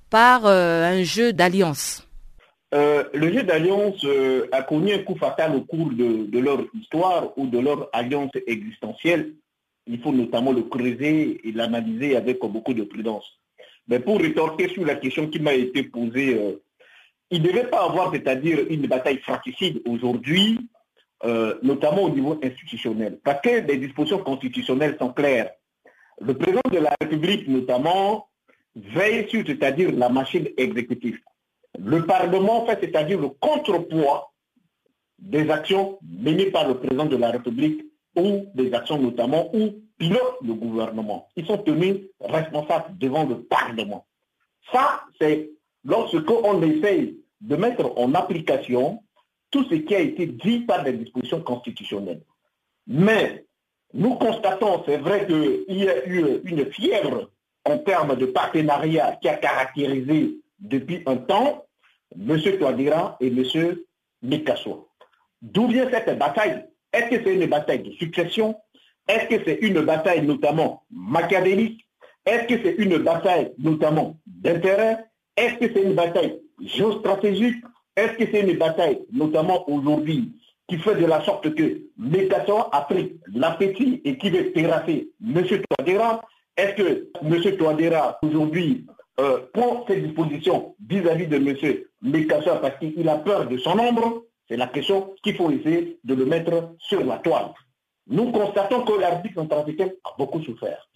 par 0.09 0.45
un 0.45 1.03
jeu 1.03 1.33
d'alliance 1.33 2.07
euh, 2.73 3.03
le 3.13 3.33
jeu 3.33 3.43
d'alliance 3.43 4.01
euh, 4.05 4.47
a 4.53 4.63
connu 4.63 4.93
un 4.93 4.99
coup 4.99 5.15
fatal 5.15 5.55
au 5.55 5.61
cours 5.61 5.89
de, 5.91 6.39
leur 6.39 6.63
histoire 6.73 7.37
ou 7.37 7.47
de 7.47 7.59
leur 7.59 7.89
alliance 7.91 8.31
existentielle. 8.47 9.33
Il 9.87 9.99
faut 9.99 10.13
notamment 10.13 10.53
le 10.53 10.63
creuser 10.63 11.41
et 11.43 11.51
l'analyser 11.51 12.15
avec 12.15 12.39
beaucoup 12.39 12.73
de 12.73 12.83
prudence. 12.83 13.25
Mais 13.89 13.99
pour 13.99 14.21
rétorquer 14.21 14.69
sur 14.69 14.85
la 14.85 14.95
question 14.95 15.27
qui 15.27 15.39
m'a 15.39 15.53
été 15.53 15.83
posée, 15.83 16.35
euh, 16.35 16.61
il 17.31 17.41
ne 17.41 17.47
devait 17.47 17.67
pas 17.67 17.85
avoir, 17.85 18.11
c'est-à-dire 18.13 18.59
une 18.69 18.87
bataille 18.87 19.17
fratricide 19.19 19.81
aujourd'hui, 19.87 20.59
notamment 21.63 22.03
au 22.03 22.09
niveau 22.09 22.39
institutionnel, 22.43 23.19
parce 23.23 23.41
que 23.41 23.65
les 23.67 23.77
dispositions 23.77 24.19
constitutionnelles 24.19 24.97
sont 24.99 25.13
claires. 25.13 25.51
Le 26.19 26.35
président 26.37 26.61
de 26.71 26.77
la 26.77 26.93
République, 27.01 27.47
notamment, 27.47 28.27
veille 28.75 29.27
sur, 29.29 29.43
c'est-à-dire 29.45 29.91
la 29.91 30.09
machine 30.09 30.47
exécutive 30.57 31.19
le 31.79 32.05
Parlement 32.05 32.65
fait, 32.65 32.79
c'est-à-dire 32.81 33.19
le 33.19 33.29
contrepoids 33.29 34.31
des 35.19 35.49
actions 35.49 35.99
menées 36.01 36.51
par 36.51 36.67
le 36.67 36.77
président 36.77 37.05
de 37.05 37.15
la 37.15 37.31
République 37.31 37.85
ou 38.15 38.45
des 38.55 38.73
actions 38.73 38.97
notamment 38.97 39.55
où 39.55 39.81
pilote 39.97 40.37
le 40.43 40.53
gouvernement. 40.53 41.29
Ils 41.35 41.45
sont 41.45 41.59
tenus 41.59 41.97
responsables 42.19 42.97
devant 42.97 43.23
le 43.23 43.43
Parlement. 43.43 44.05
Ça, 44.71 45.03
c'est 45.19 45.51
lorsque 45.83 46.29
on 46.29 46.61
essaye 46.61 47.17
de 47.41 47.55
mettre 47.55 47.93
en 47.97 48.13
application 48.13 49.03
tout 49.49 49.65
ce 49.65 49.75
qui 49.75 49.95
a 49.95 49.99
été 49.99 50.27
dit 50.27 50.61
par 50.61 50.83
des 50.83 50.93
dispositions 50.93 51.41
constitutionnelles. 51.41 52.21
Mais 52.87 53.45
nous 53.93 54.15
constatons, 54.15 54.83
c'est 54.85 54.97
vrai 54.97 55.25
qu'il 55.27 55.77
y 55.77 55.89
a 55.89 56.07
eu 56.07 56.41
une 56.45 56.71
fièvre 56.71 57.29
en 57.65 57.77
termes 57.79 58.15
de 58.15 58.25
partenariat 58.27 59.17
qui 59.21 59.27
a 59.27 59.35
caractérisé 59.35 60.37
depuis 60.59 61.03
un 61.05 61.17
temps 61.17 61.65
M. 62.17 62.39
Touadira 62.59 63.17
et 63.19 63.27
M. 63.27 63.77
Mikasso. 64.21 64.89
D'où 65.41 65.67
vient 65.67 65.89
cette 65.89 66.17
bataille? 66.17 66.65
Est-ce 66.93 67.09
que 67.09 67.23
c'est 67.23 67.35
une 67.35 67.47
bataille 67.47 67.83
de 67.83 67.91
succession? 67.91 68.55
Est-ce 69.07 69.27
que 69.27 69.43
c'est 69.43 69.59
une 69.61 69.81
bataille 69.81 70.25
notamment 70.25 70.83
machiavélique? 70.91 71.87
Est-ce 72.25 72.45
que 72.47 72.63
c'est 72.63 72.75
une 72.77 72.97
bataille 72.99 73.51
notamment 73.57 74.17
d'intérêt? 74.25 75.05
Est-ce 75.37 75.55
que 75.55 75.73
c'est 75.73 75.83
une 75.83 75.93
bataille 75.93 76.39
géostratégique? 76.59 77.63
Est-ce 77.95 78.13
que 78.13 78.25
c'est 78.31 78.41
une 78.41 78.57
bataille 78.57 78.99
notamment 79.11 79.69
aujourd'hui 79.69 80.31
qui 80.67 80.77
fait 80.77 80.95
de 80.95 81.05
la 81.05 81.21
sorte 81.23 81.53
que 81.53 81.81
Mikasso 81.97 82.57
a 82.71 82.81
pris 82.81 83.19
l'appétit 83.33 84.01
et 84.05 84.17
qui 84.17 84.29
veut 84.29 84.51
terrasser 84.51 85.09
M. 85.25 85.43
Touadéra? 85.43 86.21
Est-ce 86.57 86.75
que 86.75 87.07
M. 87.21 87.57
Touadéra 87.57 88.19
aujourd'hui 88.21 88.85
euh, 89.19 89.39
prend 89.53 89.85
ses 89.87 90.01
dispositions 90.01 90.75
vis-à-vis 90.87 91.27
de 91.27 91.37
M. 91.37 91.55
Mekassa 92.01 92.55
parce 92.57 92.79
qu'il 92.79 93.07
a 93.07 93.17
peur 93.17 93.47
de 93.47 93.57
son 93.57 93.77
ombre, 93.77 94.23
c'est 94.49 94.57
la 94.57 94.67
question 94.67 95.13
qu'il 95.23 95.35
faut 95.35 95.51
essayer 95.51 95.99
de 96.03 96.13
le 96.13 96.25
mettre 96.25 96.75
sur 96.79 97.03
la 97.03 97.17
toile. 97.17 97.53
Nous 98.07 98.31
constatons 98.31 98.83
que 98.83 98.99
l'arbitre 98.99 99.35
centrafricain 99.35 99.89
a 100.03 100.15
beaucoup 100.17 100.41
souffert. 100.41 100.89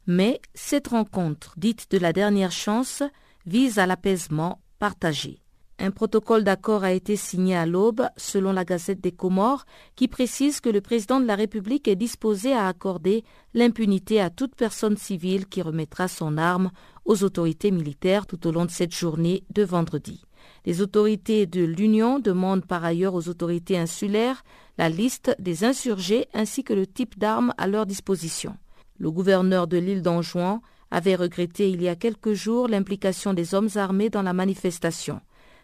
Mais 0.07 0.41
cette 0.55 0.87
rencontre, 0.87 1.53
dite 1.57 1.91
de 1.91 1.99
la 1.99 2.11
dernière 2.11 2.51
chance, 2.51 3.03
vise 3.45 3.77
à 3.77 3.85
l'apaisement 3.85 4.59
partagé. 4.79 5.40
Un 5.84 5.89
protocole 5.89 6.43
d'accord 6.43 6.84
a 6.84 6.91
été 6.91 7.15
signé 7.15 7.55
à 7.55 7.65
l'aube, 7.65 8.03
selon 8.15 8.51
la 8.51 8.65
Gazette 8.65 9.01
des 9.01 9.11
Comores, 9.11 9.65
qui 9.95 10.07
précise 10.07 10.59
que 10.61 10.69
le 10.69 10.79
président 10.79 11.19
de 11.19 11.25
la 11.25 11.34
République 11.34 11.88
est 11.88 11.95
disposé 11.95 12.53
à 12.53 12.67
accorder 12.67 13.23
l'impunité 13.55 14.21
à 14.21 14.29
toute 14.29 14.53
personne 14.53 14.95
civile 14.95 15.47
qui 15.47 15.63
remettra 15.63 16.07
son 16.07 16.38
arme 16.38 16.69
aux 17.05 17.23
autorités 17.23 17.71
militaires 17.71 18.27
tout 18.27 18.45
au 18.45 18.51
long 18.51 18.65
de 18.65 18.69
cette 18.69 18.93
journée 18.93 19.43
de 19.55 19.63
vendredi. 19.63 20.23
Les 20.67 20.82
autorités 20.82 21.47
de 21.47 21.63
l'Union 21.63 22.19
demandent 22.19 22.67
par 22.67 22.86
ailleurs 22.86 23.15
aux 23.15 23.27
autorités 23.27 23.79
insulaires 23.79 24.43
la 24.77 24.88
liste 24.88 25.36
des 25.39 25.63
insurgés 25.63 26.27
ainsi 26.36 26.63
que 26.63 26.73
le 26.73 26.86
type 26.86 27.17
d'armes 27.17 27.55
à 27.57 27.65
leur 27.65 27.88
disposition. 27.88 28.55
Le 28.99 29.09
gouverneur 29.09 29.65
de 29.65 29.77
l'île 29.77 30.03
d'Anjouan 30.03 30.61
avait 30.91 31.15
regretté 31.15 31.71
il 31.71 31.82
y 31.82 31.88
a 31.88 31.95
quelques 31.95 32.34
jours 32.34 32.67
l'implication 32.67 33.34
des 33.34 33.55
hommes 33.55 33.69
armés 33.73 34.11
dans 34.11 34.21
la 34.21 34.34
manifestation. 34.34 35.21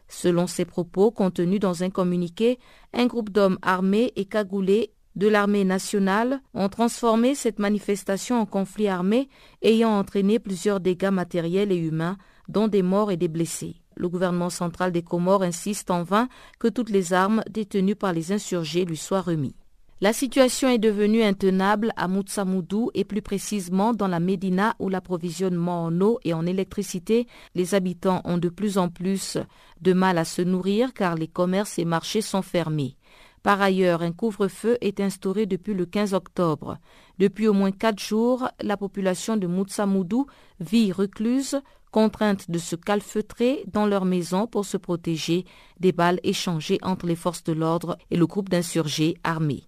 Selon 0.07 0.47
ses 0.47 0.65
propos 0.65 1.11
contenus 1.11 1.59
dans 1.59 1.83
un 1.83 1.89
communiqué, 1.89 2.59
un 2.93 3.07
groupe 3.07 3.29
d'hommes 3.29 3.59
armés 3.61 4.13
et 4.15 4.25
cagoulés 4.25 4.93
de 5.15 5.27
l'armée 5.27 5.65
nationale 5.65 6.41
ont 6.53 6.69
transformé 6.69 7.33
cette 7.33 7.59
manifestation 7.59 8.39
en 8.39 8.45
conflit 8.45 8.87
armé 8.87 9.29
ayant 9.63 9.97
entraîné 9.97 10.37
plusieurs 10.37 10.79
dégâts 10.79 11.09
matériels 11.09 11.71
et 11.71 11.77
humains, 11.77 12.17
dont 12.47 12.67
des 12.67 12.83
morts 12.83 13.11
et 13.11 13.17
des 13.17 13.27
blessés. 13.27 13.81
Le 13.95 14.09
gouvernement 14.09 14.51
central 14.51 14.91
des 14.91 15.01
Comores 15.01 15.41
insiste 15.41 15.89
en 15.89 16.03
vain 16.03 16.29
que 16.59 16.67
toutes 16.67 16.91
les 16.91 17.13
armes 17.13 17.43
détenues 17.49 17.95
par 17.95 18.13
les 18.13 18.31
insurgés 18.31 18.85
lui 18.85 18.95
soient 18.95 19.21
remises. 19.21 19.55
La 19.99 20.13
situation 20.13 20.69
est 20.69 20.77
devenue 20.77 21.23
intenable 21.23 21.91
à 21.95 22.07
Moutsamoudou 22.07 22.91
et 22.93 23.03
plus 23.03 23.23
précisément 23.23 23.93
dans 23.93 24.07
la 24.07 24.19
Médina 24.19 24.75
où 24.77 24.89
l'approvisionnement 24.89 25.85
en 25.85 26.01
eau 26.01 26.19
et 26.23 26.35
en 26.35 26.45
électricité, 26.45 27.25
les 27.55 27.73
habitants 27.73 28.21
ont 28.23 28.37
de 28.37 28.49
plus 28.49 28.77
en 28.77 28.89
plus 28.89 29.39
de 29.81 29.93
mal 29.93 30.19
à 30.19 30.23
se 30.23 30.43
nourrir 30.43 30.93
car 30.93 31.15
les 31.15 31.27
commerces 31.27 31.79
et 31.79 31.85
marchés 31.85 32.21
sont 32.21 32.43
fermés. 32.43 32.95
Par 33.41 33.59
ailleurs, 33.59 34.03
un 34.03 34.11
couvre-feu 34.11 34.77
est 34.81 34.99
instauré 34.99 35.47
depuis 35.47 35.73
le 35.73 35.87
15 35.87 36.13
octobre. 36.13 36.77
Depuis 37.17 37.47
au 37.47 37.53
moins 37.53 37.71
quatre 37.71 37.99
jours, 37.99 38.47
la 38.61 38.77
population 38.77 39.35
de 39.35 39.47
Moutsamoudou 39.47 40.27
vit 40.59 40.91
recluse, 40.91 41.59
contrainte 41.89 42.51
de 42.51 42.59
se 42.59 42.75
calfeutrer 42.75 43.63
dans 43.73 43.87
leur 43.87 44.05
maison 44.05 44.45
pour 44.45 44.65
se 44.65 44.77
protéger 44.77 45.45
des 45.79 45.91
balles 45.91 46.19
échangées 46.21 46.77
entre 46.83 47.07
les 47.07 47.15
forces 47.15 47.43
de 47.43 47.53
l'ordre 47.53 47.97
et 48.11 48.15
le 48.15 48.27
groupe 48.27 48.49
d'insurgés 48.49 49.15
armés. 49.23 49.63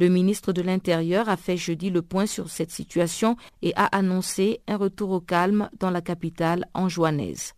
Le 0.00 0.08
ministre 0.08 0.54
de 0.54 0.62
l'Intérieur 0.62 1.28
a 1.28 1.36
fait 1.36 1.58
jeudi 1.58 1.90
le 1.90 2.00
point 2.00 2.24
sur 2.24 2.48
cette 2.48 2.70
situation 2.70 3.36
et 3.60 3.74
a 3.76 3.84
annoncé 3.84 4.62
un 4.66 4.78
retour 4.78 5.10
au 5.10 5.20
calme 5.20 5.68
dans 5.78 5.90
la 5.90 6.00
capitale 6.00 6.64
anjouanaise. 6.72 7.52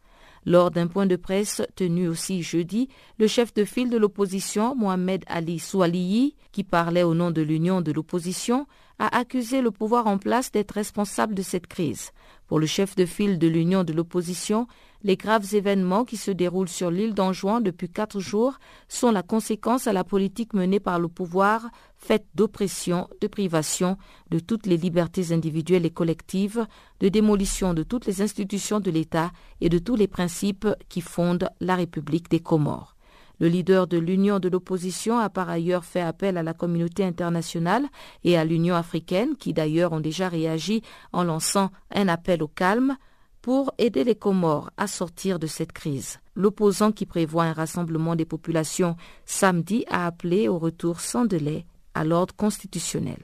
Lors 0.44 0.72
d'un 0.72 0.88
point 0.88 1.06
de 1.06 1.14
presse 1.14 1.62
tenu 1.76 2.08
aussi 2.08 2.42
jeudi, 2.42 2.88
le 3.20 3.28
chef 3.28 3.54
de 3.54 3.64
file 3.64 3.90
de 3.90 3.96
l'opposition, 3.96 4.74
Mohamed 4.74 5.22
Ali 5.28 5.60
Soualiyi, 5.60 6.34
qui 6.50 6.64
parlait 6.64 7.04
au 7.04 7.14
nom 7.14 7.30
de 7.30 7.42
l'Union 7.42 7.80
de 7.80 7.92
l'opposition, 7.92 8.66
a 8.98 9.16
accusé 9.16 9.62
le 9.62 9.70
pouvoir 9.70 10.08
en 10.08 10.18
place 10.18 10.50
d'être 10.50 10.72
responsable 10.72 11.36
de 11.36 11.42
cette 11.42 11.68
crise. 11.68 12.10
Pour 12.48 12.58
le 12.58 12.66
chef 12.66 12.96
de 12.96 13.06
file 13.06 13.38
de 13.38 13.46
l'Union 13.46 13.84
de 13.84 13.92
l'opposition, 13.92 14.66
les 15.04 15.16
graves 15.16 15.54
événements 15.54 16.04
qui 16.04 16.16
se 16.16 16.30
déroulent 16.30 16.68
sur 16.68 16.90
l'île 16.90 17.14
d'Anjouan 17.14 17.60
depuis 17.60 17.88
quatre 17.88 18.20
jours 18.20 18.58
sont 18.88 19.10
la 19.10 19.22
conséquence 19.22 19.86
à 19.86 19.92
la 19.92 20.04
politique 20.04 20.54
menée 20.54 20.80
par 20.80 21.00
le 21.00 21.08
pouvoir, 21.08 21.70
faite 21.96 22.26
d'oppression, 22.34 23.08
de 23.20 23.26
privation 23.26 23.96
de 24.30 24.38
toutes 24.38 24.66
les 24.66 24.76
libertés 24.76 25.32
individuelles 25.32 25.86
et 25.86 25.90
collectives, 25.90 26.66
de 27.00 27.08
démolition 27.08 27.74
de 27.74 27.82
toutes 27.82 28.06
les 28.06 28.22
institutions 28.22 28.80
de 28.80 28.90
l'État 28.90 29.32
et 29.60 29.68
de 29.68 29.78
tous 29.78 29.96
les 29.96 30.08
principes 30.08 30.68
qui 30.88 31.00
fondent 31.00 31.48
la 31.60 31.74
République 31.74 32.30
des 32.30 32.40
Comores. 32.40 32.96
Le 33.40 33.48
leader 33.48 33.88
de 33.88 33.98
l'Union 33.98 34.38
de 34.38 34.48
l'opposition 34.48 35.18
a 35.18 35.28
par 35.28 35.50
ailleurs 35.50 35.84
fait 35.84 36.00
appel 36.00 36.36
à 36.36 36.44
la 36.44 36.54
communauté 36.54 37.04
internationale 37.04 37.86
et 38.22 38.36
à 38.38 38.44
l'Union 38.44 38.76
africaine, 38.76 39.34
qui 39.36 39.52
d'ailleurs 39.52 39.92
ont 39.92 40.00
déjà 40.00 40.28
réagi 40.28 40.82
en 41.12 41.24
lançant 41.24 41.70
un 41.92 42.06
appel 42.06 42.44
au 42.44 42.46
calme, 42.46 42.96
pour 43.42 43.74
aider 43.76 44.04
les 44.04 44.14
Comores 44.14 44.70
à 44.76 44.86
sortir 44.86 45.38
de 45.38 45.46
cette 45.46 45.72
crise. 45.72 46.18
L'opposant 46.34 46.92
qui 46.92 47.04
prévoit 47.04 47.44
un 47.44 47.52
rassemblement 47.52 48.16
des 48.16 48.24
populations 48.24 48.96
samedi 49.26 49.84
a 49.90 50.06
appelé 50.06 50.48
au 50.48 50.58
retour 50.58 51.00
sans 51.00 51.24
délai 51.24 51.66
à 51.94 52.04
l'ordre 52.04 52.34
constitutionnel. 52.34 53.18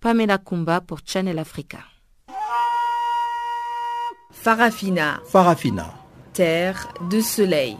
Pamela 0.00 0.38
Kumba 0.38 0.80
pour 0.80 1.00
Channel 1.04 1.38
Africa. 1.38 1.78
Farafina. 4.30 5.20
Farafina. 5.26 5.94
Terre 6.32 6.88
de 7.10 7.20
soleil. 7.20 7.76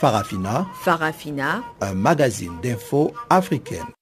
Farafina. 0.00 0.66
Farafina. 0.82 1.62
Un 1.80 1.94
magazine 1.94 2.60
d'infos 2.62 3.12
africaine. 3.28 3.97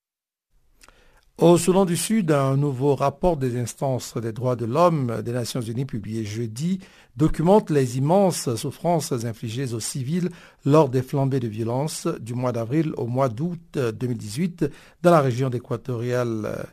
Au 1.39 1.59
Soudan 1.59 1.85
du 1.85 1.99
Sud, 1.99 2.31
un 2.33 2.57
nouveau 2.57 2.95
rapport 2.95 3.37
des 3.37 3.59
instances 3.59 4.17
des 4.17 4.33
droits 4.33 4.57
de 4.57 4.65
l'homme 4.65 5.21
des 5.23 5.33
Nations 5.33 5.61
Unies 5.61 5.85
publié 5.85 6.25
jeudi 6.25 6.81
documente 7.15 7.69
les 7.69 7.99
immenses 7.99 8.55
souffrances 8.55 9.13
infligées 9.13 9.75
aux 9.75 9.81
civils 9.81 10.31
lors 10.65 10.89
des 10.89 11.03
flambées 11.03 11.39
de 11.39 11.47
violence 11.47 12.09
du 12.21 12.33
mois 12.33 12.53
d'avril 12.53 12.95
au 12.97 13.07
mois 13.07 13.29
d'août 13.29 13.61
2018 13.75 14.65
dans 15.03 15.11
la 15.11 15.21
région 15.21 15.51
équatoriale 15.51 16.67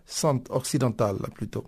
occidentale 0.50 1.18
plutôt. 1.36 1.66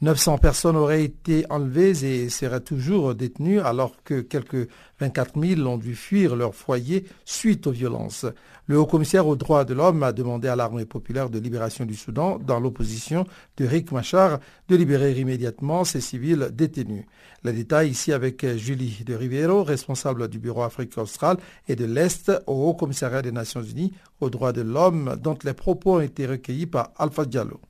900 0.00 0.38
personnes 0.38 0.76
auraient 0.76 1.04
été 1.04 1.46
enlevées 1.50 2.04
et 2.04 2.28
seraient 2.28 2.60
toujours 2.60 3.14
détenues 3.14 3.60
alors 3.60 3.92
que 4.02 4.20
quelques 4.20 4.68
24 4.98 5.40
000 5.40 5.60
ont 5.68 5.78
dû 5.78 5.94
fuir 5.94 6.34
leur 6.34 6.54
foyer 6.54 7.06
suite 7.24 7.66
aux 7.66 7.72
violences. 7.72 8.26
Le 8.66 8.78
haut-commissaire 8.78 9.26
aux 9.26 9.36
droits 9.36 9.66
de 9.66 9.74
l'homme 9.74 10.02
a 10.02 10.12
demandé 10.12 10.48
à 10.48 10.56
l'armée 10.56 10.86
populaire 10.86 11.28
de 11.28 11.38
libération 11.38 11.84
du 11.84 11.94
Soudan, 11.94 12.38
dans 12.38 12.60
l'opposition 12.60 13.26
de 13.58 13.66
Rick 13.66 13.92
Machar, 13.92 14.38
de 14.68 14.76
libérer 14.76 15.12
immédiatement 15.12 15.84
ces 15.84 16.00
civils 16.00 16.48
détenus. 16.50 17.04
Les 17.42 17.52
détails 17.52 17.90
ici 17.90 18.10
avec 18.10 18.46
Julie 18.56 19.04
de 19.04 19.14
Rivero, 19.14 19.64
responsable 19.64 20.28
du 20.28 20.38
Bureau 20.38 20.62
Afrique 20.62 20.96
australe 20.96 21.36
et 21.68 21.76
de 21.76 21.84
l'Est 21.84 22.32
au 22.46 22.70
Haut-Commissariat 22.70 23.20
des 23.20 23.32
Nations 23.32 23.62
Unies 23.62 23.92
aux 24.20 24.30
droits 24.30 24.52
de 24.54 24.62
l'homme, 24.62 25.16
dont 25.22 25.36
les 25.44 25.52
propos 25.52 25.96
ont 25.96 26.00
été 26.00 26.26
recueillis 26.26 26.66
par 26.66 26.92
Alpha 26.96 27.26
Diallo. 27.26 27.60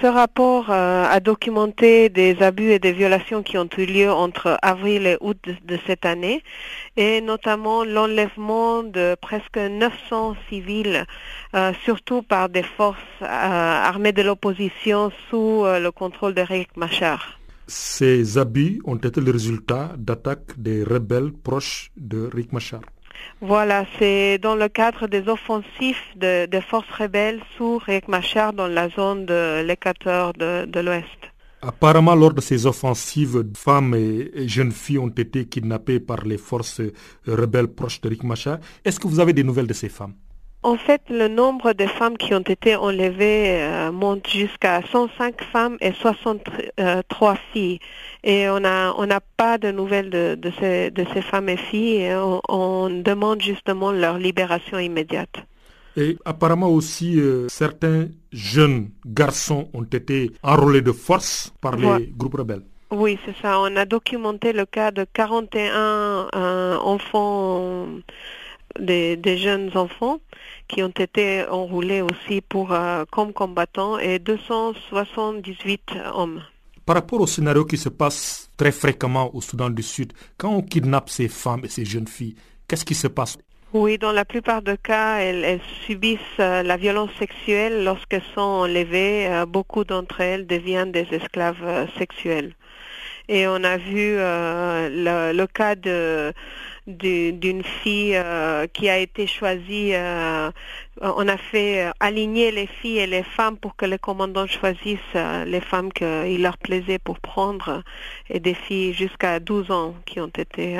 Ce 0.00 0.06
rapport 0.06 0.70
euh, 0.70 1.04
a 1.04 1.20
documenté 1.20 2.08
des 2.08 2.42
abus 2.42 2.70
et 2.70 2.78
des 2.78 2.92
violations 2.92 3.42
qui 3.42 3.58
ont 3.58 3.68
eu 3.78 3.86
lieu 3.86 4.10
entre 4.10 4.58
avril 4.62 5.06
et 5.06 5.16
août 5.20 5.38
de, 5.64 5.78
cette 5.86 6.04
année, 6.04 6.42
et 6.96 7.20
notamment 7.20 7.84
l'enlèvement 7.84 8.82
de 8.82 9.14
presque 9.20 9.56
900 9.56 10.36
civils, 10.48 11.06
euh, 11.54 11.72
surtout 11.84 12.22
par 12.22 12.48
des 12.48 12.62
forces 12.62 12.98
euh, 13.22 13.26
armées 13.26 14.12
de 14.12 14.22
l'opposition 14.22 15.12
sous 15.30 15.64
le 15.64 15.90
contrôle 15.90 16.34
de 16.34 16.40
Riek 16.40 16.76
Machar. 16.76 17.38
Ces 17.66 18.36
abus 18.36 18.80
ont 18.84 18.96
été 18.96 19.20
le 19.20 19.30
résultat 19.30 19.92
d'attaques 19.96 20.58
des 20.58 20.82
rebelles 20.82 21.32
proches 21.32 21.90
de 21.96 22.28
Riek 22.32 22.52
Machar. 22.52 22.80
Voilà, 23.40 23.84
c'est 23.98 24.38
dans 24.38 24.54
le 24.54 24.68
cadre 24.68 25.06
des 25.06 25.28
offensifs 25.28 26.04
des 26.16 26.60
forces 26.66 26.90
rebelles 26.90 27.40
sous 27.56 27.78
Riek 27.78 28.08
Machar 28.08 28.52
dans 28.52 28.68
la 28.68 28.88
zone 28.88 29.26
de 29.26 29.62
l'équateur 29.62 30.32
de, 30.32 30.80
l'Ouest. 30.80 31.20
Apparemment, 31.62 32.14
lors 32.14 32.34
de 32.34 32.40
ces 32.40 32.66
offensives, 32.66 33.44
femmes 33.56 33.94
et 33.94 34.48
jeunes 34.48 34.72
filles 34.72 34.98
ont 34.98 35.08
été 35.08 35.46
kidnappées 35.46 36.00
par 36.00 36.24
les 36.24 36.38
forces 36.38 36.82
rebelles 37.26 37.68
proches 37.68 38.00
de 38.00 38.08
Riek 38.08 38.24
Machar. 38.24 38.58
Est-ce 38.84 39.00
que 39.00 39.08
vous 39.08 39.20
avez 39.20 39.32
des 39.32 39.44
nouvelles 39.44 39.66
de 39.66 39.74
ces 39.74 39.88
femmes? 39.88 40.14
En 40.64 40.78
fait, 40.78 41.02
le 41.10 41.28
nombre 41.28 41.74
de 41.74 41.86
femmes 41.86 42.16
qui 42.16 42.34
ont 42.34 42.40
été 42.40 42.74
enlevées 42.74 43.60
euh, 43.60 43.92
monte 43.92 44.26
jusqu'à 44.28 44.80
105 44.90 45.44
femmes 45.52 45.76
et 45.82 45.92
63 45.92 47.36
filles. 47.52 47.78
Et 48.24 48.48
on 48.48 48.60
n'a 48.60 48.94
on 48.96 49.06
pas 49.36 49.58
de 49.58 49.70
nouvelles 49.70 50.08
de, 50.10 50.52
ces, 50.58 50.90
de 50.90 51.04
ces 51.12 51.20
femmes 51.20 51.50
et 51.50 51.58
filles. 51.58 51.96
Et 52.04 52.14
on, 52.48 52.88
demande 52.88 53.42
justement 53.42 53.92
leur 53.92 54.16
libération 54.16 54.78
immédiate. 54.78 55.36
Et 55.96 56.16
apparemment 56.24 56.70
aussi, 56.70 57.20
euh, 57.20 57.46
certains 57.48 58.08
jeunes 58.32 58.88
garçons 59.04 59.68
ont 59.74 59.84
été 59.84 60.32
enrôlés 60.42 60.80
de 60.80 60.92
force 60.92 61.52
par 61.60 61.76
les 61.76 62.12
groupes 62.16 62.34
rebelles. 62.34 62.62
Oui, 62.90 63.18
c'est 63.26 63.34
ça. 63.42 63.60
On 63.60 63.76
a 63.76 63.84
documenté 63.84 64.52
le 64.52 64.64
cas 64.64 64.90
de 64.90 65.04
41 65.12 66.28
euh, 66.34 66.76
enfants, 66.78 67.86
des, 68.78 69.16
des 69.16 69.38
jeunes 69.38 69.70
enfants 69.76 70.18
qui 70.68 70.82
ont 70.82 70.88
été 70.88 71.46
enrôlés 71.48 72.02
aussi 72.02 72.40
pour, 72.40 72.72
euh, 72.72 73.04
comme 73.10 73.32
combattants 73.32 73.98
et 73.98 74.18
278 74.18 75.92
hommes. 76.14 76.42
Par 76.86 76.96
rapport 76.96 77.20
au 77.20 77.26
scénario 77.26 77.64
qui 77.64 77.78
se 77.78 77.88
passe 77.88 78.50
très 78.56 78.72
fréquemment 78.72 79.34
au 79.34 79.40
Soudan 79.40 79.70
du 79.70 79.82
Sud, 79.82 80.12
quand 80.36 80.50
on 80.50 80.62
kidnappe 80.62 81.08
ces 81.08 81.28
femmes 81.28 81.64
et 81.64 81.68
ces 81.68 81.84
jeunes 81.84 82.08
filles, 82.08 82.34
qu'est-ce 82.68 82.84
qui 82.84 82.94
se 82.94 83.08
passe? 83.08 83.38
Oui, 83.74 83.98
dans 83.98 84.12
la 84.12 84.24
plupart 84.24 84.62
des 84.62 84.76
cas, 84.76 85.18
elles, 85.18 85.58
subissent 85.84 86.20
euh, 86.38 86.62
la 86.62 86.76
violence 86.76 87.10
sexuelle 87.18 87.82
lorsqu'elles 87.82 88.22
sont 88.32 88.40
enlevées. 88.40 89.26
Euh, 89.26 89.46
beaucoup 89.46 89.82
d'entre 89.82 90.20
elles 90.20 90.46
deviennent 90.46 90.92
des 90.92 91.08
esclaves 91.10 91.64
euh, 91.64 91.86
sexuels. 91.98 92.54
Et 93.28 93.48
on 93.48 93.64
a 93.64 93.76
vu 93.76 94.16
le, 94.16 95.46
cas 95.46 95.74
d'une 96.86 97.62
fille 97.62 98.20
qui 98.72 98.88
a 98.88 98.98
été 98.98 99.26
choisie. 99.26 99.92
on 101.00 101.28
a 101.28 101.36
fait 101.36 101.90
aligner 102.00 102.50
les 102.50 102.66
filles 102.66 102.98
et 102.98 103.06
les 103.06 103.22
femmes 103.22 103.56
pour 103.56 103.74
que 103.76 103.86
les 103.86 103.98
commandants 103.98 104.46
choisissent 104.46 105.14
les 105.46 105.60
femmes 105.60 105.92
qu'il 105.92 106.42
leur 106.42 106.58
plaisait 106.58 106.98
pour 106.98 107.20
prendre 107.20 107.82
et 108.28 108.40
des 108.40 108.54
filles 108.54 108.92
jusqu'à 108.92 109.40
12 109.40 109.70
ans 109.70 109.94
qui 110.04 110.20
ont 110.20 110.28
été 110.28 110.78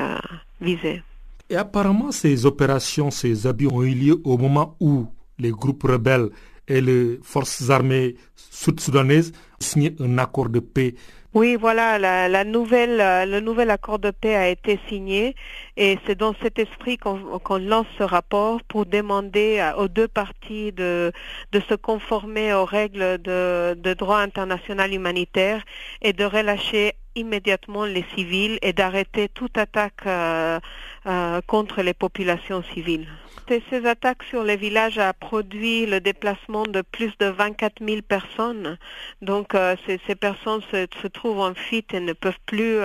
visées. 0.61 1.02
Et 1.50 1.57
apparemment, 1.57 2.11
ces 2.11 2.46
opérations, 2.46 3.11
ces 3.11 3.46
abus 3.46 3.68
ont 3.68 3.82
eu 3.82 3.94
lieu 3.94 4.20
au 4.24 4.38
moment 4.38 4.76
où 4.80 5.07
les 5.38 5.50
groupes 5.50 5.82
rebelles 5.82 6.30
et 6.66 6.80
les 6.80 7.18
forces 7.22 7.68
armées 7.68 8.16
sud-soudanaises 8.34 9.32
signaient 9.59 9.94
un 10.00 10.18
accord 10.18 10.48
de 10.48 10.61
paix. 10.61 10.94
Oui, 11.35 11.57
voilà, 11.57 11.97
euh, 11.97 13.24
le 13.26 13.41
nouvel 13.41 13.70
accord 13.70 13.99
de 13.99 14.12
paix 14.12 14.37
a 14.37 14.49
été 14.49 14.78
signé 14.89 15.35
et 15.76 15.99
c'est 16.07 16.14
dans 16.14 16.32
cet 16.41 16.61
esprit 16.61 16.97
qu'on 16.97 17.59
lance 17.59 17.87
ce 17.99 18.05
rapport 18.05 18.62
pour 18.62 18.87
demander 18.87 19.61
aux 19.76 19.89
deux 19.89 20.07
parties 20.07 20.70
de, 20.70 21.12
se 21.53 21.74
conformer 21.74 22.55
aux 22.55 22.64
règles 22.64 23.18
de, 23.18 23.74
de 23.76 23.95
droit 23.95 24.18
international 24.18 24.95
humanitaire 24.95 25.64
et 26.03 26.12
de 26.12 26.24
relâcher 26.24 26.93
immédiatement 27.16 27.85
les 27.85 28.05
civils 28.14 28.59
et 28.62 28.72
d'arrêter 28.72 29.28
toute 29.28 29.59
attaque 29.59 30.07
euh, 30.07 30.61
euh, 31.07 31.41
contre 31.49 31.82
les 31.82 31.95
populations 31.95 32.62
civiles. 32.74 33.09
Ces 33.49 33.86
attaques 33.86 34.22
sur 34.24 34.42
les 34.42 34.57
villages 34.57 34.99
a 34.99 35.12
produit 35.12 35.86
le 35.86 36.01
déplacement 36.01 36.64
de 36.64 36.82
plus 36.82 37.12
de 37.18 37.26
24 37.26 37.84
000 37.84 38.03
personnes. 38.03 38.78
Donc 39.22 39.55
euh, 39.55 39.76
ces, 39.86 40.14
personnes 40.14 40.62
se, 40.70 41.07
trouvent 41.09 41.40
en 41.40 41.55
fuite 41.55 41.95
et 41.95 42.01
ne 42.01 42.12
peuvent 42.12 42.38
plus 42.47 42.78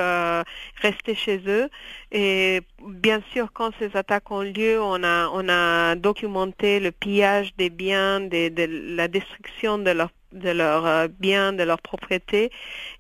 rester 0.82 1.16
chez 1.16 1.42
eux. 1.48 1.70
Et 2.12 2.62
bien 2.82 3.22
sûr, 3.32 3.52
quand 3.54 3.72
ces 3.80 3.96
attaques 3.96 4.32
ont 4.32 4.42
lieu, 4.42 4.82
on 4.82 5.04
a, 5.04 5.30
on 5.34 5.48
a 5.50 5.96
documenté 5.96 6.80
le 6.80 6.92
pillage 6.92 7.56
des 7.58 7.70
biens, 7.70 8.20
de 8.20 8.96
la 8.96 9.08
destruction 9.08 9.78
de 9.78 9.92
leurs 9.92 10.86
euh, 10.86 11.08
biens, 11.08 11.54
de 11.54 11.64
leurs 11.64 11.82
propriétés, 11.82 12.52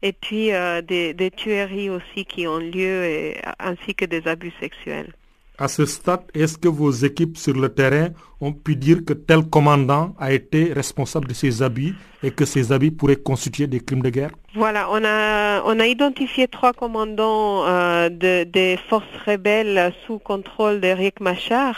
et 0.01 0.13
puis 0.13 0.53
euh, 0.53 0.81
des, 0.81 1.31
tueries 1.35 1.89
aussi 1.89 2.25
qui 2.25 2.47
ont 2.47 2.57
lieu, 2.57 3.33
ainsi 3.59 3.95
que 3.95 4.05
des 4.05 4.27
abus 4.27 4.53
sexuels. 4.59 5.13
À 5.61 5.67
ce 5.67 5.85
stade, 5.85 6.21
est-ce 6.33 6.57
que 6.57 6.69
vos 6.69 6.89
équipes 6.89 7.37
sur 7.37 7.53
le 7.53 7.67
terrain 7.67 8.11
ont 8.39 8.53
pu 8.53 8.77
dire 8.77 8.99
que 9.05 9.11
tel 9.11 9.43
commandant 9.43 10.15
a 10.17 10.31
été 10.31 10.71
responsable 10.71 11.27
de 11.27 11.33
ces 11.33 11.61
abus 11.61 11.95
et 12.23 12.31
que 12.31 12.45
ces 12.45 12.71
abus 12.71 12.91
pourraient 12.91 13.17
constituer 13.17 13.67
des 13.67 13.81
crimes 13.81 14.01
de 14.01 14.09
guerre? 14.09 14.31
Voilà, 14.55 14.87
on 14.89 15.03
a, 15.03 15.61
on 15.65 15.77
a 15.81 15.85
identifié 15.85 16.47
trois 16.47 16.71
commandants 16.71 17.67
euh, 17.67 18.07
de, 18.07 18.45
des 18.45 18.79
forces 18.89 19.03
rebelles 19.25 19.91
sous 20.07 20.17
contrôle 20.17 20.79
d'Eric 20.79 21.19
Machar. 21.19 21.75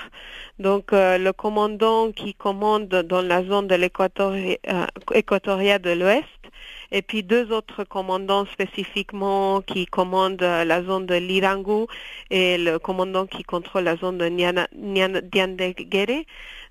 Donc 0.59 0.93
euh, 0.93 1.17
le 1.17 1.33
commandant 1.33 2.11
qui 2.11 2.35
commande 2.35 2.87
dans 2.87 3.23
la 3.23 3.43
zone 3.43 3.65
de 3.65 3.73
l'équatoria 3.73 4.59
de 5.79 5.89
l'Ouest 5.89 6.27
et 6.91 7.01
puis 7.01 7.23
deux 7.23 7.51
autres 7.51 7.83
commandants 7.83 8.45
spécifiquement 8.45 9.61
qui 9.61 9.85
commandent 9.85 10.41
la 10.41 10.83
zone 10.83 11.05
de 11.05 11.15
l'Irangu 11.15 11.85
et 12.29 12.57
le 12.57 12.79
commandant 12.79 13.25
qui 13.25 13.43
contrôle 13.43 13.83
la 13.83 13.95
zone 13.95 14.17
de 14.17 14.25
Niandegere. 14.27 16.25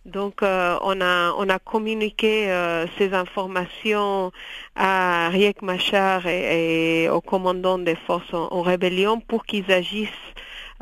Donc 0.06 0.42
euh, 0.42 0.78
on 0.82 1.00
a 1.00 1.58
communiqué 1.58 2.50
euh, 2.50 2.86
ces 2.96 3.12
informations 3.12 4.32
à 4.74 5.28
Riek 5.28 5.60
Machar 5.62 6.26
et, 6.26 7.08
au 7.10 7.20
commandant 7.20 7.78
des 7.78 7.96
forces 7.96 8.32
en 8.32 8.62
rébellion 8.62 9.20
pour 9.20 9.44
qu'ils 9.44 9.70
agissent 9.70 10.08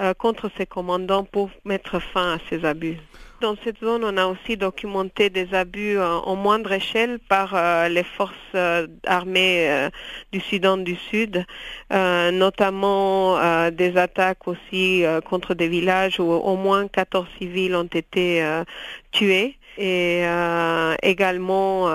euh, 0.01 0.15
contre 0.15 0.49
ces 0.57 0.67
commandants 0.67 1.25
pour 1.25 1.51
mettre 1.65 1.99
fin 1.99 2.35
à 2.35 2.39
ces 2.49 2.65
abus. 2.65 2.99
Dans 3.41 3.55
cette 3.63 3.79
zone, 3.79 4.03
on 4.03 4.17
a 4.17 4.27
aussi 4.27 4.57
documenté 4.57 5.31
des 5.31 5.55
abus 5.55 5.97
euh, 5.97 6.17
en 6.19 6.35
moindre 6.35 6.73
échelle 6.73 7.21
par 7.21 7.55
euh, 7.55 7.89
les 7.89 8.03
forces 8.03 8.35
armées 9.07 9.89
du 10.33 10.41
Soudan 10.41 10.77
du 10.77 10.97
Sud, 10.97 11.45
notamment 11.91 13.39
des 13.71 13.97
attaques 13.97 14.49
aussi 14.49 15.05
contre 15.25 15.55
des 15.55 15.69
villages 15.69 16.19
où 16.19 16.25
au 16.25 16.57
moins 16.57 16.89
14 16.89 17.27
civils 17.39 17.75
ont 17.77 17.85
été 17.85 18.43
tués 19.13 19.57
et 19.77 20.25
également 21.03 21.89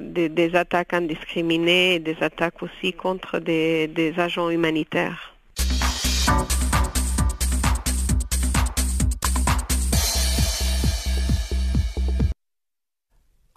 des, 0.00 0.56
attaques 0.56 0.94
indiscriminées 0.94 1.98
des 1.98 2.16
attaques 2.20 2.62
aussi 2.62 2.92
contre 2.92 3.38
des 3.38 4.14
agents 4.16 4.48
humanitaires. 4.48 5.33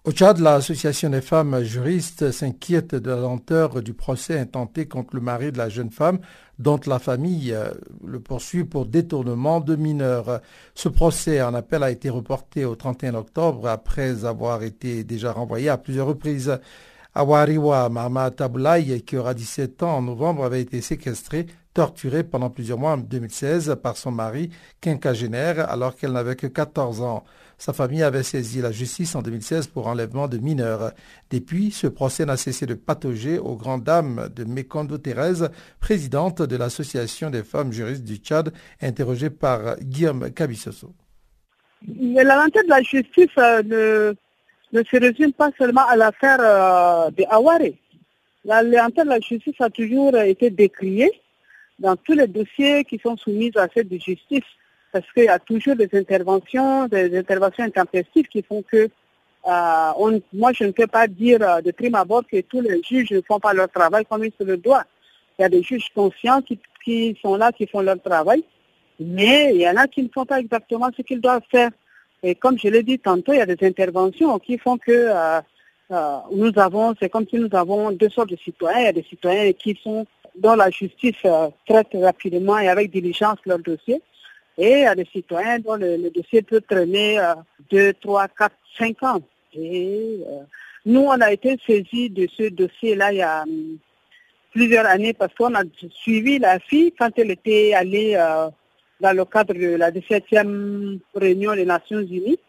Au 0.08 0.14
Tchad, 0.14 0.40
l'association 0.40 1.10
des 1.10 1.20
femmes 1.20 1.64
juristes 1.64 2.32
s'inquiète 2.32 2.96
de 2.96 3.10
la 3.10 3.18
lenteur 3.18 3.82
du 3.82 3.94
procès 3.94 4.40
intenté 4.40 4.88
contre 4.88 5.18
le 5.18 5.22
mari 5.22 5.52
de 5.52 5.58
la 5.58 5.68
jeune 5.68 5.92
femme 5.92 6.20
dont 6.60 6.80
la 6.88 6.98
famille 6.98 7.52
euh, 7.52 7.72
le 8.06 8.22
poursuit 8.22 8.64
pour 8.64 8.86
détournement 8.86 9.60
de 9.60 9.76
mineurs. 9.76 10.40
Ce 10.76 10.88
procès 10.88 11.42
en 11.42 11.54
appel 11.54 11.84
a 11.84 11.92
été 11.92 12.10
reporté 12.10 12.64
au 12.64 12.78
31 12.78 13.16
octobre 13.16 13.68
après 13.68 14.24
avoir 14.24 14.64
été 14.64 15.04
déjà 15.04 15.34
renvoyé 15.34 15.68
à 15.68 15.78
plusieurs 15.78 16.08
reprises. 16.08 16.58
Awariwa 17.14 17.90
Mama 17.90 18.32
Taboulaye, 18.32 19.02
qui 19.02 19.18
aura 19.18 19.34
17 19.34 19.84
ans 19.84 19.98
en 19.98 20.02
novembre, 20.04 20.46
avait 20.46 20.62
été 20.62 20.80
séquestrée, 20.80 21.48
torturée 21.74 22.24
pendant 22.24 22.50
plusieurs 22.50 22.78
mois 22.78 22.94
en 22.94 22.98
2016 22.98 23.76
par 23.84 23.98
son 23.98 24.12
mari, 24.12 24.52
quinquagénaire, 24.80 25.70
alors 25.70 25.98
qu'elle 25.98 26.14
n'avait 26.14 26.38
que 26.38 26.48
14 26.48 27.02
ans. 27.02 27.26
Sa 27.58 27.74
famille 27.74 28.04
avait 28.04 28.22
saisi 28.22 28.62
la 28.62 28.72
justice 28.72 29.16
en 29.16 29.24
2016 29.24 29.68
pour 29.68 29.88
enlèvement 29.88 30.28
de 30.28 30.38
mineurs. 30.38 30.92
Depuis, 31.32 31.72
ce 31.72 31.88
procès 31.88 32.24
n'a 32.24 32.38
cessé 32.38 32.68
de 32.68 32.76
patauger 32.76 33.40
aux 33.40 33.56
grandes 33.56 33.84
dames 33.84 34.30
de 34.36 34.44
Mekondo 34.44 35.00
Thérèse, 35.00 35.50
présidente 35.80 36.44
de 36.44 36.56
l'Association 36.56 37.32
des 37.32 37.44
femmes 37.44 37.72
juristes 37.72 38.04
du 38.04 38.18
Tchad, 38.18 38.54
interrogée 38.80 39.32
par 39.32 39.78
Guillaume 39.80 40.32
Cabissoso. 40.32 40.94
La 41.88 42.24
lenteur 42.24 42.64
de 42.64 42.70
la 42.70 42.82
justice 42.84 43.30
euh, 43.40 44.14
ne, 44.72 44.84
se 44.84 44.98
résume 44.98 45.34
pas 45.34 45.50
seulement 45.58 45.86
à 45.88 45.96
l'affaire 45.96 46.38
euh, 46.40 47.10
de 47.10 47.24
Aware. 47.30 47.74
La 48.46 48.62
lenteur 48.62 49.06
de 49.06 49.10
la 49.10 49.20
justice 49.20 49.60
a 49.60 49.70
toujours 49.72 50.16
été 50.16 50.52
décriée 50.52 51.12
dans 51.80 51.96
tous 51.96 52.14
les 52.14 52.28
dossiers 52.28 52.84
qui 52.84 53.00
sont 53.00 53.18
soumis 53.18 53.52
à 53.56 53.68
cette 53.74 53.92
justice 53.92 54.44
parce 55.00 55.14
qu'il 55.14 55.26
y 55.26 55.28
a 55.28 55.38
toujours 55.38 55.76
des 55.76 55.90
interventions, 55.94 56.88
des 56.88 57.16
interventions 57.16 57.64
intempestives 57.64 58.28
qui 58.28 58.42
font 58.42 58.64
que 58.64 58.90
euh, 59.48 60.20
moi, 60.34 60.52
je 60.54 60.64
ne 60.64 60.72
peux 60.72 60.88
pas 60.88 61.08
dire 61.08 61.40
euh, 61.42 61.62
de 61.62 61.72
prime 61.72 61.94
abord 61.94 62.24
que 62.26 62.42
tous 62.42 62.62
les 62.62 62.82
juges 62.82 63.12
ne 63.12 63.22
font 63.22 63.40
pas 63.40 63.54
leur 63.54 63.70
travail 63.70 64.06
comme 64.06 64.26
ils 64.26 64.34
se 64.38 64.44
le 64.44 64.58
doivent. 64.58 64.86
Il 65.38 65.44
y 65.44 65.46
a 65.46 65.50
des 65.50 65.62
juges 65.62 65.90
conscients 65.94 66.42
qui, 66.42 67.16
sont 67.22 67.36
là, 67.36 67.52
qui 67.52 67.68
font 67.68 67.82
leur 67.82 68.02
travail, 68.02 68.44
mais 69.00 69.52
il 69.54 69.62
y 69.62 69.70
en 69.70 69.76
a 69.76 69.88
qui 69.88 70.02
ne 70.02 70.10
font 70.12 70.26
pas 70.26 70.40
exactement 70.40 70.90
ce 70.96 71.04
qu'ils 71.04 71.22
doivent 71.22 71.46
faire. 71.52 71.70
Et 72.24 72.34
comme 72.34 72.58
je 72.58 72.70
l'ai 72.70 72.82
dit 72.82 72.98
tantôt, 72.98 73.34
il 73.34 73.38
y 73.38 73.42
a 73.42 73.46
des 73.46 73.68
interventions 73.68 74.40
qui 74.40 74.58
font 74.58 74.78
que 74.80 75.12
euh, 75.12 75.40
nous 76.32 76.52
avons, 76.56 76.96
c'est 77.00 77.10
comme 77.10 77.28
si 77.28 77.36
nous 77.36 77.50
avons 77.52 77.92
deux 77.92 78.10
sortes 78.10 78.32
de 78.32 78.38
citoyens. 78.38 78.80
Il 78.80 78.86
y 78.86 78.88
a 78.88 78.94
des 78.94 79.06
citoyens 79.08 79.54
qui 79.54 79.80
sont 79.84 80.08
dont 80.36 80.56
la 80.56 80.72
justice 80.72 81.22
traite 81.68 81.90
rapidement 81.94 82.58
et 82.58 82.68
avec 82.68 82.90
diligence 82.92 83.38
leur 83.46 83.60
dossier 83.60 84.02
et 84.58 84.86
à 84.86 84.96
des 84.96 85.06
citoyens 85.06 85.60
dont 85.60 85.76
le, 85.76 86.10
dossier 86.10 86.42
peut 86.42 86.62
traîner 86.62 87.20
2, 87.70 87.94
3, 87.94 88.28
4, 88.30 88.56
5 88.78 89.04
ans. 89.04 89.22
Et 89.54 90.20
euh, 90.28 90.44
nous, 90.86 91.02
on 91.02 91.22
a 91.22 91.32
été 91.32 91.58
saisis 91.66 92.10
de 92.10 92.28
ce 92.36 92.50
dossier-là 92.50 93.12
il 93.12 93.18
y 93.18 93.22
a 93.22 93.44
hum, 93.44 93.78
plusieurs 94.52 94.86
années 94.86 95.14
parce 95.14 95.34
qu'on 95.34 95.54
a 95.56 95.64
suivi 95.92 96.40
la 96.40 96.60
fille 96.60 96.94
quand 96.98 97.10
elle 97.18 97.32
était 97.32 97.74
allée 97.74 98.16
euh, 98.16 98.50
dans 99.00 99.16
le 99.16 99.26
cadre 99.26 99.54
de 99.54 99.76
la 99.76 99.92
17e 99.92 101.00
réunion 101.16 101.56
des 101.56 101.66
Nations 101.66 102.00
Unies 102.00 102.40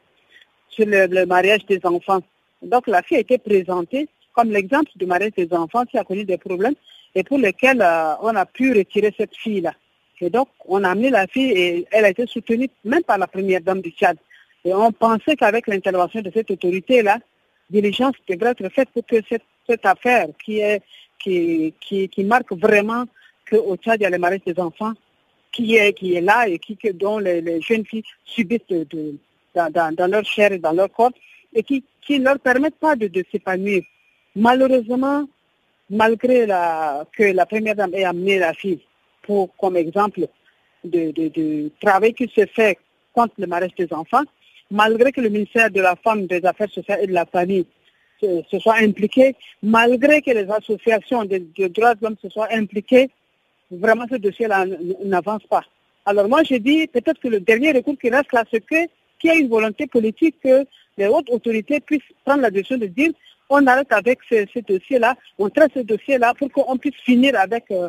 sur 0.68 0.86
le, 0.86 1.26
mariage 1.26 1.66
des 1.66 1.80
enfants. 1.84 2.20
Donc 2.62 2.86
la 2.86 3.02
fille 3.02 3.18
a 3.18 3.20
été 3.20 3.38
présentée 3.38 4.09
comme 4.32 4.50
l'exemple 4.50 4.90
du 4.96 5.06
mariage 5.06 5.32
des 5.36 5.52
enfants 5.52 5.84
qui 5.84 5.98
a 5.98 6.04
connu 6.04 6.24
des 6.24 6.38
problèmes 6.38 6.74
et 7.14 7.24
pour 7.24 7.38
lesquels 7.38 7.82
euh, 7.82 8.14
on 8.22 8.34
a 8.36 8.46
pu 8.46 8.72
retirer 8.72 9.12
cette 9.16 9.34
fille-là. 9.36 9.74
Et 10.21 10.31
donc, 10.31 10.49
on 10.66 10.83
a 10.85 10.91
amené 10.91 11.11
la 11.11 11.27
fille 11.27 11.53
et 11.53 11.87
elle 11.91 12.05
a 12.05 12.11
été 12.11 12.27
soutenue 12.27 12.69
même 12.85 13.03
par 13.03 13.19
la 13.19 13.27
première 13.27 13.61
dame 13.61 13.81
du 13.81 13.91
Tchad. 13.91 14.16
Et 14.64 14.75
on 14.75 14.91
pensait 14.91 15.37
qu'avec 15.37 15.66
l'intervention 15.69 16.21
de 16.21 16.31
cette 16.35 16.51
autorité-là, 16.51 17.19
diligence 17.71 18.14
devrait 18.29 18.51
être 18.51 18.69
faite 18.71 18.89
pour 18.93 19.07
que 19.07 19.16
cette, 19.29 19.85
affaire 19.85 20.27
qui, 20.43 20.61
est, 20.61 20.83
qui, 21.19 21.73
qui, 21.81 22.25
marque 22.25 22.53
vraiment 22.53 23.05
qu'au 23.49 23.77
Tchad, 23.77 24.01
il 24.01 24.05
y 24.05 24.07
a 24.07 24.11
le 24.11 24.19
mariage 24.19 24.43
des 24.45 24.59
enfants, 24.59 24.93
qui 25.53 25.77
est, 25.77 25.93
qui 25.93 26.14
est 26.14 26.21
là 26.21 26.49
et 26.49 26.59
qui, 26.59 26.77
dont 26.95 27.19
les, 27.19 27.61
jeunes 27.61 27.85
filles 27.85 28.05
subissent 28.25 28.61
dans, 29.55 30.11
leur 30.11 30.25
chair 30.25 30.53
et 30.53 30.59
dans 30.59 30.73
leur 30.73 30.91
corps 30.91 31.12
et 31.55 31.62
qui 31.62 31.85
ne 32.11 32.25
leur 32.25 32.39
permettent 32.41 32.79
pas 32.79 32.97
de, 32.97 33.25
s'épanouir. 33.31 33.83
Malheureusement, 34.35 35.29
malgré 35.91 36.47
la, 36.47 37.07
que 37.12 37.25
la 37.25 37.47
première 37.47 37.77
dame 37.77 37.95
ait 37.95 38.05
amené 38.05 38.39
la 38.39 38.53
fille 38.55 38.81
pour, 39.29 39.55
comme 39.59 39.76
exemple 39.76 40.26
de, 40.85 41.70
travail 41.83 42.14
qui 42.14 42.29
se 42.35 42.47
fait 42.47 42.79
contre 43.12 43.35
le 43.37 43.47
mariage 43.47 43.74
des 43.76 43.93
enfants, 43.93 44.24
malgré 44.70 45.12
que 45.12 45.20
le 45.20 45.29
ministère 45.29 45.70
de 45.70 45.83
la 45.83 45.97
Femme, 45.97 46.26
des 46.26 46.45
Affaires 46.47 46.70
sociales 46.70 47.01
et 47.03 47.07
de 47.07 47.12
la 47.12 47.26
Famille 47.26 47.66
se, 48.20 48.59
soit 48.59 48.79
impliqué, 48.79 49.37
malgré 49.62 50.22
que 50.22 50.31
les 50.31 50.51
associations 50.51 51.24
de, 51.26 51.43
droits 51.68 51.95
de 51.95 52.01
l'homme 52.03 52.16
se 52.22 52.31
soient 52.31 52.49
impliquées, 52.51 53.11
vraiment 53.70 54.07
ce 54.11 54.16
dossier-là 54.16 54.64
n'avance 55.05 55.45
pas. 55.49 55.62
Alors 56.07 56.26
moi, 56.26 56.43
je 56.43 56.55
dis 56.55 56.87
peut-être 56.87 57.20
que 57.20 57.29
le 57.29 57.41
dernier 57.41 57.72
recours 57.72 57.99
qui 57.99 58.09
reste 58.09 58.33
là, 58.33 58.45
c'est 58.51 58.66
qu'il 58.66 58.89
y 59.24 59.31
a 59.31 59.35
une 59.35 59.51
volonté 59.51 59.87
politique 59.87 60.37
que 60.43 60.64
les 60.97 61.07
hautes 61.07 61.29
autorités 61.29 61.81
puissent 61.81 62.12
prendre 62.24 62.41
la 62.41 62.51
décision 62.51 62.79
de 62.79 62.87
dire 62.87 63.12
on 63.51 63.66
arrête 63.66 63.93
avec 63.93 64.18
ce, 64.31 64.61
dossier-là, 64.61 65.16
on 65.39 65.49
traite 65.51 65.72
ce 65.74 65.81
dossier-là 65.81 66.35
pour 66.35 66.51
qu'on 66.51 66.76
puisse 66.76 67.01
finir 67.05 67.39
avec 67.39 67.64
euh, 67.70 67.89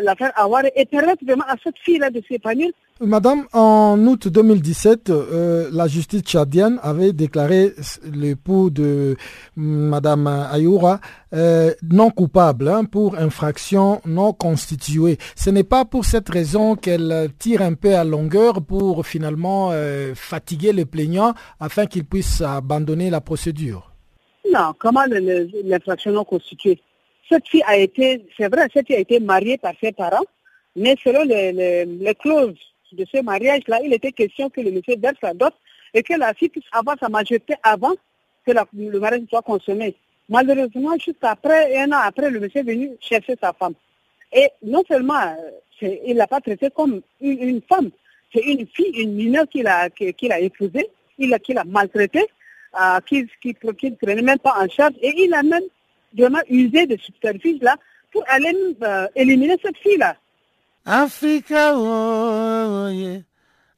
l'affaire 0.00 0.32
Aware 0.36 0.64
et 0.74 0.84
permettre 0.86 1.24
vraiment 1.24 1.44
à 1.48 1.56
cette 1.62 1.78
fille-là 1.78 2.10
de 2.10 2.22
s'épanouir. 2.28 2.70
Madame, 3.00 3.46
en 3.52 3.98
août 4.06 4.28
2017, 4.28 5.10
euh, 5.10 5.68
la 5.72 5.88
justice 5.88 6.22
tchadienne 6.22 6.78
avait 6.82 7.12
déclaré 7.12 7.72
l'époux 8.12 8.70
de 8.70 9.16
Madame 9.56 10.26
Ayoura 10.26 11.00
non 11.82 12.10
coupable 12.10 12.68
hein, 12.68 12.84
pour 12.84 13.16
infraction 13.18 14.00
non 14.04 14.32
constituée. 14.32 15.18
Ce 15.34 15.50
n'est 15.50 15.64
pas 15.64 15.84
pour 15.84 16.04
cette 16.04 16.28
raison 16.28 16.76
qu'elle 16.76 17.30
tire 17.38 17.62
un 17.62 17.74
peu 17.74 17.96
à 17.96 18.04
longueur 18.04 18.62
pour 18.62 19.06
finalement 19.06 19.72
fatiguer 20.14 20.72
les 20.72 20.84
plaignants 20.84 21.34
afin 21.58 21.86
qu'ils 21.86 22.04
puissent 22.04 22.42
abandonner 22.42 23.10
la 23.10 23.20
procédure. 23.20 23.92
Non, 24.52 24.74
comment 24.78 25.04
l'infraction 25.64 26.12
non 26.12 26.24
constituée? 26.24 26.78
Cette 27.28 27.48
fille 27.48 27.62
a 27.66 27.76
été, 27.76 28.26
c'est 28.36 28.48
vrai, 28.48 28.68
cette 28.72 28.86
fille 28.86 28.96
a 28.96 29.00
été 29.00 29.20
mariée 29.20 29.58
par 29.58 29.72
ses 29.82 29.92
parents, 29.92 30.24
mais 30.76 30.96
selon 31.02 31.22
les, 31.22 32.14
clauses 32.20 32.58
de 32.92 33.04
ce 33.12 33.22
mariage-là, 33.22 33.80
il 33.84 33.92
était 33.92 34.12
question 34.12 34.50
que 34.50 34.60
le 34.60 34.70
monsieur 34.70 34.96
verse 34.98 35.16
la 35.22 35.34
dot 35.34 35.54
et 35.94 36.02
que 36.02 36.14
la 36.14 36.34
fille 36.34 36.48
puisse 36.48 36.64
avoir 36.72 36.96
sa 36.98 37.08
majorité 37.08 37.54
avant 37.62 37.92
que 38.46 38.52
le 38.52 38.98
mariage 38.98 39.22
soit 39.30 39.42
consommé. 39.42 39.94
Malheureusement, 40.28 40.96
juste 40.98 41.22
après, 41.22 41.76
un 41.78 41.92
an 41.92 42.00
après, 42.02 42.30
le 42.30 42.40
monsieur 42.40 42.60
est 42.60 42.64
venu 42.64 42.90
chercher 43.00 43.36
sa 43.40 43.52
femme. 43.52 43.74
Et 44.32 44.48
non 44.62 44.82
seulement, 44.88 45.20
euh, 45.20 45.88
il 46.06 46.14
ne 46.14 46.18
l'a 46.18 46.26
pas 46.26 46.40
traité 46.40 46.70
comme 46.70 47.02
une, 47.20 47.60
femme, 47.68 47.90
c'est 48.32 48.42
une 48.42 48.66
fille, 48.66 48.92
une 49.02 49.14
mineure 49.14 49.48
qu'il 49.48 49.66
a, 49.66 49.90
qu'il 49.90 50.32
a 50.32 50.40
épousée, 50.40 50.88
il 51.18 51.30
l'a 51.30 51.64
maltraitée, 51.64 52.26
euh, 52.80 53.00
qui 53.06 53.26
ne 53.44 53.90
prenait 53.90 54.22
même 54.22 54.38
pas 54.38 54.54
en 54.58 54.68
charge. 54.68 54.94
Et 55.02 55.12
il 55.16 55.34
a 55.34 55.42
même 55.42 55.64
vraiment 56.16 56.40
usé 56.48 56.86
de 56.86 56.96
subterfuge 56.96 57.60
là 57.60 57.76
pour 58.12 58.24
aller 58.28 58.54
euh, 58.82 59.06
éliminer 59.16 59.56
cette 59.62 59.76
fille-là. 59.78 60.16
Africa, 60.84 61.74
oh, 61.76 62.88
yeah. 62.90 63.20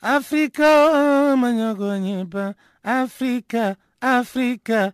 Africa, 0.00 0.90
oh, 0.92 2.52
Africa, 2.82 3.76
Africa, 4.00 4.92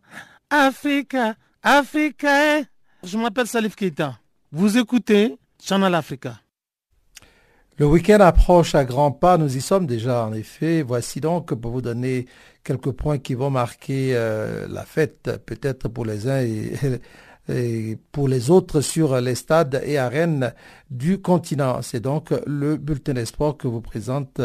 Africa, 0.49 1.35
Africa. 1.63 2.59
Eh. 2.59 2.65
Je 3.03 3.17
m'appelle 3.17 3.47
Salif 3.47 3.77
Keita. 3.77 4.19
Vous 4.53 4.77
écoutez 4.77 5.37
Channel 5.63 5.95
Africa. 5.95 6.41
Le 7.79 7.87
week-end 7.87 8.21
approche 8.21 8.75
à 8.75 8.85
grands 8.85 9.11
pas, 9.11 9.39
nous 9.39 9.57
y 9.57 9.61
sommes 9.63 9.87
déjà 9.87 10.27
en 10.27 10.35
effet. 10.35 10.83
Voici 10.83 11.21
donc 11.21 11.55
pour 11.55 11.71
vous 11.71 11.81
donner 11.81 12.27
quelques 12.63 12.91
points 12.91 13.19
qui 13.19 13.35
vont 13.35 13.49
marquer 13.49 14.11
euh, 14.15 14.67
la 14.69 14.85
fête, 14.85 15.31
peut-être 15.47 15.89
pour 15.89 16.05
les 16.05 16.29
uns 16.29 16.43
et, 16.43 16.73
pour 18.13 18.29
les 18.29 18.51
autres 18.51 18.81
sur 18.81 19.21
les 19.21 19.35
stades 19.35 19.83
et 19.85 19.99
arènes 19.99 20.53
du 20.91 21.21
continent. 21.21 21.83
C'est 21.83 22.01
donc 22.01 22.31
le 22.47 22.77
bulletin 22.77 23.15
des 23.15 23.25
que 23.59 23.69
vous 23.69 23.81
présente 23.81 24.41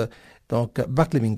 donc 0.49 0.82
Bakleming 0.88 1.36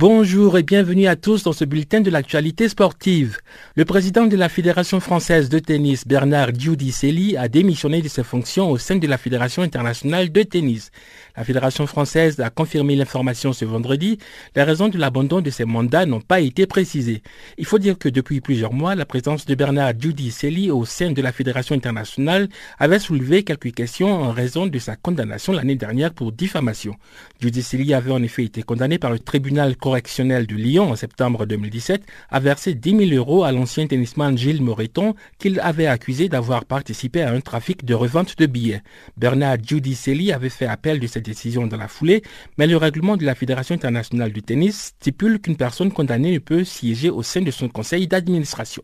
Bonjour 0.00 0.56
et 0.56 0.62
bienvenue 0.62 1.08
à 1.08 1.16
tous 1.16 1.42
dans 1.42 1.52
ce 1.52 1.64
bulletin 1.64 2.00
de 2.00 2.08
l'actualité 2.08 2.68
sportive. 2.68 3.38
Le 3.74 3.84
président 3.84 4.28
de 4.28 4.36
la 4.36 4.48
Fédération 4.48 5.00
française 5.00 5.48
de 5.48 5.58
tennis, 5.58 6.06
Bernard 6.06 6.54
Giudicelli, 6.54 7.36
a 7.36 7.48
démissionné 7.48 8.00
de 8.00 8.06
ses 8.06 8.22
fonctions 8.22 8.70
au 8.70 8.78
sein 8.78 8.94
de 8.94 9.08
la 9.08 9.18
Fédération 9.18 9.60
internationale 9.60 10.30
de 10.30 10.44
tennis. 10.44 10.92
La 11.38 11.44
Fédération 11.44 11.86
française 11.86 12.40
a 12.40 12.50
confirmé 12.50 12.96
l'information 12.96 13.52
ce 13.52 13.64
vendredi. 13.64 14.18
Les 14.56 14.64
raisons 14.64 14.88
de 14.88 14.98
l'abandon 14.98 15.40
de 15.40 15.50
ses 15.50 15.64
mandats 15.64 16.04
n'ont 16.04 16.20
pas 16.20 16.40
été 16.40 16.66
précisées. 16.66 17.22
Il 17.58 17.64
faut 17.64 17.78
dire 17.78 17.96
que 17.96 18.08
depuis 18.08 18.40
plusieurs 18.40 18.72
mois, 18.72 18.96
la 18.96 19.06
présence 19.06 19.46
de 19.46 19.54
Bernard 19.54 19.92
Giudicelli 19.96 20.72
au 20.72 20.84
sein 20.84 21.12
de 21.12 21.22
la 21.22 21.30
Fédération 21.30 21.76
internationale 21.76 22.48
avait 22.80 22.98
soulevé 22.98 23.44
quelques 23.44 23.72
questions 23.72 24.12
en 24.12 24.32
raison 24.32 24.66
de 24.66 24.80
sa 24.80 24.96
condamnation 24.96 25.52
l'année 25.52 25.76
dernière 25.76 26.12
pour 26.12 26.32
diffamation. 26.32 26.96
Giudicelli 27.40 27.94
avait 27.94 28.10
en 28.10 28.20
effet 28.24 28.42
été 28.42 28.64
condamné 28.64 28.98
par 28.98 29.12
le 29.12 29.20
tribunal 29.20 29.76
correctionnel 29.76 30.44
de 30.44 30.56
Lyon 30.56 30.90
en 30.90 30.96
septembre 30.96 31.46
2017 31.46 32.02
à 32.30 32.40
verser 32.40 32.74
10 32.74 33.10
000 33.10 33.12
euros 33.12 33.44
à 33.44 33.52
l'ancien 33.52 33.86
tennisman 33.86 34.36
Gilles 34.36 34.60
Moreton 34.60 35.14
qu'il 35.38 35.60
avait 35.60 35.86
accusé 35.86 36.28
d'avoir 36.28 36.64
participé 36.64 37.22
à 37.22 37.30
un 37.30 37.40
trafic 37.40 37.84
de 37.84 37.94
revente 37.94 38.36
de 38.36 38.46
billets. 38.46 38.82
Bernard 39.16 39.58
Giudicelli 39.62 40.32
avait 40.32 40.48
fait 40.48 40.66
appel 40.66 40.98
de 40.98 41.06
cette 41.06 41.27
décision 41.28 41.66
dans 41.66 41.76
la 41.76 41.88
foulée, 41.88 42.22
mais 42.56 42.66
le 42.66 42.76
règlement 42.76 43.16
de 43.16 43.24
la 43.24 43.34
Fédération 43.34 43.74
internationale 43.74 44.32
du 44.32 44.42
tennis 44.42 44.94
stipule 44.98 45.40
qu'une 45.40 45.56
personne 45.56 45.92
condamnée 45.92 46.32
ne 46.32 46.38
peut 46.38 46.64
siéger 46.64 47.10
au 47.10 47.22
sein 47.22 47.42
de 47.42 47.50
son 47.50 47.68
conseil 47.68 48.08
d'administration. 48.08 48.82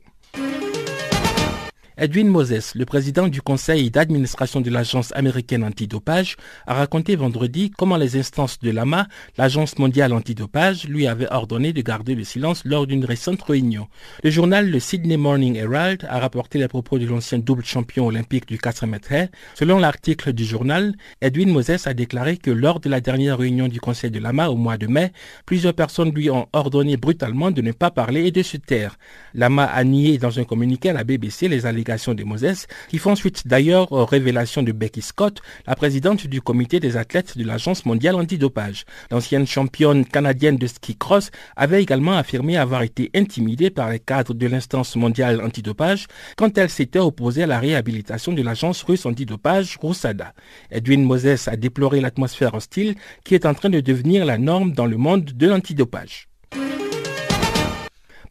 Edwin 1.96 2.26
Moses, 2.26 2.74
le 2.74 2.84
président 2.84 3.28
du 3.28 3.40
conseil 3.40 3.88
d'administration 3.88 4.60
de 4.60 4.68
l'agence 4.68 5.12
américaine 5.14 5.62
antidopage, 5.62 6.34
a 6.66 6.74
raconté 6.74 7.14
vendredi 7.14 7.70
comment 7.70 7.96
les 7.96 8.16
instances 8.16 8.58
de 8.58 8.72
l'AMA, 8.72 9.06
l'agence 9.38 9.78
mondiale 9.78 10.12
antidopage, 10.12 10.88
lui 10.88 11.06
avaient 11.06 11.30
ordonné 11.30 11.72
de 11.72 11.82
garder 11.82 12.16
le 12.16 12.24
silence 12.24 12.64
lors 12.64 12.88
d'une 12.88 13.04
récente 13.04 13.42
réunion. 13.42 13.86
Le 14.24 14.30
journal 14.30 14.70
le 14.70 14.80
Sydney 14.80 15.16
Morning 15.16 15.54
Herald 15.54 16.04
a 16.10 16.18
rapporté 16.18 16.58
les 16.58 16.66
propos 16.66 16.98
de 16.98 17.06
l'ancien 17.06 17.38
double 17.38 17.64
champion 17.64 18.06
olympique 18.06 18.48
du 18.48 18.58
4 18.58 18.86
mètres. 18.86 19.28
Selon 19.54 19.78
l'article 19.78 20.32
du 20.32 20.44
journal, 20.44 20.96
Edwin 21.20 21.52
Moses 21.52 21.86
a 21.86 21.94
déclaré 21.94 22.38
que 22.38 22.50
lors 22.50 22.80
de 22.80 22.88
la 22.88 23.00
dernière 23.00 23.38
réunion 23.38 23.68
du 23.68 23.80
conseil 23.80 24.10
de 24.10 24.18
l'AMA 24.18 24.48
au 24.48 24.56
mois 24.56 24.78
de 24.78 24.88
mai, 24.88 25.12
plusieurs 25.46 25.74
personnes 25.74 26.10
lui 26.10 26.28
ont 26.28 26.48
ordonné 26.52 26.96
brutalement 26.96 27.52
de 27.52 27.62
ne 27.62 27.70
pas 27.70 27.92
parler 27.92 28.26
et 28.26 28.32
de 28.32 28.42
se 28.42 28.56
taire. 28.56 28.98
L'AMA 29.32 29.64
a 29.64 29.84
nié 29.84 30.18
dans 30.18 30.40
un 30.40 30.44
communiqué 30.44 30.90
à 30.90 30.92
la 30.92 31.04
BBC 31.04 31.46
les 31.46 31.66
allégations 31.66 31.83
Moses, 32.24 32.66
qui 32.88 32.98
font 32.98 33.14
suite 33.14 33.46
d'ailleurs 33.46 33.92
aux 33.92 34.04
révélations 34.04 34.62
de 34.62 34.72
Becky 34.72 35.02
Scott, 35.02 35.40
la 35.66 35.74
présidente 35.74 36.26
du 36.26 36.40
comité 36.40 36.80
des 36.80 36.96
athlètes 36.96 37.36
de 37.36 37.44
l'Agence 37.44 37.84
mondiale 37.86 38.16
antidopage. 38.16 38.84
L'ancienne 39.10 39.46
championne 39.46 40.04
canadienne 40.04 40.56
de 40.56 40.66
ski 40.66 40.96
cross 40.96 41.30
avait 41.56 41.82
également 41.82 42.16
affirmé 42.16 42.56
avoir 42.56 42.82
été 42.82 43.10
intimidée 43.14 43.70
par 43.70 43.90
les 43.90 44.00
cadres 44.00 44.34
de 44.34 44.46
l'instance 44.46 44.96
mondiale 44.96 45.40
antidopage 45.42 46.06
quand 46.36 46.56
elle 46.58 46.70
s'était 46.70 46.98
opposée 46.98 47.44
à 47.44 47.46
la 47.46 47.58
réhabilitation 47.58 48.32
de 48.32 48.42
l'agence 48.42 48.82
russe 48.82 49.06
antidopage 49.06 49.76
Roussada. 49.80 50.34
Edwin 50.70 51.04
Moses 51.04 51.48
a 51.48 51.56
déploré 51.56 52.00
l'atmosphère 52.00 52.54
hostile 52.54 52.94
qui 53.24 53.34
est 53.34 53.46
en 53.46 53.54
train 53.54 53.70
de 53.70 53.80
devenir 53.80 54.24
la 54.24 54.38
norme 54.38 54.72
dans 54.72 54.86
le 54.86 54.96
monde 54.96 55.24
de 55.24 55.46
l'antidopage. 55.46 56.28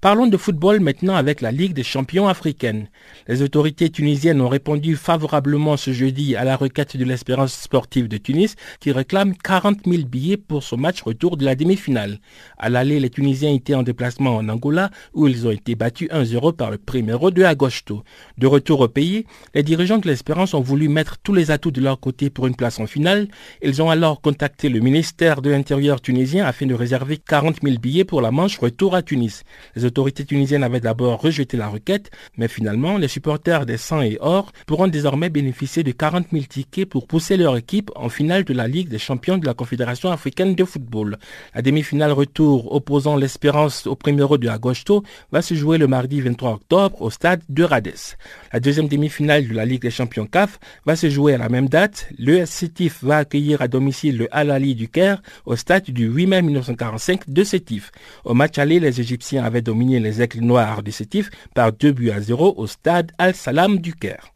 Parlons 0.04 0.28
de 0.28 0.36
football 0.36 0.82
maintenant 0.82 1.16
avec 1.16 1.39
la 1.39 1.49
Ligue 1.49 1.72
des 1.72 1.82
champions 1.82 2.28
africaine. 2.28 2.89
Les 3.30 3.41
autorités 3.41 3.89
tunisiennes 3.89 4.41
ont 4.41 4.49
répondu 4.49 4.97
favorablement 4.97 5.78
ce 5.78 5.93
jeudi 5.93 6.36
à 6.36 6.43
la 6.43 6.58
requête 6.58 6.97
de 6.97 7.06
l'Espérance 7.06 7.54
sportive 7.54 8.10
de 8.10 8.18
Tunis 8.18 8.58
qui 8.82 8.91
réclame 8.91 9.34
40 9.34 9.86
000 9.86 10.04
billets 10.04 10.36
pour 10.36 10.62
son 10.62 10.76
match 10.76 11.01
retour 11.04 11.38
de 11.38 11.45
la 11.45 11.56
demi-finale. 11.56 12.20
À 12.58 12.68
l'aller, 12.68 12.99
les 12.99 13.10
Tunisiens 13.10 13.54
étaient 13.54 13.76
en 13.76 13.84
déplacement 13.84 14.36
en 14.36 14.49
Angola 14.49 14.89
où 15.14 15.26
ils 15.30 15.47
ont 15.47 15.51
été 15.51 15.76
battus 15.76 16.10
1-0 16.10 16.54
par 16.54 16.70
le 16.70 16.80
Primero 16.80 17.32
de 17.32 17.43
Agosto. 17.43 18.04
De 18.38 18.45
retour 18.45 18.82
au 18.82 18.89
pays, 18.89 19.26
les 19.56 19.64
dirigeants 19.64 19.99
de 19.99 20.08
l'Espérance 20.10 20.54
ont 20.54 20.60
voulu 20.60 20.89
mettre 20.89 21.18
tous 21.18 21.34
les 21.34 21.49
atouts 21.49 21.72
de 21.72 21.80
leur 21.80 22.01
côté 22.01 22.30
pour 22.30 22.47
une 22.47 22.58
place 22.58 22.82
en 22.82 22.88
finale. 22.88 23.30
Ils 23.62 23.82
ont 23.82 23.89
alors 23.89 24.20
contacté 24.20 24.68
le 24.68 24.82
ministère 24.82 25.41
de 25.41 25.49
l'Intérieur 25.49 26.01
tunisien 26.01 26.45
afin 26.45 26.66
de 26.66 26.74
réserver 26.74 27.16
40 27.16 27.60
000 27.64 27.78
billets 27.78 28.04
pour 28.04 28.20
la 28.20 28.32
manche 28.32 28.58
retour 28.58 28.95
à 28.95 29.01
Tunis. 29.01 29.45
Autorités 29.93 30.25
tunisiennes 30.25 30.63
avaient 30.63 30.79
d'abord 30.79 31.21
rejeté 31.21 31.55
la 31.55 31.67
requête, 31.67 32.09
mais 32.35 32.47
finalement, 32.47 32.97
les 32.97 33.07
supporters 33.07 33.67
des 33.67 33.77
100 33.77 34.01
et 34.01 34.17
Or 34.21 34.51
pourront 34.65 34.87
désormais 34.87 35.29
bénéficier 35.29 35.83
de 35.83 35.91
40 35.91 36.27
000 36.31 36.45
tickets 36.49 36.89
pour 36.89 37.05
pousser 37.05 37.37
leur 37.37 37.55
équipe 37.55 37.91
en 37.95 38.09
finale 38.09 38.43
de 38.43 38.55
la 38.55 38.67
Ligue 38.67 38.89
des 38.89 38.97
champions 38.97 39.37
de 39.37 39.45
la 39.45 39.53
Confédération 39.53 40.09
africaine 40.11 40.55
de 40.55 40.65
football. 40.65 41.17
La 41.53 41.61
demi-finale 41.61 42.11
retour 42.11 42.73
opposant 42.73 43.15
l'Espérance 43.15 43.85
au 43.85 43.95
Primero 43.95 44.39
de 44.39 44.47
Agosto 44.47 45.03
va 45.31 45.43
se 45.43 45.53
jouer 45.53 45.77
le 45.77 45.85
mardi 45.85 46.21
23 46.21 46.53
octobre 46.53 46.99
au 46.99 47.11
stade 47.11 47.41
de 47.49 47.63
Rades. 47.63 48.17
La 48.51 48.59
deuxième 48.59 48.87
demi-finale 48.87 49.47
de 49.47 49.53
la 49.53 49.65
Ligue 49.65 49.83
des 49.83 49.91
champions 49.91 50.25
CAF 50.25 50.59
va 50.87 50.95
se 50.95 51.07
jouer 51.07 51.35
à 51.35 51.37
la 51.37 51.49
même 51.49 51.69
date. 51.69 52.07
Le 52.17 52.47
Sétif 52.47 53.03
va 53.03 53.17
accueillir 53.17 53.61
à 53.61 53.67
domicile 53.67 54.17
le 54.17 54.27
Al-Ali 54.31 54.73
du 54.73 54.87
Caire 54.87 55.21
au 55.45 55.55
stade 55.55 55.83
du 55.83 56.07
8 56.07 56.25
mai 56.25 56.41
1945 56.41 57.29
de 57.29 57.43
Sétif. 57.43 57.91
Au 58.25 58.33
match 58.33 58.57
aller, 58.57 58.79
les 58.79 58.99
Égyptiens 58.99 59.43
avaient 59.43 59.61
dominé 59.61 59.82
les 59.84 60.21
aigles 60.21 60.41
noirs 60.41 60.84
de 60.84 60.91
Sétif 60.91 61.29
par 61.53 61.71
2 61.73 61.91
buts 61.91 62.11
à 62.11 62.21
0 62.21 62.55
au 62.57 62.67
stade 62.67 63.11
Al-Salam 63.17 63.77
du 63.77 63.93
Caire. 63.93 64.32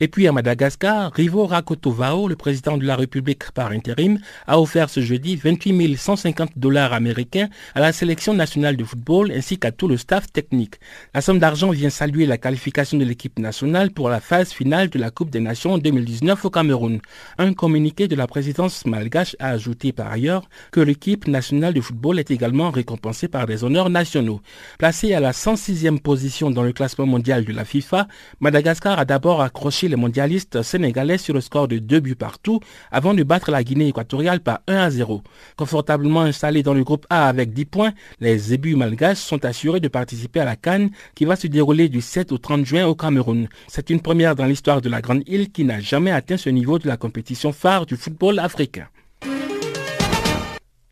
Et 0.00 0.06
puis 0.06 0.28
à 0.28 0.32
Madagascar, 0.32 1.12
Rivo 1.12 1.44
Rakotovao, 1.44 2.28
le 2.28 2.36
président 2.36 2.76
de 2.76 2.86
la 2.86 2.94
République 2.94 3.50
par 3.50 3.72
intérim, 3.72 4.20
a 4.46 4.60
offert 4.60 4.90
ce 4.90 5.00
jeudi 5.00 5.34
28 5.34 5.96
150 5.96 6.50
dollars 6.56 6.92
américains 6.92 7.48
à 7.74 7.80
la 7.80 7.92
sélection 7.92 8.32
nationale 8.32 8.76
de 8.76 8.84
football 8.84 9.32
ainsi 9.32 9.58
qu'à 9.58 9.72
tout 9.72 9.88
le 9.88 9.96
staff 9.96 10.30
technique. 10.30 10.76
La 11.14 11.20
somme 11.20 11.40
d'argent 11.40 11.70
vient 11.70 11.90
saluer 11.90 12.26
la 12.26 12.38
qualification 12.38 12.96
de 12.96 13.04
l'équipe 13.04 13.40
nationale 13.40 13.90
pour 13.90 14.08
la 14.08 14.20
phase 14.20 14.52
finale 14.52 14.88
de 14.88 15.00
la 15.00 15.10
Coupe 15.10 15.30
des 15.30 15.40
Nations 15.40 15.78
2019 15.78 16.44
au 16.44 16.50
Cameroun. 16.50 17.00
Un 17.38 17.52
communiqué 17.52 18.06
de 18.06 18.14
la 18.14 18.28
présidence 18.28 18.86
malgache 18.86 19.34
a 19.40 19.48
ajouté 19.48 19.90
par 19.90 20.12
ailleurs 20.12 20.48
que 20.70 20.80
l'équipe 20.80 21.26
nationale 21.26 21.74
de 21.74 21.80
football 21.80 22.20
est 22.20 22.30
également 22.30 22.70
récompensée 22.70 23.26
par 23.26 23.46
des 23.46 23.64
honneurs 23.64 23.90
nationaux. 23.90 24.42
Placée 24.78 25.12
à 25.12 25.18
la 25.18 25.32
106e 25.32 25.98
position 25.98 26.52
dans 26.52 26.62
le 26.62 26.72
classement 26.72 27.06
mondial 27.06 27.44
de 27.44 27.52
la 27.52 27.64
FIFA, 27.64 28.06
Madagascar 28.38 29.00
a 29.00 29.04
d'abord 29.04 29.42
accroché 29.42 29.87
les 29.88 29.96
mondialistes 29.96 30.62
sénégalais 30.62 31.18
sur 31.18 31.34
le 31.34 31.40
score 31.40 31.68
de 31.68 31.78
2 31.78 32.00
buts 32.00 32.14
partout 32.14 32.60
avant 32.90 33.14
de 33.14 33.22
battre 33.22 33.50
la 33.50 33.64
Guinée 33.64 33.88
équatoriale 33.88 34.40
par 34.40 34.60
1 34.66 34.76
à 34.76 34.90
0. 34.90 35.22
Confortablement 35.56 36.22
installés 36.22 36.62
dans 36.62 36.74
le 36.74 36.84
groupe 36.84 37.06
A 37.10 37.28
avec 37.28 37.52
10 37.52 37.64
points, 37.64 37.92
les 38.20 38.54
ébus 38.54 38.76
malgaches 38.76 39.18
sont 39.18 39.44
assurés 39.44 39.80
de 39.80 39.88
participer 39.88 40.40
à 40.40 40.44
la 40.44 40.56
Cannes 40.56 40.90
qui 41.14 41.24
va 41.24 41.36
se 41.36 41.46
dérouler 41.46 41.88
du 41.88 42.00
7 42.00 42.32
au 42.32 42.38
30 42.38 42.64
juin 42.64 42.86
au 42.86 42.94
Cameroun. 42.94 43.48
C'est 43.66 43.90
une 43.90 44.00
première 44.00 44.36
dans 44.36 44.46
l'histoire 44.46 44.80
de 44.80 44.88
la 44.88 45.00
Grande 45.00 45.22
Île 45.26 45.50
qui 45.50 45.64
n'a 45.64 45.80
jamais 45.80 46.10
atteint 46.10 46.36
ce 46.36 46.50
niveau 46.50 46.78
de 46.78 46.86
la 46.86 46.96
compétition 46.96 47.52
phare 47.52 47.86
du 47.86 47.96
football 47.96 48.38
africain. 48.38 48.86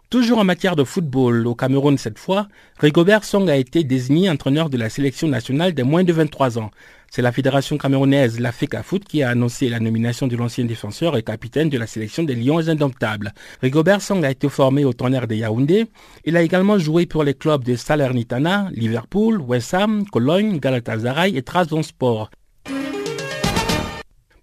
Toujours 0.08 0.38
en 0.38 0.44
matière 0.44 0.76
de 0.76 0.84
football, 0.84 1.48
au 1.48 1.56
Cameroun 1.56 1.98
cette 1.98 2.20
fois, 2.20 2.46
Rigobert 2.78 3.24
Song 3.24 3.50
a 3.50 3.56
été 3.56 3.82
désigné 3.82 4.30
entraîneur 4.30 4.70
de 4.70 4.76
la 4.76 4.88
sélection 4.88 5.26
nationale 5.26 5.74
des 5.74 5.82
moins 5.82 6.04
de 6.04 6.12
23 6.12 6.60
ans. 6.60 6.70
C'est 7.10 7.22
la 7.22 7.32
fédération 7.32 7.76
camerounaise, 7.76 8.38
la 8.38 8.52
Foot, 8.52 9.02
qui 9.04 9.24
a 9.24 9.30
annoncé 9.30 9.68
la 9.68 9.80
nomination 9.80 10.28
de 10.28 10.36
l'ancien 10.36 10.64
défenseur 10.64 11.16
et 11.16 11.24
capitaine 11.24 11.70
de 11.70 11.78
la 11.78 11.88
sélection 11.88 12.22
des 12.22 12.36
Lions 12.36 12.68
indomptables. 12.68 13.34
Rigobert 13.60 14.00
Song 14.00 14.24
a 14.24 14.30
été 14.30 14.48
formé 14.48 14.84
au 14.84 14.92
tonnerre 14.92 15.26
de 15.26 15.34
Yaoundé. 15.34 15.86
Il 16.24 16.36
a 16.36 16.42
également 16.42 16.78
joué 16.78 17.06
pour 17.06 17.24
les 17.24 17.34
clubs 17.34 17.64
de 17.64 17.74
Salernitana, 17.74 18.68
Liverpool, 18.70 19.40
West 19.40 19.74
Ham, 19.74 20.06
Cologne, 20.06 20.60
Galatasaray 20.60 21.36
et 21.36 21.42
Trabzonspor. 21.42 22.30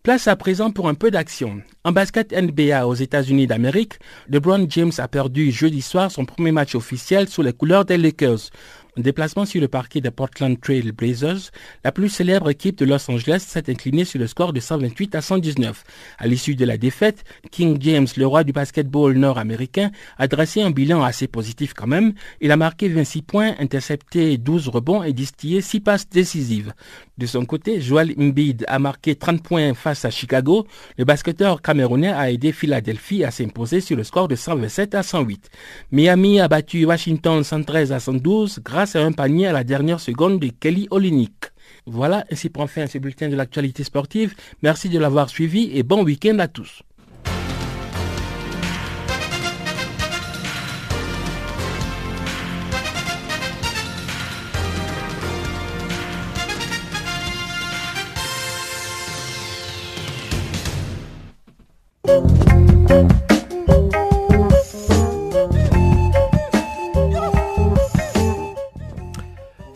Place 0.04 0.28
à 0.28 0.36
présent 0.36 0.70
pour 0.70 0.90
un 0.90 0.96
peu 0.96 1.12
d'action. 1.12 1.62
En 1.86 1.94
basket 1.94 2.34
NBA 2.34 2.86
aux 2.86 2.94
États-Unis 2.94 3.48
d'Amérique, 3.48 4.00
LeBron 4.28 4.66
James 4.68 4.92
a 4.98 5.08
perdu 5.08 5.50
jeudi 5.50 5.82
soir 5.82 6.12
son 6.12 6.26
premier 6.26 6.52
match 6.52 6.76
officiel 6.76 7.30
sous 7.30 7.42
les 7.42 7.54
couleurs 7.54 7.86
des 7.86 7.96
Lakers. 7.96 8.50
En 8.96 9.02
déplacement 9.02 9.46
sur 9.46 9.60
le 9.60 9.68
parquet 9.68 10.02
des 10.02 10.12
Portland 10.12 10.60
Trail 10.62 10.92
Blazers, 10.92 11.50
la 11.84 11.92
plus 11.92 12.10
célèbre 12.10 12.52
équipe 12.52 12.78
de 12.78 12.86
Los 12.86 13.10
Angeles 13.10 13.44
s'est 13.48 13.72
inclinée 13.72 14.06
sur 14.06 14.20
le 14.20 14.28
score 14.28 14.54
de 14.54 14.60
128 14.60 15.16
à 15.16 15.22
119. 15.22 15.84
À 16.20 16.28
l'issue 16.28 16.54
de 16.54 16.64
la 16.64 16.78
défaite, 16.78 17.24
King 17.50 17.78
James, 17.80 18.06
le 18.16 18.28
roi 18.28 18.44
du 18.44 18.52
basketball 18.52 19.18
nord-américain, 19.18 19.90
a 20.20 20.28
dressé 20.28 20.62
un 20.62 20.70
bilan 20.70 21.02
assez 21.02 21.28
positif 21.28 21.74
quand 21.74 21.88
même. 21.88 22.14
Il 22.40 22.52
a 22.52 22.56
marqué 22.56 22.88
26 22.88 23.24
points, 23.24 23.56
intercepté 23.58 24.38
12 24.38 24.68
rebonds 24.68 25.02
et 25.02 25.14
distillé 25.14 25.62
6 25.62 25.80
passes 25.80 26.08
décisives. 26.08 26.72
De 27.18 27.26
son 27.26 27.46
côté, 27.46 27.82
Joel 27.82 28.14
Embiid 28.20 28.64
a 28.68 28.78
marqué 28.78 29.16
30 29.16 29.42
points 29.42 29.74
face 29.74 30.06
à 30.06 30.12
Chicago. 30.12 30.68
Le 31.00 31.06
basketteur 31.06 31.64
camerounais 31.64 32.12
a 32.12 32.32
aidé 32.32 32.52
Philadelphie 32.52 33.24
à 33.24 33.32
s'imposer 33.32 33.82
sur 33.82 33.98
le 33.98 34.04
score 34.04 34.28
de 34.28 34.36
127 34.36 34.94
à 34.94 35.02
108. 35.02 35.50
Miami 35.92 36.40
a 36.40 36.48
battu 36.48 36.86
Washington 36.86 37.44
113 37.44 37.92
à 37.92 38.00
112 38.00 38.60
grâce 38.64 38.83
c'est 38.86 39.00
un 39.00 39.12
panier 39.12 39.48
à 39.48 39.52
la 39.52 39.64
dernière 39.64 40.00
seconde 40.00 40.40
de 40.40 40.48
Kelly 40.48 40.88
Olinik. 40.92 41.52
Voilà, 41.86 42.26
ainsi 42.32 42.50
prend 42.50 42.68
fin 42.68 42.88
ce 42.88 42.98
bulletin 42.98 43.30
de 43.30 43.36
l'actualité 43.36 43.84
sportive. 43.84 44.36
Merci 44.62 44.90
de 44.90 45.00
l'avoir 45.00 45.30
suivi 45.30 45.72
et 45.78 45.84
bon 45.84 46.04
week-end 46.04 46.40
à 46.40 46.48
tous. 46.48 46.84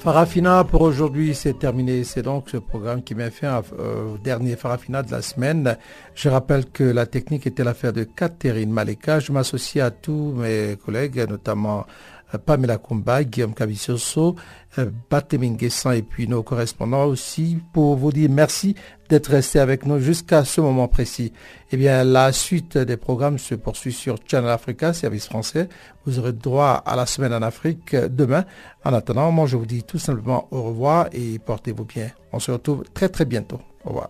Farafina 0.08 0.64
pour 0.64 0.84
aujourd'hui, 0.84 1.36
c'est 1.36 1.60
terminé. 1.60 2.05
C'est 2.05 2.22
donc 2.22 2.47
ce 2.49 2.55
programme 2.55 3.03
qui 3.03 3.14
m'a 3.14 3.30
fait 3.30 3.49
au 3.49 4.18
dernier 4.18 4.55
Farafina 4.55 5.03
de 5.03 5.12
la 5.12 5.22
semaine. 5.22 5.78
Je 6.16 6.30
rappelle 6.30 6.66
que 6.68 6.86
la 6.86 7.05
technique 7.05 7.45
était 7.45 7.66
l'affaire 7.66 7.91
de 7.91 8.05
Catherine 8.05 8.72
Maleka. 8.72 9.20
Je 9.20 9.34
m'associe 9.34 9.84
à 9.84 9.91
tous 9.91 10.32
mes 10.32 10.78
collègues, 10.78 11.26
notamment 11.28 11.86
euh, 12.34 12.38
Pamela 12.38 12.78
Kumba, 12.78 13.26
Guillaume 13.26 13.53
Kavissoso, 13.53 14.38
euh, 14.80 14.89
Bateminguessan 15.10 15.91
et 15.91 16.03
puis 16.03 16.26
nos 16.30 16.41
correspondants 16.41 17.08
aussi 17.08 17.58
pour 17.74 17.97
vous 17.97 18.14
dire 18.14 18.30
merci 18.32 18.76
d'être 19.10 19.28
resté 19.28 19.60
avec 19.60 19.86
nous 19.86 19.99
jusqu'à 19.99 20.43
ce 20.43 20.62
moment 20.62 20.88
précis. 20.88 21.34
Eh 21.72 21.78
bien, 21.78 22.03
la 22.03 22.32
suite 22.32 22.78
des 22.78 22.97
programmes 22.97 23.38
se 23.38 23.55
poursuit 23.55 23.93
sur 23.93 24.18
Channel 24.26 24.49
Africa, 24.49 24.93
service 24.93 25.26
français. 25.26 25.70
Vous 26.05 26.20
aurez 26.20 26.34
droit 26.34 26.84
à 26.86 26.95
la 26.95 27.05
semaine 27.05 27.34
en 27.34 27.41
Afrique 27.41 27.95
demain. 27.95 28.45
En 28.86 28.93
attendant, 28.93 29.32
moi 29.32 29.45
je 29.47 29.58
vous 29.58 29.66
dis 29.66 29.84
tout 29.84 29.99
simplement 29.99 30.47
au 30.51 30.64
revoir 30.64 31.08
et 31.12 31.39
portez-vous 31.39 31.86
bien. 31.86 32.10
On 32.32 32.39
se 32.39 32.51
retrouve 32.51 32.84
très 32.93 33.10
très 33.10 33.26
bientôt. 33.26 33.60
Au 33.84 33.89
revoir. 33.89 34.10